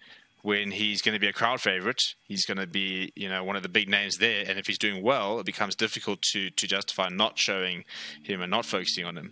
When 0.44 0.72
he's 0.72 1.02
going 1.02 1.14
to 1.14 1.20
be 1.20 1.30
a 1.30 1.34
crowd 1.34 1.62
favorite, 1.62 2.02
he's 2.28 2.46
going 2.46 2.58
to 2.58 2.68
be, 2.68 3.14
you 3.16 3.30
know, 3.30 3.46
one 3.46 3.56
of 3.56 3.64
the 3.64 3.70
big 3.70 3.88
names 3.88 4.18
there. 4.18 4.44
And 4.46 4.60
if 4.60 4.68
he's 4.68 4.78
doing 4.78 5.02
well, 5.02 5.40
it 5.40 5.46
becomes 5.46 5.74
difficult 5.74 6.22
to 6.34 6.50
to 6.50 6.68
justify 6.68 7.08
not 7.10 7.40
showing 7.40 7.86
him 8.22 8.42
and 8.42 8.52
not 8.52 8.66
focusing 8.66 9.06
on 9.06 9.18
him. 9.18 9.32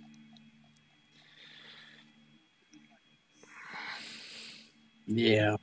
Yeah. 5.07 5.57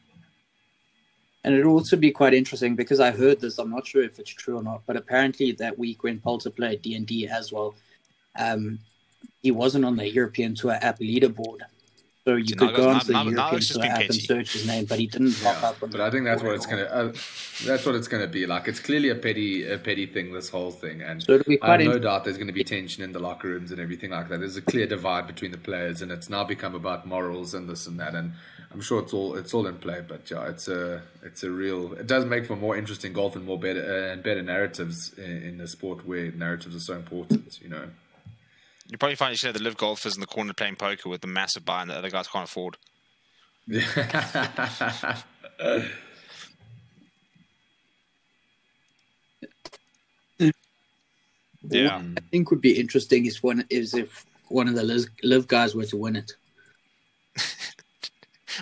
And 1.49 1.57
it'll 1.57 1.73
also 1.73 1.97
be 1.97 2.11
quite 2.11 2.35
interesting 2.35 2.77
because 2.77 3.01
I 3.01 3.11
heard 3.11 3.41
this. 3.41 3.59
I'm 3.59 3.71
not 3.71 3.87
sure 3.87 4.03
if 4.03 4.19
it's 4.19 4.29
true 4.29 4.59
or 4.59 4.63
not, 4.63 4.83
but 4.87 4.97
apparently 4.97 5.53
that 5.53 5.79
week 5.79 6.03
when 6.03 6.21
Poulter 6.21 6.51
played 6.51 6.83
D 6.83 6.95
and 6.95 7.07
D 7.07 7.27
as 7.27 7.51
well, 7.51 7.75
um, 8.39 8.79
he 9.43 9.51
wasn't 9.51 9.87
on 9.87 9.97
the 9.97 10.07
European 10.07 10.55
Tour 10.55 10.73
app 10.83 10.99
leaderboard. 10.99 11.61
So 12.27 12.37
you 12.37 12.45
See, 12.49 12.55
could 12.55 12.75
go 12.77 12.83
that's- 12.93 12.95
onto 12.97 13.07
the 13.07 13.13
now- 13.15 13.23
now 13.23 13.31
European 13.31 13.57
it's 13.57 13.69
Tour 13.73 13.81
being 13.81 13.93
app 13.95 14.01
and 14.03 14.15
search 14.15 14.53
his 14.53 14.67
name, 14.67 14.85
but 14.85 14.99
he 14.99 15.07
didn't 15.07 15.33
pop 15.43 15.63
Yeah, 15.63 15.69
up 15.71 15.83
on 15.83 15.89
but 15.91 15.97
the 15.97 16.05
I 16.05 16.11
think 16.11 16.27
that's 16.27 16.43
what 16.43 16.55
it's 16.55 16.67
gonna. 16.67 16.83
Uh, 16.83 17.13
that's 17.65 17.87
what 17.87 17.95
it's 17.95 18.09
gonna 18.09 18.27
be 18.27 18.45
like. 18.45 18.69
It's 18.69 18.81
clearly 18.81 19.09
a 19.09 19.15
petty, 19.15 19.67
a 19.67 19.79
petty 19.79 20.05
thing. 20.05 20.35
This 20.35 20.51
whole 20.51 20.71
thing, 20.71 21.01
and 21.01 21.23
So 21.23 21.33
it'll 21.33 21.49
be 21.49 21.63
I 21.63 21.81
have 21.81 21.81
no 21.95 21.99
doubt 21.99 22.25
there's 22.25 22.37
going 22.37 22.49
to 22.49 22.53
be 22.53 22.63
tension 22.63 23.03
in 23.03 23.13
the 23.13 23.21
locker 23.21 23.49
rooms 23.49 23.71
and 23.71 23.81
everything 23.81 24.11
like 24.11 24.29
that. 24.29 24.41
There's 24.41 24.59
a 24.59 24.61
clear 24.61 24.87
divide 24.87 25.27
between 25.27 25.53
the 25.53 25.57
players, 25.69 26.03
and 26.03 26.13
it's 26.13 26.29
now 26.29 26.45
become 26.45 26.75
about 26.75 27.07
morals 27.07 27.55
and 27.55 27.67
this 27.71 27.87
and 27.87 27.99
that. 28.01 28.15
And 28.15 28.33
I'm 28.71 28.81
sure 28.81 29.01
it's 29.01 29.15
all 29.15 29.35
it's 29.37 29.55
all 29.55 29.67
in 29.67 29.77
play. 29.77 30.03
But 30.07 30.31
yeah, 30.31 30.49
it's 30.49 30.69
a 30.69 31.03
it's 31.23 31.43
a 31.43 31.51
real. 31.51 31.95
It 31.95 32.07
does 32.07 32.25
make 32.25 32.47
for 32.47 32.57
more 32.57 32.77
interesting 32.77 33.13
golf 33.13 33.35
and 33.37 33.45
more 33.45 33.59
better 33.59 33.83
uh, 33.83 34.13
and 34.13 34.23
better 34.23 34.43
narratives 34.43 35.13
in, 35.17 35.43
in 35.43 35.59
the 35.59 35.67
sport 35.67 36.07
where 36.07 36.31
narratives 36.33 36.77
are 36.77 36.81
so 36.81 36.95
important. 36.95 37.61
You 37.63 37.71
know. 37.71 37.89
You 38.89 38.99
probably 38.99 39.17
find 39.17 39.41
you 39.41 39.49
know 39.49 39.53
the 39.53 39.63
LIV 39.63 39.77
golfers 39.77 40.15
in 40.15 40.21
the 40.21 40.27
corner 40.27 40.53
playing 40.53 40.77
poker 40.77 41.09
with 41.09 41.21
the 41.21 41.27
massive 41.27 41.65
buy 41.65 41.83
and 41.83 41.91
the 41.91 41.97
other 41.97 42.11
guys 42.11 42.29
can't 42.29 42.49
afford. 42.49 42.77
Yeah. 51.71 51.97
What 51.97 52.19
I 52.19 52.21
think 52.31 52.51
would 52.51 52.61
be 52.61 52.79
interesting 52.79 53.27
is 53.27 53.43
one 53.43 53.65
is 53.71 53.95
if 53.95 54.27
one 54.49 54.69
of 54.69 54.75
the 54.75 54.83
LIV, 54.83 55.07
LIV 55.23 55.49
guys 55.49 55.75
were 55.75 55.85
to 55.87 55.97
win 55.97 56.17
it. 56.17 56.33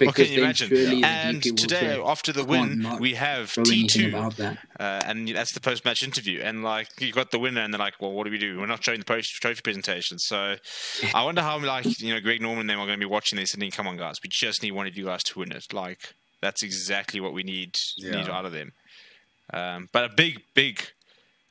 What 0.00 0.14
can 0.14 0.26
you 0.26 0.42
imagine? 0.42 1.04
And 1.04 1.42
today, 1.42 2.00
after 2.04 2.32
the 2.32 2.44
win, 2.44 2.86
we 3.00 3.14
have 3.14 3.52
T2. 3.52 4.08
about 4.08 4.36
that. 4.36 4.58
Uh, 4.78 5.02
and 5.06 5.28
that's 5.28 5.52
the 5.52 5.60
post-match 5.60 6.02
interview, 6.02 6.40
and 6.42 6.62
like 6.62 6.88
you 7.00 7.12
got 7.12 7.30
the 7.30 7.38
winner, 7.38 7.60
and 7.62 7.72
they're 7.72 7.78
like, 7.78 7.94
"Well, 8.00 8.12
what 8.12 8.24
do 8.24 8.30
we 8.30 8.38
do? 8.38 8.58
We're 8.58 8.66
not 8.66 8.84
showing 8.84 8.98
the 8.98 9.04
post 9.04 9.30
trophy 9.40 9.60
presentation." 9.62 10.18
So, 10.18 10.56
I 11.14 11.24
wonder 11.24 11.42
how 11.42 11.58
like 11.58 12.00
you 12.00 12.12
know 12.14 12.20
Greg 12.20 12.40
Norman 12.42 12.60
and 12.62 12.70
them 12.70 12.78
are 12.80 12.86
going 12.86 12.98
to 12.98 13.06
be 13.06 13.10
watching 13.10 13.36
this 13.38 13.52
and 13.54 13.60
thinking, 13.60 13.76
"Come 13.76 13.86
on, 13.88 13.96
guys, 13.96 14.16
we 14.22 14.28
just 14.30 14.62
need 14.62 14.72
one 14.72 14.86
of 14.86 14.96
you 14.96 15.04
guys 15.06 15.22
to 15.24 15.38
win 15.38 15.52
it." 15.52 15.72
Like 15.72 16.14
that's 16.42 16.62
exactly 16.62 17.20
what 17.20 17.32
we 17.32 17.42
need 17.42 17.76
Yeah. 17.96 18.16
need 18.16 18.28
out 18.28 18.44
of 18.44 18.52
them. 18.52 18.72
Um, 19.52 19.88
but 19.92 20.04
a 20.04 20.08
big, 20.14 20.40
big 20.54 20.82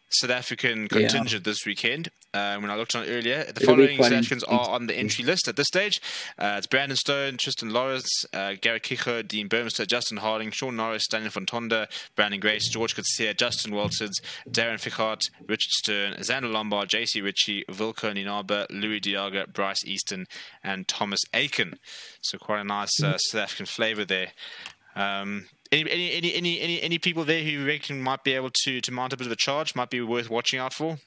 South 0.10 0.32
African 0.32 0.88
contingent 0.88 1.44
this 1.44 1.66
weekend. 1.66 2.10
Um, 2.34 2.62
when 2.62 2.72
I 2.72 2.76
looked 2.76 2.96
on 2.96 3.04
it 3.04 3.10
earlier, 3.10 3.44
the 3.44 3.62
It'll 3.62 3.76
following 3.76 4.02
South 4.02 4.12
Africans 4.12 4.44
are 4.44 4.70
on 4.70 4.88
the 4.88 4.96
entry 4.96 5.24
list 5.24 5.48
at 5.48 5.56
this 5.56 5.68
stage. 5.68 6.02
Uh, 6.38 6.56
it's 6.58 6.68
Brandon 6.68 6.98
Stone, 6.98 7.38
Thriston 7.38 7.72
Lawrence, 7.72 8.26
uh, 8.34 8.54
Garrick 8.60 8.84
Higgo, 8.84 9.26
Dean 9.26 9.48
Burmester, 9.48 9.88
Justin 9.88 10.18
Harding, 10.18 10.52
Shaun 10.52 10.76
Norris, 10.76 11.08
Daniel 11.08 11.32
Fontonda, 11.32 11.88
Branden 12.18 12.42
Grace, 12.42 12.70
George 12.70 12.96
Coetzee, 12.96 13.36
Justin 13.38 13.74
Walters, 13.74 14.20
Darren 14.50 14.80
Fichardt, 14.80 15.24
Richard 15.48 15.72
Sterne, 15.72 16.14
Zander 16.16 16.52
Lombard, 16.52 16.90
JC 16.90 17.24
Ritchie, 17.24 17.64
Wilco 17.70 18.14
Nienaber, 18.14 18.66
Louis 18.70 19.00
de 19.00 19.12
Jager, 19.14 19.46
Bryce 19.48 19.86
Easton, 19.86 20.28
and 20.64 20.88
Thomas 20.88 21.22
Aiken. 21.34 21.80
So 22.22 22.38
quite 22.38 22.62
a 22.62 22.66
nice 22.66 23.02
uh, 23.02 23.18
South 23.18 23.42
African 23.42 23.66
flavour 23.66 24.06
there. 24.06 24.32
Um, 24.96 25.48
any, 25.72 25.90
any, 25.90 26.14
any, 26.14 26.34
any, 26.36 26.62
any, 26.62 26.82
any 26.82 27.00
people 27.00 27.24
there 27.24 27.42
who 27.44 27.50
you 27.50 27.66
reckon 27.66 28.02
might 28.02 28.24
be 28.24 28.34
able 28.34 28.52
to, 28.64 28.82
to 28.82 28.92
mount 28.92 29.14
a 29.14 29.18
bit 29.18 29.28
of 29.28 29.34
a 29.34 29.36
charge, 29.36 29.76
might 29.76 29.90
be 29.90 30.02
worth 30.02 30.30
watching 30.30 30.60
out 30.60 30.74
for? 30.74 30.98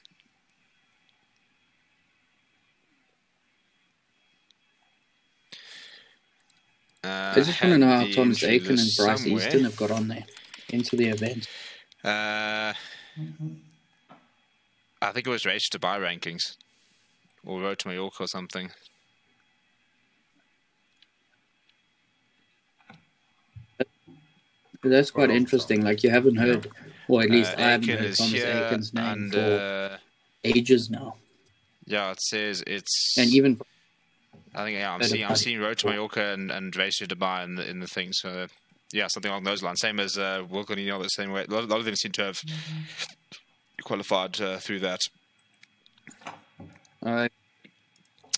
Uh, 7.01 7.33
I 7.33 7.33
just 7.35 7.61
want 7.61 7.73
to 7.73 7.77
know 7.77 7.87
how 7.87 8.05
Thomas 8.11 8.43
Aiken 8.43 8.71
and 8.71 8.89
Bryce 8.97 9.21
somewhere. 9.21 9.45
Easton 9.45 9.63
have 9.63 9.77
got 9.77 9.91
on 9.91 10.09
there 10.09 10.25
into 10.69 10.97
the 10.97 11.07
event. 11.07 11.47
Uh, 12.03 12.73
I 15.01 15.11
think 15.13 15.25
it 15.25 15.29
was 15.29 15.45
Race 15.45 15.69
to 15.69 15.79
Dubai 15.79 15.99
rankings, 15.99 16.57
or 17.45 17.61
Road 17.61 17.79
to 17.79 17.87
Mallorca 17.87 18.23
or 18.23 18.27
something. 18.27 18.71
That's 24.83 25.11
quite 25.11 25.29
interesting. 25.31 25.81
Like 25.83 26.03
you 26.03 26.09
haven't 26.09 26.37
heard, 26.37 26.67
or 27.07 27.21
at 27.23 27.29
least 27.29 27.53
Uh, 27.53 27.61
I 27.61 27.71
haven't 27.71 27.89
Aiken 27.89 28.03
heard 28.05 28.15
Thomas 28.15 28.31
here, 28.31 28.47
Aiken's 28.47 28.93
name 28.93 29.05
and 29.05 29.33
for 29.33 29.39
uh, 29.39 29.97
ages 30.43 30.89
now. 30.89 31.15
yeah, 31.85 32.11
it 32.11 32.21
says 32.21 32.63
it's. 32.65 33.15
And 33.17 33.29
even 33.31 33.59
I 34.55 34.63
think 34.63 34.77
yeah, 34.77 34.91
I'm 34.93 35.03
seeing 35.03 35.25
I'm 35.25 35.35
seeing 35.35 35.59
Road 35.59 35.77
to 35.79 35.87
Mallorca 35.87 36.33
and, 36.33 36.49
and 36.51 36.75
Race 36.75 36.97
to 36.99 37.05
Dubai 37.07 37.43
in 37.43 37.55
the 37.55 37.69
in 37.69 37.79
the 37.79 37.87
thing. 37.87 38.13
So 38.13 38.47
yeah, 38.91 39.07
something 39.07 39.29
along 39.31 39.43
those 39.43 39.61
lines. 39.61 39.81
Same 39.81 39.99
as 39.99 40.17
uh, 40.17 40.43
Wilco 40.49 40.75
Nino, 40.75 41.01
the 41.01 41.09
same 41.09 41.31
way. 41.31 41.45
A 41.47 41.51
lot, 41.51 41.63
a 41.63 41.67
lot 41.67 41.79
of 41.79 41.85
them 41.85 41.95
seem 41.95 42.11
to 42.13 42.23
have 42.23 42.39
qualified 43.83 44.39
uh, 44.41 44.57
through 44.57 44.79
that. 44.79 44.99
uh, 47.05 47.27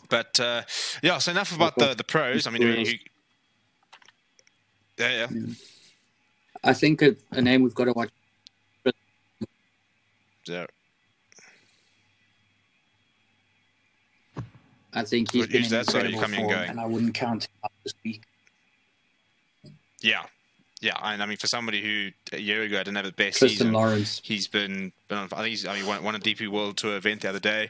But 0.10 0.39
uh, 0.39 0.64
yeah, 1.02 1.20
so 1.20 1.32
enough 1.32 1.56
about 1.56 1.76
the 1.78 1.94
the 1.94 2.04
pros. 2.04 2.48
I 2.48 2.52
mean, 2.52 2.62
who, 2.64 2.84
yeah, 5.00 5.28
yeah. 5.28 5.28
I 6.64 6.74
think 6.74 7.01
a, 7.01 7.16
a 7.32 7.41
name 7.41 7.64
we've 7.64 7.76
got 7.76 7.86
to 7.86 7.93
watch. 7.93 8.09
yeah. 10.45 10.66
I 14.93 15.03
think 15.03 15.32
he's 15.32 15.47
been 15.47 15.64
in 15.64 15.70
that? 15.70 15.88
Incredible 15.88 16.20
coming 16.20 16.39
and 16.41 16.49
going. 16.49 16.70
and 16.70 16.80
I 16.80 16.86
wouldn't 16.86 17.14
count 17.14 17.45
him 17.45 17.49
out 17.64 17.72
this 17.84 17.93
week. 18.03 18.24
Yeah, 20.01 20.24
yeah, 20.82 20.97
and 21.01 21.22
I 21.22 21.26
mean 21.28 21.38
for 21.38 21.47
somebody 21.47 21.82
who 21.82 22.36
a 22.36 22.41
year 22.41 22.64
ago 22.64 22.78
didn't 22.80 22.95
have 22.95 23.05
the 23.05 23.12
best 23.12 23.39
Thriston 23.39 23.49
season, 23.49 23.72
Lawrence. 23.72 24.22
he's 24.24 24.47
been, 24.47 24.91
I 25.09 25.28
think 25.28 25.47
he's 25.47 25.66
I 25.66 25.76
mean 25.76 25.86
won, 25.86 26.03
won 26.03 26.16
a 26.16 26.20
DP 26.20 26.47
World 26.47 26.78
Tour 26.78 26.97
event 26.97 27.22
the 27.22 27.30
other 27.30 27.39
day, 27.39 27.70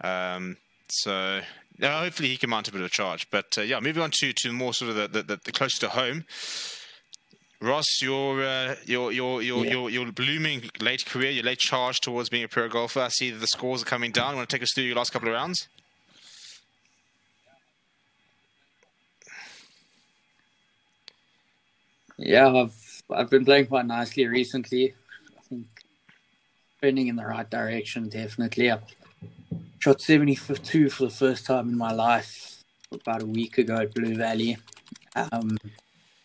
um, 0.00 0.56
so 0.88 1.40
yeah, 1.78 2.00
hopefully 2.00 2.28
he 2.28 2.36
can 2.36 2.50
mount 2.50 2.68
a 2.68 2.72
bit 2.72 2.80
of 2.80 2.86
a 2.86 2.90
charge. 2.90 3.28
But 3.30 3.58
uh, 3.58 3.62
yeah, 3.62 3.80
moving 3.80 4.02
on 4.02 4.10
to 4.20 4.32
to 4.32 4.52
more 4.52 4.72
sort 4.72 4.90
of 4.90 4.96
the 4.96 5.08
the, 5.08 5.22
the, 5.22 5.40
the 5.44 5.52
closer 5.52 5.80
to 5.80 5.88
home. 5.90 6.24
Ross, 7.62 7.86
your 8.02 8.42
uh, 8.42 8.74
your 8.86 9.12
your 9.12 9.40
your, 9.40 9.64
Yeah. 9.64 9.70
your 9.70 9.90
your 9.90 10.12
blooming 10.12 10.68
late 10.80 11.06
career, 11.06 11.30
your 11.30 11.44
late 11.44 11.60
charge 11.60 12.00
towards 12.00 12.28
being 12.28 12.42
a 12.42 12.48
pro 12.48 12.68
golfer. 12.68 13.00
I 13.00 13.08
see 13.08 13.30
that 13.30 13.38
the 13.38 13.46
scores 13.46 13.82
are 13.82 13.86
coming 13.86 14.10
down. 14.10 14.34
Want 14.34 14.48
to 14.48 14.56
take 14.56 14.64
us 14.64 14.70
through 14.74 14.84
your 14.84 14.96
last 14.96 15.12
couple 15.12 15.28
of 15.28 15.34
rounds? 15.34 15.68
Yeah, 22.18 22.48
I've 22.48 23.02
I've 23.10 23.30
been 23.30 23.44
playing 23.44 23.66
quite 23.66 23.86
nicely 23.86 24.26
recently. 24.26 24.94
I 25.38 25.40
think 25.48 25.66
trending 26.80 27.08
in 27.08 27.16
the 27.16 27.26
right 27.26 27.48
direction, 27.48 28.08
definitely. 28.08 28.70
I've 28.70 28.82
shot 29.78 30.00
72 30.00 30.90
for 30.90 31.04
the 31.04 31.10
first 31.10 31.46
time 31.46 31.68
in 31.68 31.78
my 31.78 31.92
life 31.92 32.62
about 32.92 33.22
a 33.22 33.26
week 33.26 33.58
ago 33.58 33.76
at 33.76 33.94
Blue 33.94 34.14
Valley. 34.16 34.58
Um, 35.16 35.56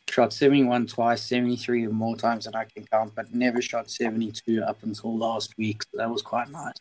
shot 0.10 0.34
71 0.34 0.88
twice, 0.88 1.22
73 1.22 1.88
more 1.88 2.16
times 2.16 2.46
than 2.46 2.56
I 2.56 2.66
can 2.66 2.86
count, 2.86 3.14
but 3.16 3.34
never 3.34 3.62
shot 3.62 3.90
72 3.90 4.64
up 4.64 4.78
until 4.84 5.18
last 5.18 5.58
week. 5.58 5.84
So 5.84 5.98
that 5.98 6.10
was 6.10 6.22
quite 6.22 6.50
nice. 6.50 6.76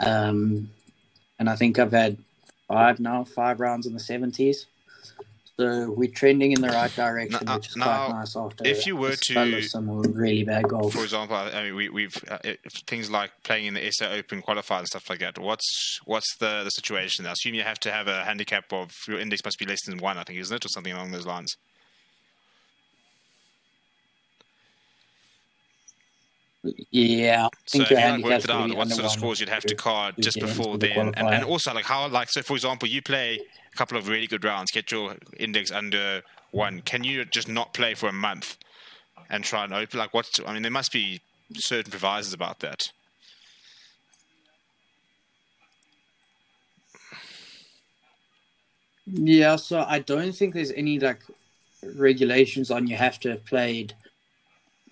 Um, 0.00 0.70
and 1.38 1.48
I 1.48 1.56
think 1.56 1.78
I've 1.78 1.92
had 1.92 2.18
five 2.66 3.00
now, 3.00 3.24
five 3.24 3.60
rounds 3.60 3.86
in 3.86 3.94
the 3.94 4.00
70s. 4.00 4.66
So 5.56 5.90
we're 5.90 6.08
trending 6.08 6.52
in 6.52 6.60
the 6.60 6.68
right 6.68 6.94
direction, 6.94 7.44
Now- 7.44 7.56
which 7.56 7.70
is 7.70 7.76
now, 7.76 8.06
quite 8.06 8.18
nice 8.20 8.36
after 8.36 8.64
if 8.64 8.86
you 8.86 8.94
were 8.94 9.16
to- 9.16 9.62
some 9.62 9.90
really 10.02 10.44
bad 10.44 10.68
golf. 10.68 10.92
For 10.92 11.02
example, 11.02 11.34
I 11.34 11.64
mean, 11.64 11.74
we, 11.74 11.88
we've 11.88 12.16
uh, 12.30 12.38
things 12.86 13.10
like 13.10 13.32
playing 13.42 13.66
in 13.66 13.74
the 13.74 13.90
SA 13.90 14.12
Open 14.12 14.40
qualifier 14.40 14.78
and 14.78 14.86
stuff 14.86 15.10
like 15.10 15.18
that. 15.18 15.36
What's 15.36 15.98
what's 16.04 16.36
the, 16.36 16.62
the 16.62 16.70
situation? 16.70 17.26
I 17.26 17.32
assume 17.32 17.54
you 17.54 17.64
have 17.64 17.80
to 17.80 17.90
have 17.90 18.06
a 18.06 18.22
handicap 18.22 18.72
of 18.72 18.92
your 19.08 19.18
index 19.18 19.44
must 19.44 19.58
be 19.58 19.66
less 19.66 19.84
than 19.84 19.98
one. 19.98 20.16
I 20.16 20.22
think 20.22 20.38
isn't 20.38 20.54
it, 20.54 20.64
or 20.64 20.68
something 20.68 20.92
along 20.92 21.10
those 21.10 21.26
lines. 21.26 21.56
Yeah, 26.62 27.48
So 27.66 27.78
think 27.78 27.92
if 27.92 27.98
you 27.98 28.04
like 28.04 28.24
worked 28.24 28.44
it 28.44 28.50
out, 28.50 28.74
what 28.74 28.88
sort 28.88 29.04
of 29.04 29.12
scores 29.12 29.40
you'd 29.40 29.48
have 29.48 29.64
to 29.64 29.74
card 29.76 30.16
just 30.18 30.40
before 30.40 30.76
the 30.76 30.88
then, 30.88 31.14
and, 31.16 31.28
and 31.28 31.44
also 31.44 31.72
like 31.72 31.84
how 31.84 32.08
like 32.08 32.30
so 32.30 32.42
for 32.42 32.54
example, 32.54 32.88
you 32.88 33.00
play 33.00 33.40
a 33.72 33.76
couple 33.76 33.96
of 33.96 34.08
really 34.08 34.26
good 34.26 34.44
rounds, 34.44 34.72
get 34.72 34.90
your 34.90 35.14
index 35.38 35.70
under 35.70 36.22
one. 36.50 36.80
Can 36.82 37.04
you 37.04 37.24
just 37.24 37.48
not 37.48 37.74
play 37.74 37.94
for 37.94 38.08
a 38.08 38.12
month 38.12 38.56
and 39.30 39.44
try 39.44 39.64
and 39.64 39.72
open? 39.72 39.98
Like 39.98 40.12
what's 40.12 40.40
I 40.44 40.52
mean, 40.52 40.62
there 40.62 40.72
must 40.72 40.92
be 40.92 41.20
certain 41.54 41.90
provisos 41.90 42.32
about 42.32 42.58
that. 42.60 42.90
Yeah, 49.06 49.56
so 49.56 49.84
I 49.88 50.00
don't 50.00 50.32
think 50.32 50.54
there's 50.54 50.72
any 50.72 50.98
like 50.98 51.22
regulations 51.94 52.70
on 52.70 52.86
you 52.88 52.96
have 52.96 53.20
to 53.20 53.30
have 53.30 53.44
played 53.46 53.94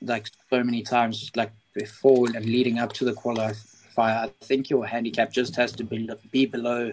like 0.01 0.29
so 0.51 0.63
many 0.63 0.83
times 0.83 1.31
like 1.35 1.53
before 1.75 2.27
and 2.35 2.45
leading 2.45 2.79
up 2.79 2.93
to 2.95 3.05
the 3.05 3.13
qualifier. 3.13 3.55
I 3.99 4.31
think 4.41 4.71
your 4.71 4.87
handicap 4.87 5.33
just 5.33 5.57
has 5.57 5.73
to 5.73 5.85
be 5.85 6.09
be 6.31 6.47
below 6.47 6.93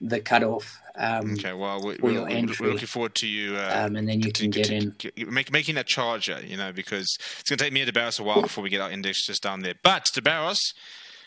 the 0.00 0.20
cutoff, 0.20 0.78
um, 0.98 1.34
Okay, 1.34 1.52
well, 1.52 1.82
we, 1.82 1.94
For 1.96 2.06
we're, 2.06 2.12
your 2.12 2.24
we're 2.60 2.72
looking 2.72 2.86
forward 2.86 3.14
to 3.16 3.26
you. 3.26 3.56
Uh, 3.56 3.84
um, 3.84 3.96
and 3.96 4.08
then 4.08 4.20
you 4.20 4.32
can 4.32 4.50
get 4.50 4.70
in. 4.70 4.94
make, 5.28 5.52
making 5.52 5.74
that 5.74 5.86
charger, 5.86 6.40
you 6.44 6.56
know, 6.56 6.72
because 6.72 7.16
it's 7.38 7.50
going 7.50 7.58
to 7.58 7.64
take 7.64 7.72
me 7.72 7.82
and 7.82 7.92
DeBarros 7.92 8.18
a 8.18 8.22
while 8.22 8.42
before 8.42 8.64
we 8.64 8.70
get 8.70 8.80
our 8.80 8.90
index 8.90 9.26
just 9.26 9.42
down 9.42 9.60
there. 9.60 9.74
But 9.82 10.06
DeBarros, 10.14 10.58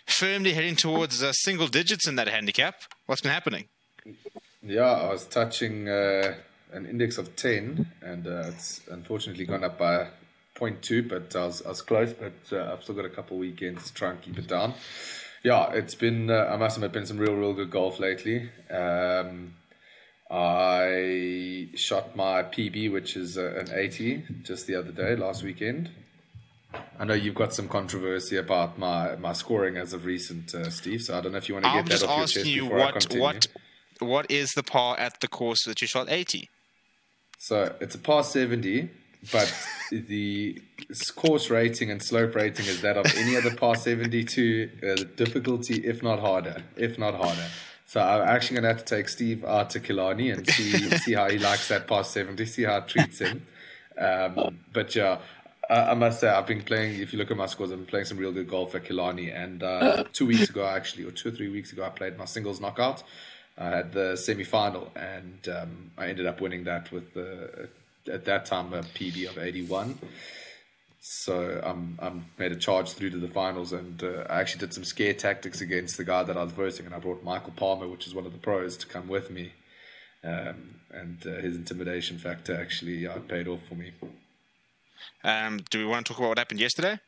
firmly 0.08 0.54
heading 0.54 0.76
towards 0.76 1.22
uh, 1.22 1.32
single 1.34 1.68
digits 1.68 2.08
in 2.08 2.16
that 2.16 2.28
handicap. 2.28 2.76
What's 3.06 3.22
been 3.22 3.32
happening? 3.32 3.66
Yeah, 4.64 4.82
I 4.82 5.12
was 5.12 5.28
touching 5.28 5.88
uh, 5.88 6.36
an 6.74 6.88
index 6.88 7.20
of 7.20 7.36
10, 7.36 7.88
and 8.02 8.28
uh, 8.28 8.46
it's 8.48 8.82
unfortunately 8.90 9.46
gone 9.46 9.64
up 9.64 9.78
by 9.78 10.08
0.2, 10.60 11.08
but 11.08 11.36
I 11.36 11.46
was, 11.46 11.66
I 11.66 11.70
was 11.70 11.82
close, 11.82 12.14
but 12.14 12.34
uh, 12.52 12.74
I've 12.74 12.84
still 12.84 12.96
got 12.96 13.06
a 13.06 13.10
couple 13.10 13.38
weekends 13.38 13.88
to 13.88 13.94
try 13.94 14.12
and 14.12 14.22
keep 14.22 14.38
it 14.38 14.48
down. 14.48 14.74
Yeah, 15.44 15.72
it's 15.72 15.96
been, 15.96 16.30
uh, 16.30 16.50
I 16.52 16.58
must 16.58 16.78
admit, 16.78 16.92
been 16.92 17.06
some 17.06 17.18
real, 17.18 17.34
real 17.34 17.54
good 17.54 17.72
golf 17.72 18.00
lately. 18.00 18.50
Um, 18.70 19.56
I 20.30 21.70
shot 21.76 22.16
my 22.16 22.44
PB, 22.44 22.92
which 22.92 23.16
is 23.16 23.38
uh, 23.38 23.56
an 23.58 23.70
80, 23.74 24.26
just 24.44 24.68
the 24.68 24.76
other 24.76 24.92
day, 24.92 25.16
last 25.16 25.44
weekend. 25.44 25.90
I 27.00 27.06
know 27.06 27.14
you've 27.16 27.36
got 27.36 27.54
some 27.54 27.68
controversy 27.68 28.38
about 28.38 28.78
my, 28.78 29.16
my 29.16 29.34
scoring 29.34 29.78
as 29.78 29.94
of 29.94 30.06
recent, 30.06 30.54
uh, 30.54 30.70
Steve. 30.70 31.02
So 31.02 31.18
I 31.18 31.22
don't 31.22 31.32
know 31.32 31.40
if 31.40 31.50
you 31.50 31.56
want 31.56 31.66
to 31.66 31.72
get 31.72 31.80
I'm 31.80 31.86
that 31.86 32.04
off 32.04 32.10
your 32.10 32.24
asking 32.24 32.44
chest 32.44 32.56
you 32.56 32.64
before 32.64 32.80
I 32.80 32.84
what 32.84 32.94
continue. 32.94 33.24
what 33.24 33.48
what 34.00 34.32
is 34.32 34.52
the 34.52 34.64
par 34.64 34.98
at 34.98 35.20
the 35.20 35.28
course 35.28 35.64
that 35.66 35.82
you 35.82 35.88
shot 35.88 36.10
80? 36.10 36.50
So 37.38 37.76
it's 37.82 37.96
a 37.96 37.98
par 37.98 38.24
70, 38.24 38.90
but 39.32 39.54
the 39.92 40.62
course 41.16 41.50
rating 41.50 41.92
and 41.92 42.02
slope 42.02 42.36
rating 42.36 42.66
is 42.66 42.82
that 42.82 42.98
of 42.98 43.06
any 43.18 43.36
other 43.36 43.54
par 43.56 43.76
72, 43.76 44.70
uh, 44.82 45.04
difficulty, 45.16 45.86
if 45.86 46.02
not 46.02 46.20
harder, 46.20 46.64
if 46.78 46.98
not 46.98 47.16
harder. 47.16 47.48
So 47.86 48.02
I'm 48.02 48.22
actually 48.22 48.56
going 48.56 48.64
to 48.64 48.70
have 48.70 48.86
to 48.86 48.96
take 48.96 49.10
Steve 49.10 49.44
out 49.44 49.72
to 49.72 49.80
Killarney 49.80 50.30
and 50.30 50.48
see 50.48 50.74
see 51.00 51.14
how 51.14 51.28
he 51.30 51.40
likes 51.40 51.68
that 51.70 51.88
par 51.88 52.04
70, 52.04 52.46
see 52.46 52.64
how 52.64 52.78
it 52.78 52.88
treats 52.88 53.20
him. 53.20 53.46
Um, 53.98 54.60
but 54.72 54.96
yeah, 54.96 55.18
I, 55.70 55.92
I 55.92 55.94
must 55.94 56.20
say 56.20 56.30
I've 56.30 56.48
been 56.48 56.62
playing. 56.62 57.02
If 57.02 57.14
you 57.14 57.20
look 57.20 57.32
at 57.32 57.38
my 57.38 57.48
scores, 57.48 57.72
I've 57.72 57.78
been 57.78 57.88
playing 57.88 58.06
some 58.06 58.18
real 58.18 58.32
good 58.32 58.50
golf 58.50 58.76
at 58.76 58.86
Killarney. 58.86 59.32
And 59.32 59.64
uh, 59.64 60.04
two 60.14 60.26
weeks 60.26 60.50
ago, 60.50 60.66
actually, 60.66 61.06
or 61.06 61.12
two 61.12 61.30
or 61.30 61.32
three 61.32 61.50
weeks 61.50 61.74
ago, 61.74 61.84
I 61.84 61.90
played 61.90 62.18
my 62.18 62.26
singles 62.26 62.62
knockout. 62.62 63.04
I 63.58 63.70
had 63.70 63.92
the 63.92 64.16
semi 64.16 64.46
final, 64.46 64.90
and 64.96 65.50
um, 65.50 65.92
I 65.98 66.08
ended 66.08 66.26
up 66.26 66.40
winning 66.40 66.64
that 66.64 66.92
with 66.94 67.14
the 67.14 67.68
at 68.08 68.26
that 68.26 68.46
time 68.46 68.74
a 68.74 68.82
PB 68.82 69.30
of 69.30 69.38
81. 69.38 69.98
So 71.02 71.62
um, 71.64 71.98
I 72.02 72.12
made 72.38 72.52
a 72.52 72.56
charge 72.56 72.92
through 72.92 73.12
to 73.12 73.18
the 73.18 73.28
finals, 73.28 73.72
and 73.74 74.04
uh, 74.04 74.26
I 74.30 74.42
actually 74.42 74.60
did 74.60 74.74
some 74.74 74.84
scare 74.84 75.14
tactics 75.14 75.62
against 75.62 75.98
the 75.98 76.04
guy 76.04 76.24
that 76.24 76.38
I 76.38 76.44
was 76.44 76.52
versing, 76.52 76.86
and 76.86 76.94
I 76.94 77.00
brought 77.00 77.24
Michael 77.24 77.54
Palmer, 77.56 77.88
which 77.88 78.06
is 78.06 78.14
one 78.14 78.26
of 78.26 78.34
the 78.34 78.38
pros, 78.38 78.78
to 78.78 78.88
come 78.88 79.08
with 79.08 79.32
me. 79.32 79.54
Um, 80.24 80.76
and 80.92 81.26
uh, 81.26 81.42
his 81.42 81.56
intimidation 81.56 82.18
factor 82.18 82.60
actually 82.60 83.06
it 83.06 83.28
paid 83.28 83.48
off 83.48 83.62
for 83.68 83.76
me. 83.76 83.94
Um, 85.24 85.62
do 85.70 85.80
we 85.80 85.86
want 85.86 86.06
to 86.06 86.14
talk 86.14 86.20
about 86.20 86.30
what 86.30 86.38
happened 86.38 86.60
yesterday? 86.60 87.00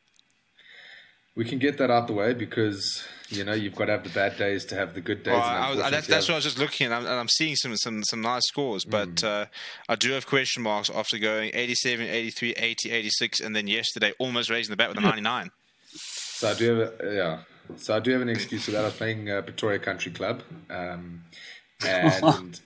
We 1.34 1.44
can 1.44 1.58
get 1.58 1.78
that 1.78 1.90
out 1.90 2.06
the 2.06 2.12
way 2.12 2.34
because 2.34 3.04
you 3.32 3.44
know 3.44 3.52
you've 3.52 3.74
got 3.74 3.86
to 3.86 3.92
have 3.92 4.04
the 4.04 4.10
bad 4.10 4.36
days 4.36 4.64
to 4.66 4.74
have 4.76 4.94
the 4.94 5.00
good 5.00 5.22
days. 5.22 5.32
Well, 5.32 5.42
I 5.42 5.70
was, 5.70 5.78
that's, 5.90 6.06
that's 6.06 6.28
what 6.28 6.34
I 6.34 6.36
was 6.36 6.44
just 6.44 6.58
looking 6.58 6.86
at, 6.86 6.92
and 6.92 7.06
I'm, 7.06 7.10
and 7.12 7.20
I'm 7.20 7.28
seeing 7.28 7.56
some, 7.56 7.76
some, 7.76 8.02
some 8.04 8.20
nice 8.20 8.42
scores, 8.46 8.84
but 8.84 9.08
Mm. 9.16 9.24
uh, 9.24 9.46
I 9.88 9.96
do 9.96 10.12
have 10.12 10.26
question 10.26 10.62
marks 10.62 10.90
after 10.90 11.18
going 11.18 11.50
87, 11.54 12.06
83, 12.06 12.52
80, 12.52 12.90
86, 12.90 13.40
and 13.40 13.54
then 13.56 13.66
yesterday 13.66 14.12
almost 14.18 14.50
raising 14.50 14.70
the 14.70 14.76
bet 14.76 14.88
with 14.88 14.98
a 14.98 15.00
99. 15.00 15.50
So 15.94 16.50
I 16.50 16.54
do 16.54 16.74
have 16.78 16.92
a, 17.00 17.14
yeah. 17.14 17.38
So 17.76 17.96
I 17.96 18.00
do 18.00 18.10
have 18.12 18.20
an 18.22 18.28
excuse 18.28 18.64
for 18.64 18.70
that. 18.72 18.82
I 18.82 18.86
was 18.86 18.94
playing 18.94 19.30
uh, 19.30 19.42
Pretoria 19.42 19.78
Country 19.78 20.12
Club, 20.12 20.42
um, 20.70 21.22
and 21.86 22.60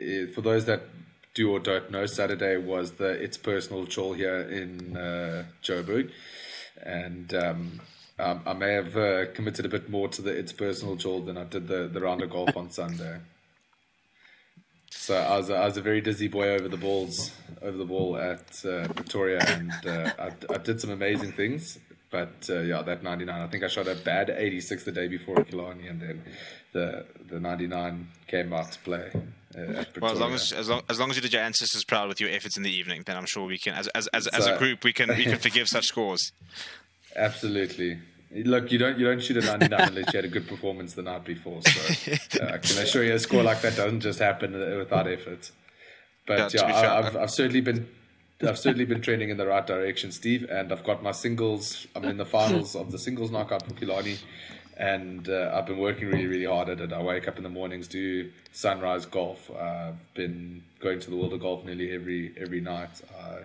uh, 0.00 0.26
for 0.34 0.40
those 0.42 0.64
that 0.66 0.82
do 1.34 1.50
or 1.50 1.58
don't 1.58 1.90
know, 1.90 2.06
Saturday 2.06 2.56
was 2.56 2.92
the 2.92 3.08
It's 3.10 3.36
Personal 3.36 3.86
Chol 3.86 4.14
here 4.16 4.40
in 4.40 4.96
uh, 4.96 5.44
Joburg, 5.62 6.10
and 6.82 7.34
um, 7.34 7.80
um, 8.18 8.42
I 8.46 8.52
may 8.52 8.72
have 8.74 8.96
uh, 8.96 9.26
committed 9.32 9.66
a 9.66 9.68
bit 9.68 9.88
more 9.90 10.08
to 10.08 10.22
the 10.22 10.30
It's 10.30 10.52
Personal 10.52 10.96
Chol 10.96 11.24
than 11.24 11.36
I 11.36 11.44
did 11.44 11.68
the 11.68 11.88
the 11.88 12.00
round 12.00 12.22
of 12.22 12.30
golf 12.30 12.56
on 12.56 12.70
Sunday. 12.70 13.18
So 14.90 15.16
I 15.16 15.36
was 15.36 15.50
I 15.50 15.64
was 15.64 15.76
a 15.76 15.82
very 15.82 16.00
dizzy 16.00 16.28
boy 16.28 16.50
over 16.50 16.68
the 16.68 16.76
balls 16.76 17.32
over 17.60 17.76
the 17.76 17.84
ball 17.84 18.16
at 18.16 18.64
uh, 18.64 18.88
Pretoria, 18.88 19.40
and 19.46 19.72
uh, 19.86 20.12
I, 20.18 20.54
I 20.54 20.58
did 20.58 20.80
some 20.80 20.90
amazing 20.90 21.32
things. 21.32 21.78
But 22.10 22.48
uh, 22.48 22.60
yeah, 22.60 22.82
that 22.82 23.02
99. 23.02 23.40
I 23.40 23.46
think 23.48 23.64
I 23.64 23.66
shot 23.66 23.88
a 23.88 23.96
bad 23.96 24.30
86 24.30 24.84
the 24.84 24.92
day 24.92 25.08
before 25.08 25.40
at 25.40 25.48
Killarney, 25.48 25.88
and 25.88 26.00
then 26.00 26.22
the 26.72 27.06
the 27.28 27.40
99 27.40 28.08
came 28.28 28.52
out 28.52 28.70
to 28.72 28.78
play 28.80 29.10
uh. 29.56 29.84
Well, 30.00 30.12
as 30.12 30.20
long 30.20 30.32
as, 30.34 30.52
as 30.52 30.68
long 30.68 30.82
as 30.88 30.98
long 30.98 31.10
as 31.10 31.16
you 31.16 31.22
did 31.22 31.32
your 31.32 31.42
ancestors 31.42 31.84
proud 31.84 32.08
with 32.08 32.20
your 32.20 32.30
efforts 32.30 32.56
in 32.56 32.62
the 32.62 32.74
evening, 32.74 33.02
then 33.06 33.16
I'm 33.16 33.26
sure 33.26 33.46
we 33.46 33.58
can, 33.58 33.74
as 33.74 33.88
as 33.88 34.06
as, 34.08 34.26
as 34.28 34.46
a 34.46 34.58
group, 34.58 34.84
we 34.84 34.92
can 34.92 35.08
we 35.10 35.24
can 35.24 35.38
forgive 35.48 35.68
such 35.68 35.86
scores. 35.86 36.32
Absolutely. 37.16 37.98
Look, 38.30 38.72
you 38.72 38.78
don't 38.78 38.98
you 38.98 39.06
don't 39.06 39.22
shoot 39.22 39.36
a 39.36 39.46
99 39.46 39.80
unless 39.88 40.12
you 40.12 40.16
had 40.18 40.24
a 40.24 40.28
good 40.28 40.48
performance 40.48 40.94
the 40.94 41.02
night 41.02 41.24
before. 41.24 41.60
So 41.62 42.12
uh, 42.42 42.46
I 42.46 42.58
can 42.58 42.78
assure 42.78 43.04
you, 43.04 43.14
a 43.14 43.18
score 43.18 43.42
like 43.42 43.60
that 43.62 43.76
doesn't 43.76 44.00
just 44.00 44.18
happen 44.18 44.52
without 44.52 45.06
effort. 45.06 45.52
But 46.26 46.50
to 46.50 46.58
yeah, 46.58 46.64
I, 46.64 46.98
I've 46.98 47.16
I've 47.16 47.30
certainly 47.30 47.60
been 47.60 47.88
I've 48.42 48.58
certainly 48.58 48.86
been 48.86 49.00
trending 49.00 49.30
in 49.30 49.36
the 49.36 49.46
right 49.46 49.64
direction, 49.64 50.10
Steve. 50.10 50.48
And 50.50 50.72
I've 50.72 50.82
got 50.82 51.02
my 51.02 51.12
singles. 51.12 51.86
I'm 51.94 52.04
in 52.04 52.16
the 52.16 52.24
finals 52.24 52.74
of 52.74 52.90
the 52.90 52.98
singles 52.98 53.30
knockout 53.30 53.66
for 53.66 53.74
Killarney, 53.74 54.16
and 54.76 55.28
uh, 55.28 55.52
I've 55.54 55.66
been 55.66 55.78
working 55.78 56.08
really 56.08 56.26
really 56.26 56.46
hard 56.46 56.68
at 56.68 56.80
it. 56.80 56.92
I 56.92 57.00
wake 57.02 57.28
up 57.28 57.36
in 57.36 57.44
the 57.44 57.48
mornings, 57.50 57.86
do 57.86 58.32
sunrise 58.52 59.06
golf. 59.06 59.48
I've 59.56 60.14
been 60.14 60.64
going 60.80 60.98
to 60.98 61.10
the 61.10 61.16
World 61.16 61.34
of 61.34 61.40
Golf 61.40 61.64
nearly 61.64 61.92
every 61.92 62.34
every 62.36 62.60
night. 62.60 63.00
Uh, 63.16 63.44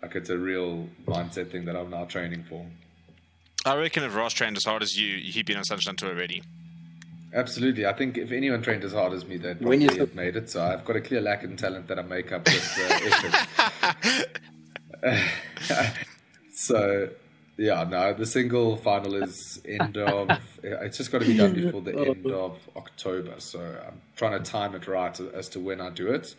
like 0.00 0.16
it's 0.16 0.30
a 0.30 0.38
real 0.38 0.88
mindset 1.06 1.50
thing 1.50 1.66
that 1.66 1.76
I'm 1.76 1.90
now 1.90 2.04
training 2.06 2.44
for. 2.44 2.66
I 3.64 3.76
reckon 3.76 4.02
if 4.02 4.14
Ross 4.14 4.32
trained 4.32 4.56
as 4.56 4.64
hard 4.64 4.82
as 4.82 4.98
you, 4.98 5.18
he'd 5.18 5.46
been 5.46 5.56
on 5.56 5.64
Sunshine 5.64 5.96
Tour 5.96 6.10
already. 6.10 6.42
Absolutely. 7.34 7.86
I 7.86 7.92
think 7.94 8.18
if 8.18 8.30
anyone 8.32 8.60
trained 8.62 8.84
as 8.84 8.92
hard 8.92 9.12
as 9.12 9.24
me, 9.24 9.36
they'd 9.38 9.58
probably 9.58 9.84
is 9.84 9.92
the- 9.92 9.98
have 10.00 10.14
made 10.14 10.36
it. 10.36 10.50
So 10.50 10.62
I've 10.62 10.84
got 10.84 10.96
a 10.96 11.00
clear 11.00 11.20
lack 11.20 11.44
in 11.44 11.56
talent 11.56 11.86
that 11.88 11.98
I 11.98 12.02
make 12.02 12.30
up 12.32 12.44
with 12.46 12.78
uh, 12.78 14.22
effort. 15.02 15.96
so, 16.54 17.08
yeah, 17.56 17.84
no, 17.84 18.12
the 18.12 18.26
single 18.26 18.76
final 18.76 19.14
is 19.22 19.62
end 19.66 19.96
of. 19.96 20.28
It's 20.62 20.98
just 20.98 21.10
got 21.10 21.22
to 21.22 21.26
be 21.26 21.36
done 21.36 21.54
before 21.54 21.80
the 21.80 21.98
end 21.98 22.26
of 22.26 22.58
October. 22.76 23.34
So 23.38 23.60
I'm 23.60 24.00
trying 24.16 24.42
to 24.42 24.50
time 24.50 24.74
it 24.74 24.86
right 24.86 25.18
as 25.18 25.48
to 25.50 25.60
when 25.60 25.80
I 25.80 25.88
do 25.90 26.08
it. 26.12 26.34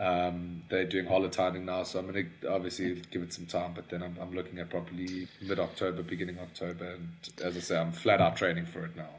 Um, 0.00 0.62
they're 0.70 0.86
doing 0.86 1.04
hollow 1.04 1.28
tining 1.28 1.66
now, 1.66 1.82
so 1.82 1.98
I'm 1.98 2.10
going 2.10 2.30
to 2.40 2.50
obviously 2.50 3.02
give 3.10 3.22
it 3.22 3.34
some 3.34 3.44
time. 3.44 3.72
But 3.74 3.90
then 3.90 4.02
I'm, 4.02 4.16
I'm 4.18 4.34
looking 4.34 4.58
at 4.58 4.70
probably 4.70 5.28
mid 5.42 5.60
October, 5.60 6.02
beginning 6.02 6.38
October, 6.38 6.92
and 6.92 7.10
as 7.44 7.54
I 7.54 7.60
say, 7.60 7.78
I'm 7.78 7.92
flat 7.92 8.20
out 8.20 8.36
training 8.36 8.64
for 8.64 8.84
it 8.86 8.96
now. 8.96 9.10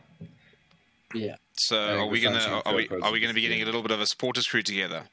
Yeah. 1.13 1.35
So 1.53 1.77
are 1.99 2.07
we 2.07 2.19
gonna 2.19 2.61
are 2.65 2.73
we 2.73 2.89
are 2.89 3.11
we 3.11 3.19
gonna 3.19 3.33
be 3.33 3.41
getting 3.41 3.61
a 3.61 3.65
little 3.65 3.83
bit 3.83 3.91
of 3.91 4.01
a 4.01 4.07
supporters 4.07 4.47
crew 4.47 4.63
together? 4.63 5.03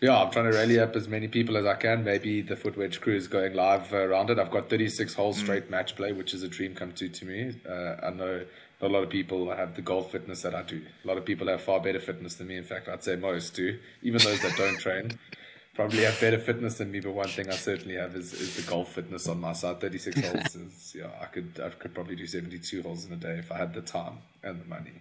Yeah, 0.00 0.18
I'm 0.18 0.30
trying 0.30 0.50
to 0.50 0.56
rally 0.56 0.80
up 0.80 0.96
as 0.96 1.08
many 1.08 1.28
people 1.28 1.58
as 1.58 1.66
I 1.66 1.74
can. 1.74 2.02
Maybe 2.02 2.40
the 2.40 2.56
Foot 2.56 2.76
Wedge 2.76 3.02
crew 3.02 3.14
is 3.14 3.28
going 3.28 3.52
live 3.52 3.92
around 3.92 4.30
it. 4.30 4.38
I've 4.38 4.50
got 4.50 4.70
36 4.70 5.12
holes 5.12 5.36
mm. 5.36 5.42
straight 5.42 5.70
match 5.70 5.94
play, 5.94 6.12
which 6.12 6.32
is 6.32 6.42
a 6.42 6.48
dream 6.48 6.74
come 6.74 6.92
true 6.92 7.10
to 7.10 7.24
me. 7.26 7.54
Uh, 7.68 7.96
I 8.02 8.10
know 8.10 8.44
a 8.82 8.88
lot 8.88 9.02
of 9.02 9.10
people 9.10 9.54
have 9.54 9.74
the 9.76 9.82
golf 9.82 10.10
fitness 10.10 10.42
that 10.42 10.54
I 10.54 10.62
do. 10.62 10.82
A 11.04 11.06
lot 11.06 11.18
of 11.18 11.24
people 11.24 11.48
have 11.48 11.60
far 11.60 11.80
better 11.80 12.00
fitness 12.00 12.34
than 12.34 12.46
me. 12.46 12.56
In 12.56 12.64
fact, 12.64 12.88
I'd 12.88 13.04
say 13.04 13.16
most 13.16 13.54
do. 13.54 13.78
Even 14.02 14.22
those 14.22 14.40
that 14.42 14.56
don't 14.56 14.78
train 14.78 15.18
probably 15.74 16.04
have 16.04 16.18
better 16.20 16.38
fitness 16.38 16.78
than 16.78 16.90
me. 16.90 17.00
But 17.00 17.12
one 17.12 17.28
thing 17.28 17.48
I 17.48 17.56
certainly 17.56 17.96
have 17.96 18.14
is, 18.16 18.32
is 18.32 18.56
the 18.56 18.70
golf 18.70 18.92
fitness 18.92 19.28
on 19.28 19.40
my 19.40 19.52
side. 19.52 19.80
36 19.80 20.20
holes 20.20 20.54
is, 20.54 20.96
yeah, 20.98 21.10
I 21.20 21.26
could, 21.26 21.60
I 21.62 21.68
could 21.70 21.94
probably 21.94 22.16
do 22.16 22.26
72 22.26 22.82
holes 22.82 23.04
in 23.04 23.12
a 23.12 23.16
day 23.16 23.38
if 23.38 23.52
I 23.52 23.58
had 23.58 23.74
the 23.74 23.82
time 23.82 24.18
and 24.42 24.60
the 24.60 24.66
money. 24.66 24.92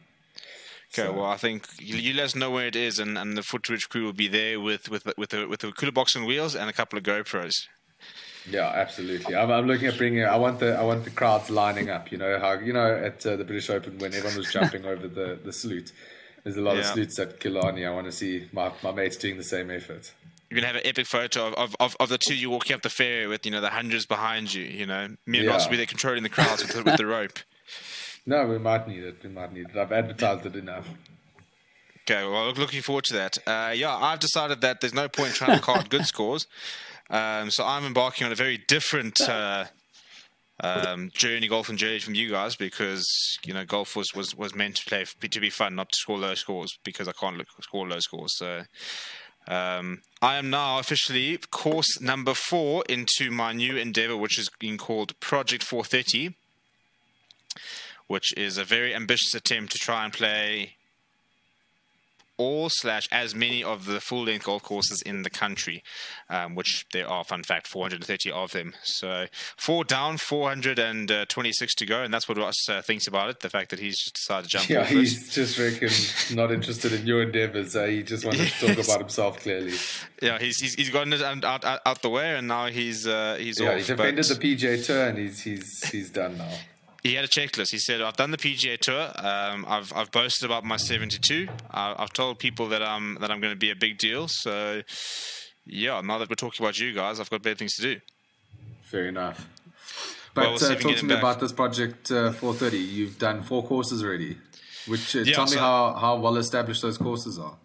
Okay, 0.91 1.07
so. 1.07 1.13
well, 1.13 1.25
I 1.25 1.37
think 1.37 1.67
you, 1.77 2.13
let 2.13 2.25
us 2.25 2.35
know 2.35 2.49
where 2.49 2.65
it 2.65 2.75
is, 2.75 2.97
and, 2.97 3.17
and 3.17 3.37
the 3.37 3.43
Foot 3.43 3.69
Wedge 3.69 3.89
crew 3.89 4.05
will 4.05 4.13
be 4.13 4.27
there 4.27 4.59
with 4.59 4.89
with 4.89 5.05
with 5.17 5.29
the 5.29 5.47
with 5.47 5.59
the 5.59 5.71
cooler 5.71 5.91
box 5.91 6.15
and 6.15 6.25
wheels 6.25 6.55
and 6.55 6.67
a 6.67 6.73
couple 6.73 6.97
of 6.97 7.03
GoPros. 7.03 7.67
Yeah, 8.49 8.67
absolutely. 8.67 9.35
I'm, 9.35 9.51
I'm 9.51 9.67
looking 9.67 9.87
at 9.87 9.97
bringing. 9.97 10.23
I 10.23 10.35
want 10.35 10.59
the 10.59 10.75
I 10.75 10.83
want 10.83 11.03
the 11.03 11.09
crowds 11.09 11.49
lining 11.49 11.89
up. 11.89 12.11
You 12.11 12.17
know 12.17 12.39
how 12.39 12.53
you 12.53 12.73
know 12.73 12.95
at 12.95 13.25
uh, 13.25 13.35
the 13.35 13.43
British 13.43 13.69
Open 13.69 13.97
when 13.99 14.13
everyone 14.13 14.37
was 14.37 14.51
jumping 14.51 14.85
over 14.85 15.07
the 15.07 15.39
the 15.43 15.51
salute. 15.51 15.91
There's 16.43 16.57
a 16.57 16.61
lot 16.61 16.73
yeah. 16.73 16.79
of 16.79 16.85
salutes 16.85 17.19
at 17.19 17.39
Killarney. 17.39 17.85
I 17.85 17.91
want 17.91 18.05
to 18.05 18.11
see 18.11 18.47
my, 18.53 18.71
my 18.81 18.91
mates 18.91 19.17
doing 19.17 19.37
the 19.37 19.43
same 19.43 19.69
effort. 19.69 20.13
You're 20.49 20.61
gonna 20.61 20.67
have 20.67 20.77
an 20.77 20.85
epic 20.85 21.05
photo 21.05 21.53
of, 21.53 21.75
of, 21.79 21.95
of, 21.99 22.09
the 22.09 22.17
two 22.17 22.35
you 22.35 22.49
walking 22.49 22.73
up 22.73 22.81
the 22.81 22.89
ferry 22.89 23.27
with 23.27 23.45
you 23.45 23.51
know 23.51 23.61
the 23.61 23.69
hundreds 23.69 24.05
behind 24.05 24.53
you. 24.53 24.63
You 24.63 24.85
know, 24.85 25.09
me 25.27 25.39
and 25.39 25.45
yeah. 25.45 25.51
Ross 25.51 25.65
will 25.65 25.71
be 25.71 25.77
there 25.77 25.85
controlling 25.85 26.23
the 26.23 26.29
crowds 26.29 26.65
with, 26.65 26.85
with 26.85 26.97
the 26.97 27.05
rope. 27.05 27.39
No, 28.25 28.47
we 28.47 28.57
might 28.57 28.87
need 28.87 29.03
it. 29.03 29.17
We 29.23 29.29
might 29.29 29.53
need 29.53 29.67
it. 29.69 29.77
I've 29.77 29.91
advertised 29.91 30.45
it 30.45 30.55
enough. 30.55 30.87
Okay, 32.09 32.27
well, 32.27 32.51
looking 32.53 32.81
forward 32.81 33.03
to 33.05 33.13
that. 33.13 33.37
Uh, 33.45 33.71
yeah, 33.75 33.95
I've 33.95 34.19
decided 34.19 34.61
that 34.61 34.81
there's 34.81 34.93
no 34.93 35.07
point 35.07 35.35
trying 35.35 35.57
to 35.57 35.63
card 35.63 35.91
good 35.91 36.05
scores. 36.07 36.47
Um, 37.09 37.49
so 37.49 37.65
I'm 37.65 37.85
embarking 37.85 38.25
on 38.25 38.31
a 38.31 38.35
very 38.35 38.57
different 38.67 39.19
uh, 39.21 39.65
um, 40.63 41.09
journey, 41.13 41.47
golf 41.47 41.69
and 41.69 41.77
journey 41.77 41.99
from 41.99 42.15
you 42.15 42.29
guys 42.29 42.55
because 42.55 43.05
you 43.43 43.53
know 43.53 43.65
golf 43.65 43.95
was, 43.95 44.13
was, 44.15 44.35
was 44.35 44.53
meant 44.53 44.75
to 44.77 44.85
play 44.85 45.05
to 45.05 45.39
be 45.39 45.49
fun, 45.49 45.75
not 45.75 45.89
to 45.89 45.97
score 45.97 46.17
low 46.17 46.35
scores 46.35 46.77
because 46.83 47.07
I 47.07 47.13
can't 47.13 47.37
look, 47.37 47.47
score 47.61 47.87
low 47.87 47.99
scores. 47.99 48.37
So 48.37 48.63
um, 49.47 50.01
I 50.21 50.37
am 50.37 50.49
now 50.49 50.79
officially 50.79 51.37
course 51.49 51.99
number 51.99 52.33
four 52.33 52.83
into 52.87 53.31
my 53.31 53.53
new 53.53 53.77
endeavor, 53.77 54.17
which 54.17 54.37
is 54.37 54.49
being 54.59 54.77
called 54.77 55.19
Project 55.19 55.63
430 55.63 56.35
which 58.09 58.35
is 58.35 58.57
a 58.57 58.63
very 58.63 58.95
ambitious 58.95 59.35
attempt 59.35 59.71
to 59.71 59.77
try 59.77 60.03
and 60.03 60.11
play 60.11 60.73
all 62.39 62.69
slash 62.69 63.07
as 63.11 63.35
many 63.35 63.63
of 63.63 63.85
the 63.85 63.99
full 63.99 64.23
length 64.23 64.45
golf 64.45 64.63
courses 64.63 65.03
in 65.03 65.23
the 65.23 65.29
country, 65.29 65.83
um, 66.29 66.55
which 66.55 66.85
there 66.93 67.07
are, 67.07 67.23
fun 67.23 67.43
fact, 67.43 67.67
430 67.67 68.31
of 68.31 68.51
them. 68.51 68.73
So 68.81 69.25
four 69.57 69.83
down, 69.83 70.17
426 70.17 71.75
to 71.75 71.85
go, 71.85 72.01
and 72.01 72.13
that's 72.13 72.27
what 72.27 72.37
Ross 72.37 72.55
uh, 72.69 72.81
thinks 72.81 73.05
about 73.05 73.29
it. 73.29 73.41
The 73.41 73.49
fact 73.49 73.69
that 73.71 73.79
he's 73.79 73.99
just 73.99 74.15
decided 74.15 74.45
to 74.45 74.49
jump. 74.49 74.69
Yeah, 74.69 74.85
he's 74.85 75.33
just 75.33 75.59
reckon 75.59 75.89
not 76.35 76.51
interested 76.51 76.93
in 76.93 77.05
your 77.05 77.21
endeavors. 77.21 77.75
Uh, 77.75 77.85
he 77.85 78.01
just 78.01 78.25
wanted 78.25 78.47
to 78.47 78.67
talk 78.67 78.85
about 78.85 78.99
himself 79.01 79.39
clearly. 79.41 79.73
Yeah, 80.21 80.39
he's 80.39 80.59
he's, 80.59 80.75
he's 80.75 80.89
gotten 80.89 81.13
it 81.13 81.21
out, 81.21 81.43
out, 81.43 81.81
out 81.85 82.01
the 82.01 82.09
way, 82.09 82.35
and 82.35 82.47
now 82.47 82.67
he's 82.67 83.05
uh, 83.05 83.35
he's 83.37 83.59
yeah, 83.59 83.71
off. 83.71 83.75
He 83.75 83.83
defended 83.83 84.25
but... 84.27 84.39
the 84.39 84.55
PGA 84.55 84.85
Tour, 84.85 85.07
and 85.07 85.17
he's 85.17 85.41
he's 85.41 85.89
he's 85.89 86.09
done 86.09 86.37
now 86.37 86.51
he 87.03 87.15
had 87.15 87.25
a 87.25 87.27
checklist. 87.27 87.71
He 87.71 87.79
said, 87.79 88.01
"I've 88.01 88.17
done 88.17 88.31
the 88.31 88.37
PGA 88.37 88.77
Tour. 88.77 89.11
Um, 89.15 89.65
I've 89.67 89.91
I've 89.93 90.11
boasted 90.11 90.45
about 90.45 90.63
my 90.65 90.77
72. 90.77 91.47
I, 91.71 91.95
have 91.99 92.13
told 92.13 92.39
people 92.39 92.67
that 92.69 92.83
I'm 92.83 93.17
that 93.21 93.31
I'm 93.31 93.39
going 93.39 93.53
to 93.53 93.59
be 93.59 93.71
a 93.71 93.75
big 93.75 93.97
deal. 93.97 94.27
So, 94.27 94.81
yeah, 95.65 96.01
now 96.01 96.17
that 96.17 96.29
we're 96.29 96.35
talking 96.35 96.65
about 96.65 96.79
you 96.79 96.93
guys, 96.93 97.19
I've 97.19 97.29
got 97.29 97.41
better 97.41 97.55
things 97.55 97.75
to 97.75 97.81
do." 97.81 98.01
Fair 98.83 99.07
enough. 99.07 99.47
But 100.33 100.41
well, 100.41 100.57
we'll 100.59 100.71
uh, 100.71 100.75
talk 100.75 100.95
to 100.95 101.05
me 101.05 101.09
back. 101.09 101.19
about 101.19 101.39
this 101.39 101.51
project 101.51 102.11
uh, 102.11 102.31
430. 102.31 102.77
You've 102.77 103.19
done 103.19 103.43
four 103.43 103.63
courses 103.63 104.03
already. 104.03 104.37
Which 104.87 105.15
uh, 105.15 105.19
yeah, 105.19 105.35
tell 105.35 105.45
me 105.45 105.57
how, 105.57 105.93
how 105.93 106.15
well 106.17 106.37
established 106.37 106.81
those 106.81 106.97
courses 106.97 107.37
are. 107.37 107.57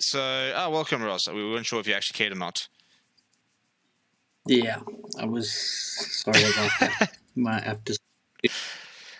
So, 0.00 0.20
oh, 0.20 0.70
welcome, 0.70 1.02
Ross. 1.02 1.28
We 1.28 1.50
weren't 1.50 1.66
sure 1.66 1.80
if 1.80 1.88
you 1.88 1.94
actually 1.94 2.16
cared 2.16 2.32
or 2.32 2.36
not. 2.36 2.68
Yeah, 4.46 4.80
I 5.20 5.26
was 5.26 5.52
sorry 5.52 6.40
about 6.40 6.70
that. 6.80 7.16
Might 7.36 7.64
have 7.64 7.84
to 7.84 7.98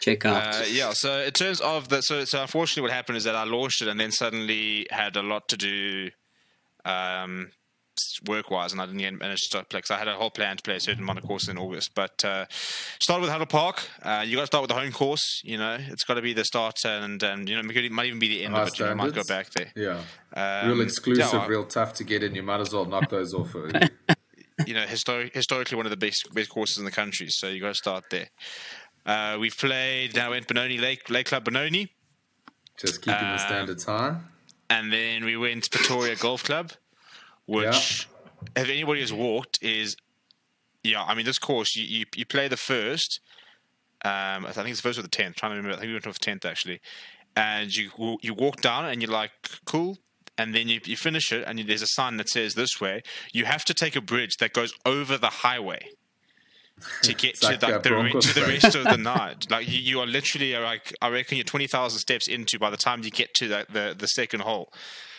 check 0.01 0.25
out. 0.25 0.55
Uh, 0.55 0.65
yeah, 0.71 0.93
so 0.95 1.21
in 1.21 1.33
terms 1.33 1.61
of 1.61 1.89
the 1.89 2.01
so 2.01 2.25
so 2.25 2.43
unfortunately, 2.43 2.83
what 2.83 2.93
happened 2.93 3.19
is 3.19 3.25
that 3.25 3.35
I 3.35 3.45
launched 3.45 3.83
it 3.83 3.89
and 3.89 3.99
then 3.99 4.13
suddenly 4.13 4.87
had 4.91 5.17
a 5.17 5.23
lot 5.23 5.49
to 5.49 5.57
do. 5.57 6.11
Um, 6.85 7.51
work 8.27 8.51
wise, 8.51 8.73
and 8.73 8.81
I 8.81 8.87
didn't 8.87 9.19
manage 9.19 9.49
to 9.51 9.65
play 9.65 9.79
because 9.79 9.91
I 9.91 9.99
had 9.99 10.09
a 10.09 10.15
whole 10.15 10.31
plan 10.31 10.57
to 10.57 10.63
play 10.63 10.77
a 10.77 10.81
certain 10.81 11.03
amount 11.03 11.19
of 11.19 11.25
courses 11.25 11.49
in 11.49 11.59
August. 11.59 11.91
But 11.95 12.25
uh, 12.25 12.47
started 13.01 13.23
with 13.23 13.31
Huddle 13.31 13.47
Park. 13.47 13.83
Uh, 14.03 14.25
you 14.27 14.37
got 14.37 14.43
to 14.43 14.47
start 14.47 14.63
with 14.63 14.69
the 14.69 14.75
home 14.75 14.93
course. 14.93 15.41
You 15.45 15.59
know, 15.59 15.79
it's 15.81 16.05
got 16.05 16.15
to 16.15 16.23
be 16.23 16.33
the 16.33 16.45
start, 16.45 16.77
and 16.85 17.23
and 17.23 17.49
you 17.49 17.55
know, 17.61 17.69
it 17.69 17.93
might 17.93 18.07
even 18.07 18.19
be 18.19 18.29
the 18.29 18.45
end 18.45 18.55
High 18.55 18.63
of 18.63 18.69
it. 18.69 18.79
You 18.79 18.95
might 18.95 19.15
go 19.15 19.23
back 19.29 19.51
there. 19.51 19.73
Yeah, 19.75 20.03
um, 20.35 20.69
real 20.69 20.81
exclusive, 20.81 21.33
yeah, 21.33 21.47
real 21.47 21.65
tough 21.65 21.95
to 21.95 22.05
get 22.05 22.23
in. 22.23 22.35
You 22.35 22.43
might 22.43 22.61
as 22.61 22.73
well 22.73 22.85
knock 22.85 23.11
those 23.11 23.35
off. 23.35 23.55
you 24.67 24.75
know, 24.75 24.87
historic, 24.87 25.35
historically 25.35 25.77
one 25.77 25.87
of 25.87 25.91
the 25.91 25.97
best 25.97 26.29
best 26.33 26.51
courses 26.51 26.79
in 26.79 26.85
the 26.85 26.91
country. 26.91 27.27
So 27.31 27.49
you 27.49 27.61
got 27.61 27.69
to 27.69 27.75
start 27.75 28.05
there. 28.11 28.29
Uh, 29.07 29.39
we've 29.41 29.57
played 29.57 30.15
now 30.15 30.31
went 30.31 30.47
Benoni 30.47 30.79
Lake, 30.79 31.09
Lake 31.09 31.27
Club 31.27 31.45
Benoni. 31.45 31.93
Just 32.79 33.03
keeping 33.03 33.21
the 33.21 33.39
standards 33.39 33.85
high. 33.85 34.17
And 34.71 34.93
then 34.93 35.25
we 35.25 35.37
went 35.37 35.71
Pretoria 35.71 36.15
Golf 36.15 36.45
Club, 36.45 36.73
which, 37.47 38.07
yeah. 38.57 38.63
if 38.63 38.69
anybody 38.69 39.01
has 39.01 39.13
walked, 39.13 39.59
is 39.63 39.97
yeah. 40.83 41.03
I 41.03 41.15
mean, 41.15 41.25
this 41.25 41.39
course 41.39 41.75
you 41.75 41.85
you, 41.85 42.05
you 42.15 42.27
play 42.27 42.49
the 42.49 42.57
first. 42.57 43.21
Um, 44.05 44.47
I 44.47 44.53
think 44.53 44.69
it's 44.69 44.81
the 44.81 44.89
first 44.89 44.99
or 44.99 45.03
the 45.03 45.09
tenth. 45.09 45.37
Trying 45.37 45.53
to 45.53 45.57
remember, 45.57 45.77
I 45.77 45.81
think 45.81 45.89
we 45.89 45.95
went 45.95 46.05
to 46.05 46.13
the 46.13 46.19
tenth 46.19 46.45
actually. 46.45 46.81
And 47.35 47.75
you 47.75 48.19
you 48.23 48.35
walk 48.35 48.61
down 48.61 48.85
and 48.85 49.03
you're 49.03 49.11
like, 49.11 49.33
cool. 49.65 49.99
And 50.37 50.55
then 50.55 50.69
you, 50.69 50.81
you 50.85 50.97
finish 50.97 51.33
it, 51.33 51.43
and 51.49 51.59
you, 51.59 51.65
there's 51.65 51.83
a 51.83 51.89
sign 51.89 52.17
that 52.19 52.29
says 52.29 52.55
this 52.55 52.81
way. 52.81 53.03
You 53.33 53.47
have 53.47 53.65
to 53.65 53.75
take 53.75 53.97
a 53.97 54.01
bridge 54.01 54.37
that 54.37 54.53
goes 54.53 54.73
over 54.87 55.19
the 55.19 55.31
highway 55.31 55.89
to 57.03 57.15
get 57.15 57.35
to, 57.41 57.47
like, 57.47 57.61
the, 57.61 58.21
to 58.21 58.35
the 58.35 58.47
rest 58.47 58.75
of 58.75 58.85
the 58.85 58.97
night. 58.99 59.51
Like 59.51 59.69
you, 59.69 59.79
you, 59.79 60.01
are 60.01 60.07
literally 60.07 60.57
like 60.57 60.95
I 61.01 61.09
reckon 61.09 61.37
you're 61.37 61.45
twenty 61.45 61.67
thousand 61.67 61.99
steps 62.01 62.29
into 62.29 62.59
by 62.59 62.71
the 62.71 62.77
time 62.77 63.03
you 63.03 63.11
get 63.11 63.35
to 63.35 63.49
the 63.49 63.67
the, 63.71 63.95
the 63.97 64.07
second 64.07 64.41
hole. 64.41 64.73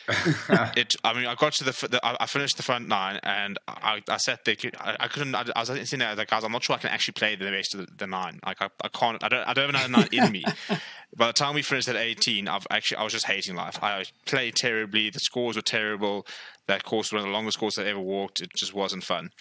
it. 0.75 0.95
I 1.03 1.13
mean, 1.13 1.25
I 1.27 1.35
got 1.35 1.53
to 1.53 1.63
the, 1.63 1.87
the, 1.87 1.99
I 2.03 2.25
finished 2.25 2.57
the 2.57 2.63
front 2.63 2.87
nine, 2.87 3.19
and 3.21 3.59
I, 3.67 4.01
I 4.07 4.17
sat 4.17 4.43
there. 4.43 4.55
I, 4.79 4.97
I 5.01 5.07
couldn't. 5.07 5.35
I, 5.35 5.45
I 5.55 5.59
was 5.59 5.67
sitting 5.67 5.99
there 5.99 6.15
like, 6.15 6.29
guys, 6.29 6.43
I'm 6.43 6.51
not 6.51 6.63
sure 6.63 6.75
I 6.75 6.79
can 6.79 6.89
actually 6.89 7.13
play 7.13 7.35
the 7.35 7.51
rest 7.51 7.75
of 7.75 7.81
the, 7.81 7.87
the 7.95 8.07
nine. 8.07 8.39
Like, 8.45 8.61
I, 8.61 8.69
I 8.81 8.87
can't. 8.87 9.23
I 9.23 9.29
don't. 9.29 9.47
I 9.47 9.53
don't 9.53 9.65
even 9.65 9.75
have 9.75 9.89
a 9.89 9.91
nine 9.91 10.09
in 10.11 10.31
me. 10.31 10.43
By 11.15 11.27
the 11.27 11.33
time 11.33 11.55
we 11.55 11.61
finished 11.61 11.87
at 11.87 11.95
18, 11.95 12.47
I've 12.47 12.67
actually 12.71 12.97
I 12.97 13.03
was 13.03 13.13
just 13.13 13.25
hating 13.25 13.55
life. 13.55 13.81
I 13.83 14.05
played 14.25 14.55
terribly. 14.55 15.09
The 15.09 15.19
scores 15.19 15.55
were 15.55 15.61
terrible. 15.61 16.25
That 16.67 16.83
course 16.83 17.11
was 17.11 17.21
one 17.21 17.27
of 17.27 17.27
the 17.27 17.33
longest 17.33 17.59
courses 17.59 17.83
I 17.83 17.89
ever 17.89 17.99
walked. 17.99 18.41
It 18.41 18.51
just 18.55 18.73
wasn't 18.73 19.03
fun. 19.03 19.31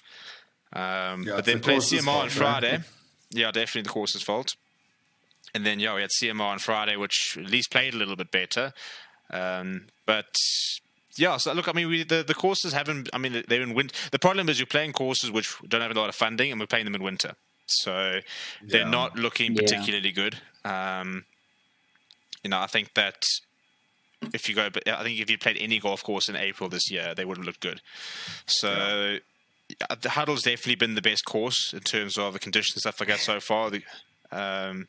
Um, 0.72 1.22
yeah, 1.22 1.36
but 1.36 1.44
then 1.44 1.60
played 1.60 1.80
CMR 1.80 2.04
fault, 2.04 2.22
on 2.24 2.30
Friday. 2.30 2.72
Right? 2.72 2.84
Yeah, 3.30 3.50
definitely 3.50 3.82
the 3.82 3.90
course's 3.90 4.22
fault. 4.22 4.54
And 5.54 5.64
then 5.64 5.80
yeah, 5.80 5.94
we 5.94 6.02
had 6.02 6.10
CMR 6.22 6.40
on 6.40 6.58
Friday, 6.58 6.96
which 6.96 7.36
at 7.38 7.50
least 7.50 7.70
played 7.70 7.94
a 7.94 7.96
little 7.96 8.16
bit 8.16 8.30
better. 8.30 8.72
Um, 9.30 9.86
but 10.06 10.34
yeah, 11.16 11.36
so 11.36 11.52
look, 11.52 11.68
I 11.68 11.72
mean, 11.72 11.88
we, 11.88 12.04
the 12.04 12.22
the 12.22 12.34
courses 12.34 12.72
haven't. 12.72 13.08
I 13.12 13.18
mean, 13.18 13.44
they're 13.48 13.62
in 13.62 13.74
winter. 13.74 13.94
The 14.10 14.18
problem 14.18 14.48
is 14.48 14.58
you're 14.58 14.66
playing 14.66 14.92
courses 14.92 15.30
which 15.30 15.54
don't 15.66 15.80
have 15.80 15.90
a 15.90 15.94
lot 15.94 16.08
of 16.08 16.14
funding, 16.14 16.50
and 16.50 16.60
we're 16.60 16.66
playing 16.66 16.84
them 16.84 16.94
in 16.94 17.02
winter, 17.02 17.34
so 17.66 18.20
they're 18.62 18.82
yeah. 18.82 18.88
not 18.90 19.16
looking 19.16 19.54
particularly 19.54 20.08
yeah. 20.08 20.14
good. 20.14 20.38
Um, 20.64 21.24
you 22.44 22.50
know, 22.50 22.60
I 22.60 22.66
think 22.66 22.94
that 22.94 23.22
if 24.32 24.48
you 24.48 24.54
go, 24.54 24.70
but 24.70 24.86
I 24.86 25.02
think 25.02 25.20
if 25.20 25.30
you 25.30 25.38
played 25.38 25.58
any 25.58 25.80
golf 25.80 26.02
course 26.02 26.28
in 26.28 26.36
April 26.36 26.68
this 26.68 26.90
year, 26.90 27.14
they 27.14 27.24
wouldn't 27.24 27.46
look 27.46 27.60
good. 27.60 27.80
So. 28.46 29.18
Yeah 29.68 29.96
the 30.00 30.10
Huddle's 30.10 30.42
definitely 30.42 30.76
been 30.76 30.94
the 30.94 31.02
best 31.02 31.24
course 31.24 31.72
in 31.72 31.80
terms 31.80 32.16
of 32.18 32.32
the 32.32 32.38
conditions 32.38 32.76
and 32.76 32.80
stuff 32.80 33.00
like 33.00 33.08
that 33.08 33.18
so 33.18 33.40
far. 33.40 33.70
The, 33.70 33.82
um, 34.32 34.88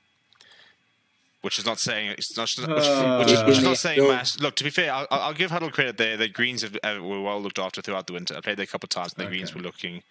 which 1.41 1.57
is 1.57 1.65
not 1.65 1.79
saying 1.79 2.11
it's 2.11 2.35
not 2.35 2.49
which, 2.57 2.67
uh, 2.67 3.17
which, 3.17 3.31
is, 3.31 3.43
which 3.43 3.57
is, 3.57 3.63
not 3.63 3.77
saying 3.77 4.05
mass. 4.07 4.39
Look, 4.39 4.55
to 4.55 4.63
be 4.63 4.69
fair, 4.69 4.93
I'll, 4.93 5.07
I'll 5.09 5.33
give 5.33 5.51
Huddle 5.51 5.71
credit 5.71 5.97
there. 5.97 6.17
The 6.17 6.27
greens 6.27 6.63
have, 6.63 6.77
uh, 6.83 7.01
were 7.01 7.21
well 7.21 7.41
looked 7.41 7.59
after 7.59 7.81
throughout 7.81 8.07
the 8.07 8.13
winter. 8.13 8.35
I 8.35 8.41
played 8.41 8.57
there 8.57 8.65
a 8.65 8.67
couple 8.67 8.87
of 8.87 8.89
times, 8.89 9.13
and 9.13 9.21
the 9.21 9.27
okay. 9.27 9.37
greens 9.37 9.55
were 9.55 9.61
looking 9.61 10.03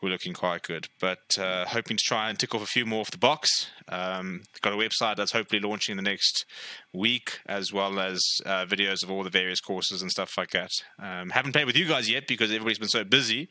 were 0.00 0.08
looking 0.08 0.32
quite 0.32 0.62
good. 0.62 0.88
But 1.00 1.38
uh, 1.38 1.66
hoping 1.66 1.96
to 1.96 2.04
try 2.04 2.30
and 2.30 2.38
tick 2.38 2.54
off 2.54 2.62
a 2.62 2.66
few 2.66 2.86
more 2.86 3.00
off 3.00 3.10
the 3.10 3.18
box. 3.18 3.68
Um, 3.88 4.42
got 4.62 4.72
a 4.72 4.76
website 4.76 5.16
that's 5.16 5.32
hopefully 5.32 5.60
launching 5.60 5.92
in 5.92 5.96
the 5.96 6.08
next 6.08 6.46
week, 6.92 7.40
as 7.46 7.72
well 7.72 7.98
as 7.98 8.22
uh, 8.46 8.64
videos 8.64 9.02
of 9.02 9.10
all 9.10 9.24
the 9.24 9.30
various 9.30 9.60
courses 9.60 10.02
and 10.02 10.10
stuff 10.10 10.38
like 10.38 10.50
that. 10.50 10.70
Um, 11.00 11.30
haven't 11.30 11.52
played 11.52 11.66
with 11.66 11.76
you 11.76 11.86
guys 11.86 12.08
yet 12.08 12.28
because 12.28 12.50
everybody's 12.50 12.78
been 12.78 12.88
so 12.88 13.04
busy. 13.04 13.48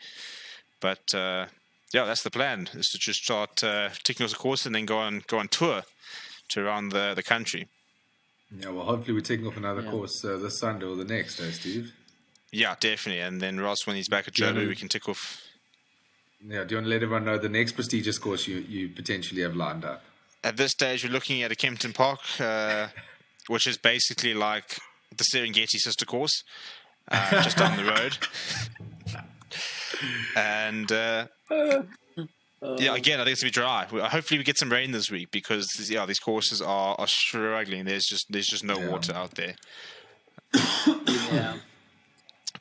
But 0.79 1.13
uh, 1.13 1.47
yeah, 1.93 2.05
that's 2.05 2.23
the 2.23 2.31
plan: 2.31 2.69
is 2.73 2.87
to 2.89 2.97
just 2.97 3.23
start 3.23 3.63
uh, 3.63 3.89
ticking 4.03 4.23
off 4.23 4.31
the 4.31 4.37
course 4.37 4.65
and 4.65 4.75
then 4.75 4.85
go 4.85 4.97
on 4.97 5.23
go 5.27 5.39
on 5.39 5.47
tour 5.47 5.83
to 6.49 6.61
around 6.61 6.89
the 6.89 7.13
the 7.15 7.23
country. 7.23 7.67
Yeah, 8.57 8.69
well, 8.69 8.85
hopefully 8.85 9.13
we're 9.13 9.21
taking 9.21 9.45
off 9.45 9.57
another 9.57 9.81
yeah. 9.81 9.91
course 9.91 10.25
uh, 10.25 10.37
this 10.37 10.59
Sunday 10.59 10.85
or 10.85 10.95
the 10.95 11.05
next, 11.05 11.39
eh, 11.39 11.51
Steve? 11.51 11.93
Yeah, 12.51 12.75
definitely. 12.79 13.21
And 13.21 13.39
then 13.39 13.59
Ross, 13.59 13.85
when 13.85 13.95
he's 13.95 14.09
back 14.09 14.27
at 14.27 14.33
Germany, 14.33 14.65
we 14.65 14.75
can 14.75 14.89
tick 14.89 15.07
off. 15.07 15.43
Yeah, 16.43 16.63
do 16.63 16.73
you 16.73 16.77
want 16.77 16.85
to 16.85 16.89
let 16.89 17.03
everyone 17.03 17.25
know 17.25 17.37
the 17.37 17.49
next 17.49 17.73
prestigious 17.73 18.17
course 18.17 18.47
you, 18.47 18.57
you 18.57 18.89
potentially 18.89 19.43
have 19.43 19.55
lined 19.55 19.85
up? 19.85 20.03
At 20.43 20.57
this 20.57 20.71
stage, 20.71 21.03
we're 21.03 21.11
looking 21.11 21.43
at 21.43 21.51
a 21.51 21.55
Kempton 21.55 21.93
Park, 21.93 22.21
uh, 22.39 22.87
which 23.47 23.67
is 23.67 23.77
basically 23.77 24.33
like 24.33 24.79
the 25.15 25.25
Serengeti 25.25 25.77
sister 25.77 26.05
course, 26.05 26.43
uh, 27.11 27.43
just 27.43 27.57
down 27.57 27.77
the 27.77 27.83
road. 27.83 28.17
and 30.35 30.91
uh, 30.91 31.27
yeah, 31.51 32.95
again, 32.95 33.19
I 33.19 33.23
think 33.23 33.33
it's 33.33 33.41
gonna 33.41 33.47
be 33.47 33.51
dry. 33.51 33.85
Hopefully, 34.07 34.37
we 34.37 34.43
get 34.43 34.57
some 34.57 34.71
rain 34.71 34.91
this 34.91 35.09
week 35.09 35.31
because 35.31 35.67
yeah, 35.89 36.05
these 36.05 36.19
courses 36.19 36.61
are, 36.61 36.95
are 36.97 37.07
struggling. 37.07 37.85
There's 37.85 38.05
just 38.05 38.25
there's 38.29 38.47
just 38.47 38.63
no 38.63 38.79
yeah. 38.79 38.89
water 38.89 39.13
out 39.13 39.35
there. 39.35 39.55
yeah. 41.31 41.55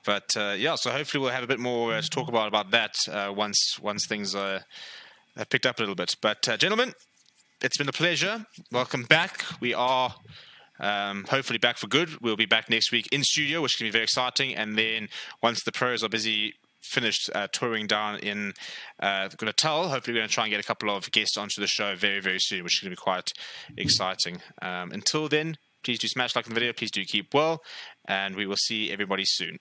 But 0.05 0.37
uh, 0.37 0.55
yeah, 0.57 0.77
so 0.77 0.91
hopefully 0.91 1.23
we'll 1.23 1.33
have 1.33 1.43
a 1.43 1.49
bit 1.49 1.59
more 1.59 1.95
uh, 1.95 2.01
to 2.01 2.09
talk 2.09 2.29
about 2.29 2.49
about 2.49 2.71
that 2.71 2.95
uh, 3.11 3.33
once 3.35 3.79
once 3.81 4.07
things 4.07 4.35
are 4.35 4.61
have 5.37 5.51
picked 5.51 5.67
up 5.67 5.79
a 5.79 5.83
little 5.83 5.97
bit. 5.97 6.15
But 6.23 6.49
uh, 6.49 6.57
gentlemen, 6.57 6.93
it's 7.61 7.77
been 7.77 7.89
a 7.89 7.93
pleasure. 7.93 8.47
Welcome 8.71 9.03
back. 9.03 9.45
We 9.61 9.75
are 9.75 10.15
um, 10.79 11.25
hopefully 11.29 11.59
back 11.59 11.77
for 11.77 11.89
good. 11.89 12.21
We'll 12.21 12.37
be 12.37 12.47
back 12.47 12.71
next 12.71 12.93
week 12.93 13.09
in 13.11 13.23
studio, 13.25 13.63
which 13.63 13.79
can 13.79 13.87
be 13.87 13.91
very 13.91 14.05
exciting. 14.05 14.55
And 14.55 14.79
then 14.79 15.09
once 15.43 15.65
the 15.65 15.73
pros 15.73 16.05
are 16.05 16.09
busy 16.09 16.55
finished 16.89 17.31
uh, 17.35 17.49
touring 17.53 17.87
down 17.87 18.19
in 18.19 18.55
uh, 19.01 19.29
Natal. 19.43 19.89
Hopefully, 19.89 20.15
we're 20.15 20.21
going 20.21 20.29
to 20.29 20.35
try 20.35 20.45
and 20.45 20.51
get 20.51 20.61
a 20.61 20.67
couple 20.67 20.91
of 20.91 21.11
guests 21.11 21.37
onto 21.37 21.61
the 21.61 21.67
show 21.67 21.95
very, 21.95 22.21
very 22.21 22.39
soon, 22.41 22.65
which 22.65 22.79
is 22.79 22.81
going 22.81 22.91
to 22.91 22.97
be 22.97 23.03
quite 23.03 23.33
exciting. 23.77 24.41
Um, 24.63 24.91
until 24.91 25.29
then, 25.29 25.57
please 25.85 25.99
do 25.99 26.09
smash 26.09 26.35
like 26.35 26.47
on 26.47 26.55
the 26.55 26.61
video. 26.61 26.73
Please 26.73 26.91
do 26.91 27.05
keep 27.05 27.35
well, 27.35 27.63
and 28.07 28.35
we 28.35 28.47
will 28.47 28.57
see 28.57 28.91
everybody 28.91 29.25
soon. 29.25 29.59